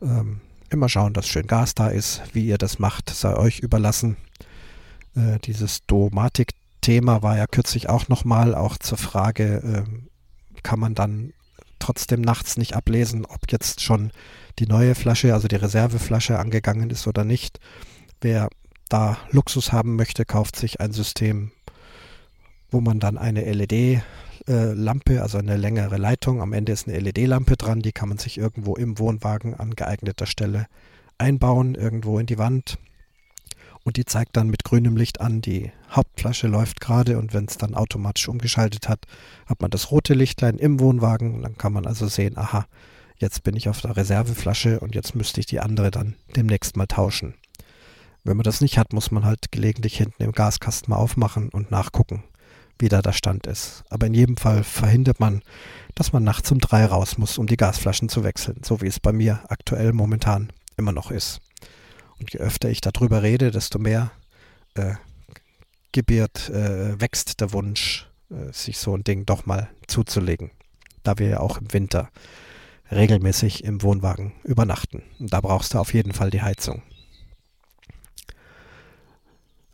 [0.03, 0.41] Ähm,
[0.71, 2.23] immer schauen, dass schön Gas da ist.
[2.33, 4.17] Wie ihr das macht, sei euch überlassen.
[5.15, 11.33] Äh, dieses Duomatik-Thema war ja kürzlich auch nochmal, auch zur Frage, äh, kann man dann
[11.79, 14.11] trotzdem nachts nicht ablesen, ob jetzt schon
[14.59, 17.61] die neue Flasche, also die Reserveflasche angegangen ist oder nicht.
[18.23, 18.51] Wer
[18.89, 21.51] da Luxus haben möchte, kauft sich ein System,
[22.71, 27.57] wo man dann eine LED-Lampe, äh, also eine längere Leitung, am Ende ist eine LED-Lampe
[27.57, 30.69] dran, die kann man sich irgendwo im Wohnwagen an geeigneter Stelle
[31.19, 32.79] einbauen, irgendwo in die Wand.
[33.83, 37.59] Und die zeigt dann mit grünem Licht an, die Hauptflasche läuft gerade und wenn es
[37.59, 39.07] dann automatisch umgeschaltet hat,
[39.47, 42.67] hat man das rote Lichtlein im Wohnwagen dann kann man also sehen, aha,
[43.17, 46.87] jetzt bin ich auf der Reserveflasche und jetzt müsste ich die andere dann demnächst mal
[46.87, 47.35] tauschen.
[48.25, 51.71] Wenn man das nicht hat, muss man halt gelegentlich hinten im Gaskasten mal aufmachen und
[51.71, 52.23] nachgucken,
[52.79, 53.83] wie da der Stand ist.
[53.91, 55.43] Aber in jedem Fall verhindert man,
[55.95, 59.01] dass man nachts um drei raus muss, um die Gasflaschen zu wechseln, so wie es
[59.01, 61.41] bei mir aktuell momentan immer noch ist.
[62.21, 64.13] Und je öfter ich darüber rede, desto mehr
[64.75, 64.95] äh,
[65.91, 70.53] gebiert, äh, wächst der Wunsch, äh, sich so ein Ding doch mal zuzulegen.
[71.03, 72.11] Da wir ja auch im Winter
[72.93, 75.03] regelmäßig im Wohnwagen übernachten.
[75.19, 76.83] Und da brauchst du auf jeden Fall die Heizung.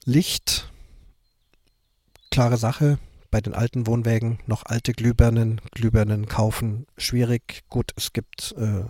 [0.08, 0.72] Licht,
[2.30, 2.98] klare Sache,
[3.30, 7.62] bei den alten Wohnwägen noch alte Glühbirnen, Glühbirnen kaufen, schwierig.
[7.68, 8.84] Gut, es gibt äh,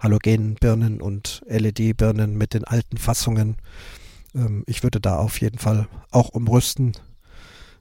[0.00, 3.54] Halogenbirnen und LED-Birnen mit den alten Fassungen.
[4.34, 6.94] Ähm, ich würde da auf jeden Fall auch umrüsten.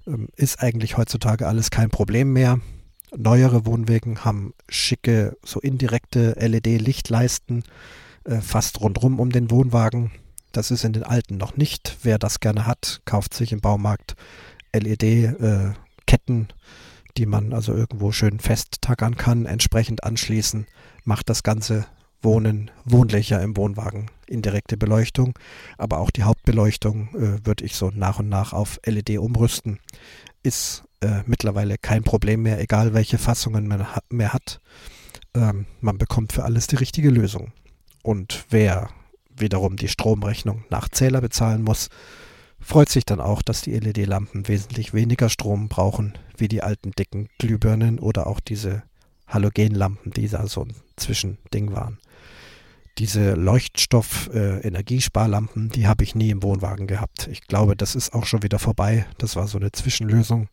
[0.05, 2.59] Ähm, ist eigentlich heutzutage alles kein Problem mehr.
[3.15, 7.63] Neuere Wohnwegen haben schicke, so indirekte LED-Lichtleisten
[8.25, 10.11] äh, fast rundrum um den Wohnwagen.
[10.57, 11.97] Das ist in den alten noch nicht.
[12.01, 14.15] Wer das gerne hat, kauft sich im Baumarkt
[14.73, 16.53] LED-Ketten, äh,
[17.15, 20.65] die man also irgendwo schön festtackern kann, entsprechend anschließen,
[21.03, 21.85] macht das Ganze
[22.23, 24.09] Wohnen wohnlicher im Wohnwagen.
[24.25, 25.37] Indirekte Beleuchtung,
[25.77, 29.77] aber auch die Hauptbeleuchtung äh, würde ich so nach und nach auf LED umrüsten.
[30.41, 34.59] Ist äh, mittlerweile kein Problem mehr, egal welche Fassungen man ha mehr hat.
[35.35, 37.51] Ähm, man bekommt für alles die richtige Lösung.
[38.01, 38.89] Und wer
[39.39, 41.89] wiederum die Stromrechnung nach Zähler bezahlen muss,
[42.59, 47.29] freut sich dann auch, dass die LED-Lampen wesentlich weniger Strom brauchen, wie die alten dicken
[47.37, 48.83] Glühbirnen oder auch diese
[49.27, 51.99] Halogenlampen, die da so ein Zwischending waren.
[52.97, 57.27] Diese Leuchtstoff-Energiesparlampen, äh, die habe ich nie im Wohnwagen gehabt.
[57.31, 59.05] Ich glaube, das ist auch schon wieder vorbei.
[59.19, 60.47] Das war so eine Zwischenlösung.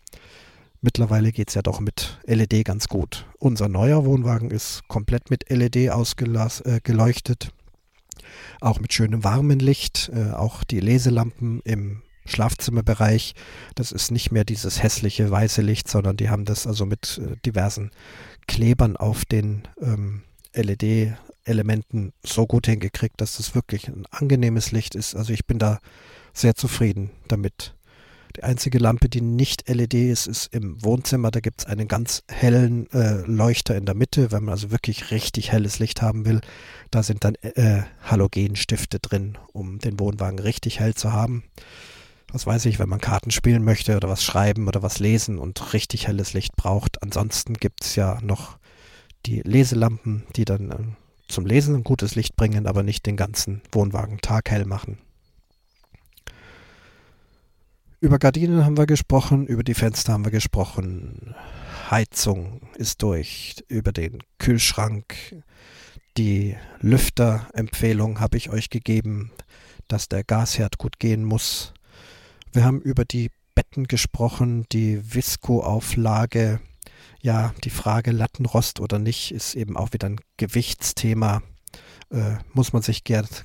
[0.82, 3.24] Mittlerweile geht es ja doch mit LED ganz gut.
[3.38, 7.44] Unser neuer Wohnwagen ist komplett mit LED ausgeleuchtet.
[7.46, 7.50] Äh,
[8.64, 10.10] auch mit schönem warmen Licht.
[10.14, 13.34] Äh, auch die Leselampen im Schlafzimmerbereich.
[13.74, 17.36] Das ist nicht mehr dieses hässliche weiße Licht, sondern die haben das also mit äh,
[17.44, 17.90] diversen
[18.46, 20.22] Klebern auf den ähm,
[20.54, 21.14] LED
[21.44, 25.14] Elementen so gut hingekriegt, dass das wirklich ein angenehmes Licht ist.
[25.14, 25.78] Also ich bin da
[26.32, 27.74] sehr zufrieden damit.
[28.36, 31.30] Die einzige Lampe, die nicht LED ist, ist im Wohnzimmer.
[31.30, 35.12] Da gibt es einen ganz hellen äh, Leuchter in der Mitte, wenn man also wirklich
[35.12, 36.40] richtig helles Licht haben will.
[36.90, 41.44] Da sind dann äh, Halogenstifte drin, um den Wohnwagen richtig hell zu haben.
[42.32, 45.72] Was weiß ich, wenn man Karten spielen möchte oder was schreiben oder was lesen und
[45.72, 47.00] richtig helles Licht braucht.
[47.04, 48.58] Ansonsten gibt es ja noch
[49.26, 50.76] die Leselampen, die dann äh,
[51.28, 54.98] zum Lesen ein gutes Licht bringen, aber nicht den ganzen Wohnwagen taghell machen.
[58.04, 61.34] Über Gardinen haben wir gesprochen, über die Fenster haben wir gesprochen,
[61.90, 65.16] Heizung ist durch, über den Kühlschrank,
[66.18, 69.32] die Lüfterempfehlung habe ich euch gegeben,
[69.88, 71.72] dass der Gasherd gut gehen muss.
[72.52, 76.60] Wir haben über die Betten gesprochen, die Visco-Auflage,
[77.22, 81.40] ja, die Frage Lattenrost oder nicht ist eben auch wieder ein Gewichtsthema.
[82.14, 83.02] Äh, muss man sich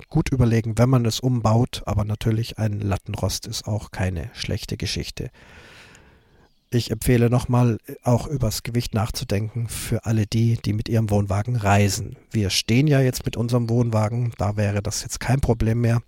[0.10, 5.32] gut überlegen, wenn man es umbaut, aber natürlich ein Lattenrost ist auch keine schlechte Geschichte.
[6.70, 12.16] Ich empfehle nochmal auch übers Gewicht nachzudenken für alle die, die mit ihrem Wohnwagen reisen.
[12.30, 16.04] Wir stehen ja jetzt mit unserem Wohnwagen, da wäre das jetzt kein Problem mehr.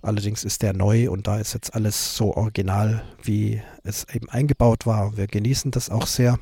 [0.00, 4.86] Allerdings ist der neu und da ist jetzt alles so original, wie es eben eingebaut
[4.86, 5.16] war.
[5.16, 6.38] Wir genießen das auch sehr.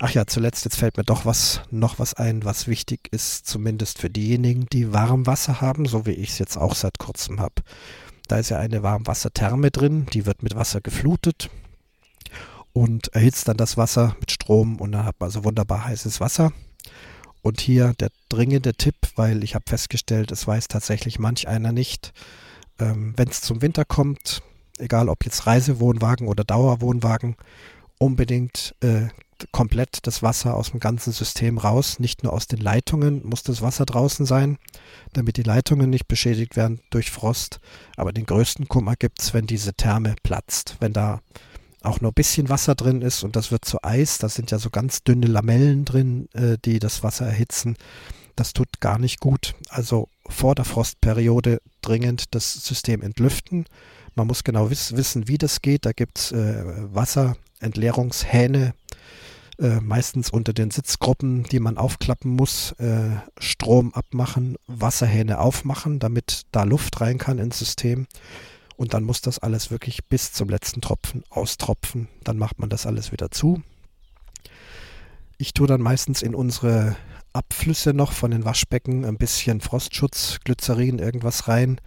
[0.00, 3.98] Ach ja, zuletzt, jetzt fällt mir doch was, noch was ein, was wichtig ist, zumindest
[3.98, 7.62] für diejenigen, die Warmwasser haben, so wie ich es jetzt auch seit kurzem habe.
[8.26, 11.50] Da ist ja eine Warmwassertherme drin, die wird mit Wasser geflutet
[12.72, 16.52] und erhitzt dann das Wasser mit Strom und dann hat man also wunderbar heißes Wasser.
[17.42, 22.12] Und hier der dringende Tipp, weil ich habe festgestellt, es weiß tatsächlich manch einer nicht,
[22.80, 24.42] ähm, wenn es zum Winter kommt,
[24.78, 27.36] egal ob jetzt Reisewohnwagen oder Dauerwohnwagen,
[27.98, 29.08] unbedingt äh,
[29.52, 31.98] komplett das Wasser aus dem ganzen System raus.
[31.98, 34.58] Nicht nur aus den Leitungen muss das Wasser draußen sein,
[35.12, 37.60] damit die Leitungen nicht beschädigt werden durch Frost.
[37.96, 40.76] Aber den größten Kummer gibt es, wenn diese Therme platzt.
[40.80, 41.20] Wenn da
[41.84, 44.18] auch nur ein bisschen Wasser drin ist und das wird zu Eis.
[44.18, 47.76] Da sind ja so ganz dünne Lamellen drin, äh, die das Wasser erhitzen.
[48.36, 49.54] Das tut gar nicht gut.
[49.68, 53.66] Also vor der Frostperiode dringend das System entlüften.
[54.14, 55.86] Man muss genau wiss wissen, wie das geht.
[55.86, 58.74] Da gibt es äh, Wasserentleerungshähne,
[59.58, 66.42] äh, meistens unter den Sitzgruppen, die man aufklappen muss, äh, Strom abmachen, Wasserhähne aufmachen, damit
[66.52, 68.06] da Luft rein kann ins System.
[68.76, 72.08] Und dann muss das alles wirklich bis zum letzten Tropfen austropfen.
[72.24, 73.62] Dann macht man das alles wieder zu.
[75.38, 76.96] Ich tue dann meistens in unsere
[77.32, 81.80] Abflüsse noch von den Waschbecken ein bisschen Frostschutz, Glycerin, irgendwas rein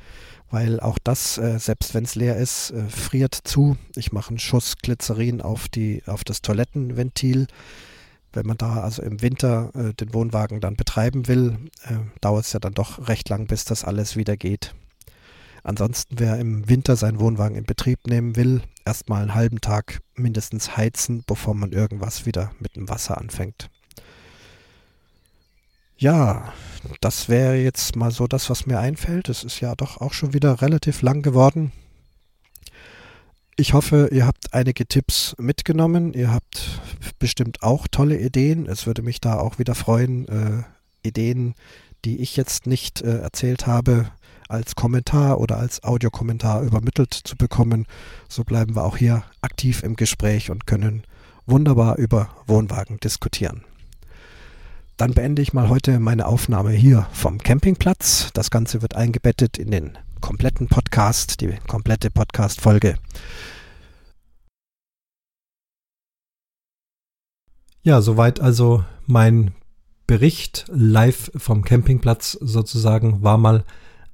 [0.50, 3.78] weil auch das, äh, selbst wenn es leer ist, äh, friert zu.
[3.96, 7.48] Ich mache einen Schuss Glycerin auf, die, auf das Toilettenventil.
[8.34, 12.54] Wenn man da also im Winter äh, den Wohnwagen dann betreiben will, äh, dauert es
[12.54, 14.74] ja dann doch recht lang, bis das alles wieder geht.
[15.64, 20.78] Ansonsten, wer im Winter seinen Wohnwagen in Betrieb nehmen will, erstmal einen halben Tag mindestens
[20.78, 23.70] heizen, bevor man irgendwas wieder mit dem Wasser anfängt.
[25.98, 26.54] Ja,
[27.02, 29.30] das wäre jetzt mal so das, was mir einfällt.
[29.30, 31.72] Es ist ja doch auch schon wieder relativ lang geworden.
[33.56, 36.14] Ich hoffe, ihr habt einige Tipps mitgenommen.
[36.14, 36.80] Ihr habt
[37.18, 38.68] bestimmt auch tolle Ideen.
[38.68, 41.56] Es würde mich da auch wieder freuen, äh, Ideen,
[42.06, 44.12] die ich jetzt nicht äh, erzählt habe,
[44.48, 47.86] als Kommentar oder als Audiokommentar übermittelt zu bekommen.
[48.30, 51.04] So bleiben wir auch hier aktiv im Gespräch und können
[51.46, 53.64] wunderbar über Wohnwagen diskutieren.
[54.98, 58.32] Dann beende ich mal heute meine Aufnahme hier vom Campingplatz.
[58.34, 62.98] Das Ganze wird eingebettet in den kompletten Podcast, die komplette Podcast-Folge.
[67.84, 69.52] Ja, soweit also mein
[70.08, 73.66] Bericht live vom Campingplatz sozusagen war mal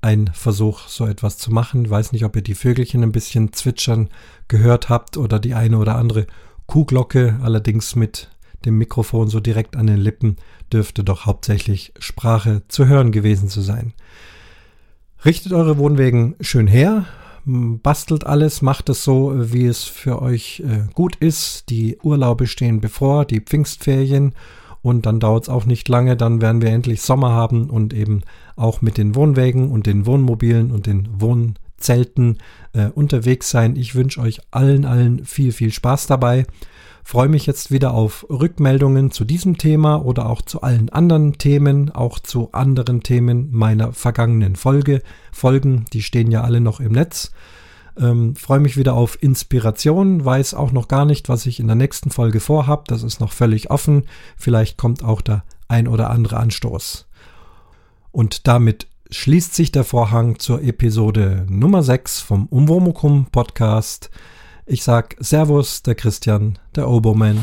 [0.02, 1.86] ein Versuch, so etwas zu machen.
[1.86, 4.10] Ich weiß nicht, ob ihr die Vögelchen ein bisschen zwitschern
[4.50, 6.28] gehört habt oder die eine oder andere
[6.66, 8.33] Kuhglocke, allerdings mit
[8.66, 10.38] dem Mikrofon so direkt an den Lippen,
[10.72, 13.94] dürfte doch hauptsächlich Sprache zu hören gewesen zu sein.
[15.26, 17.06] Richtet eure Wohnwegen schön her,
[17.46, 21.70] bastelt alles, macht es so, wie es für euch äh, gut ist.
[21.70, 24.34] Die Urlaube stehen bevor, die Pfingstferien
[24.82, 28.22] und dann dauert es auch nicht lange, dann werden wir endlich Sommer haben und eben
[28.56, 32.38] auch mit den Wohnwägen und den Wohnmobilen und den Wohnzelten
[32.74, 33.78] äh, unterwegs sein.
[33.78, 36.46] Ich wünsche euch allen, allen viel, viel Spaß dabei.
[37.04, 41.92] Freue mich jetzt wieder auf Rückmeldungen zu diesem Thema oder auch zu allen anderen Themen,
[41.92, 45.02] auch zu anderen Themen meiner vergangenen Folge.
[45.32, 47.32] Folgen, die stehen ja alle noch im Netz.
[48.00, 51.76] Ähm, freue mich wieder auf Inspiration, weiß auch noch gar nicht, was ich in der
[51.76, 52.88] nächsten Folge vorhab.
[52.88, 54.06] Das ist noch völlig offen.
[54.38, 57.08] Vielleicht kommt auch der ein oder andere Anstoß.
[58.12, 64.10] Und damit schließt sich der Vorhang zur Episode Nummer 6 vom Umwomukum Podcast.
[64.66, 67.38] Ich sag Servus, der Christian, der Oboman.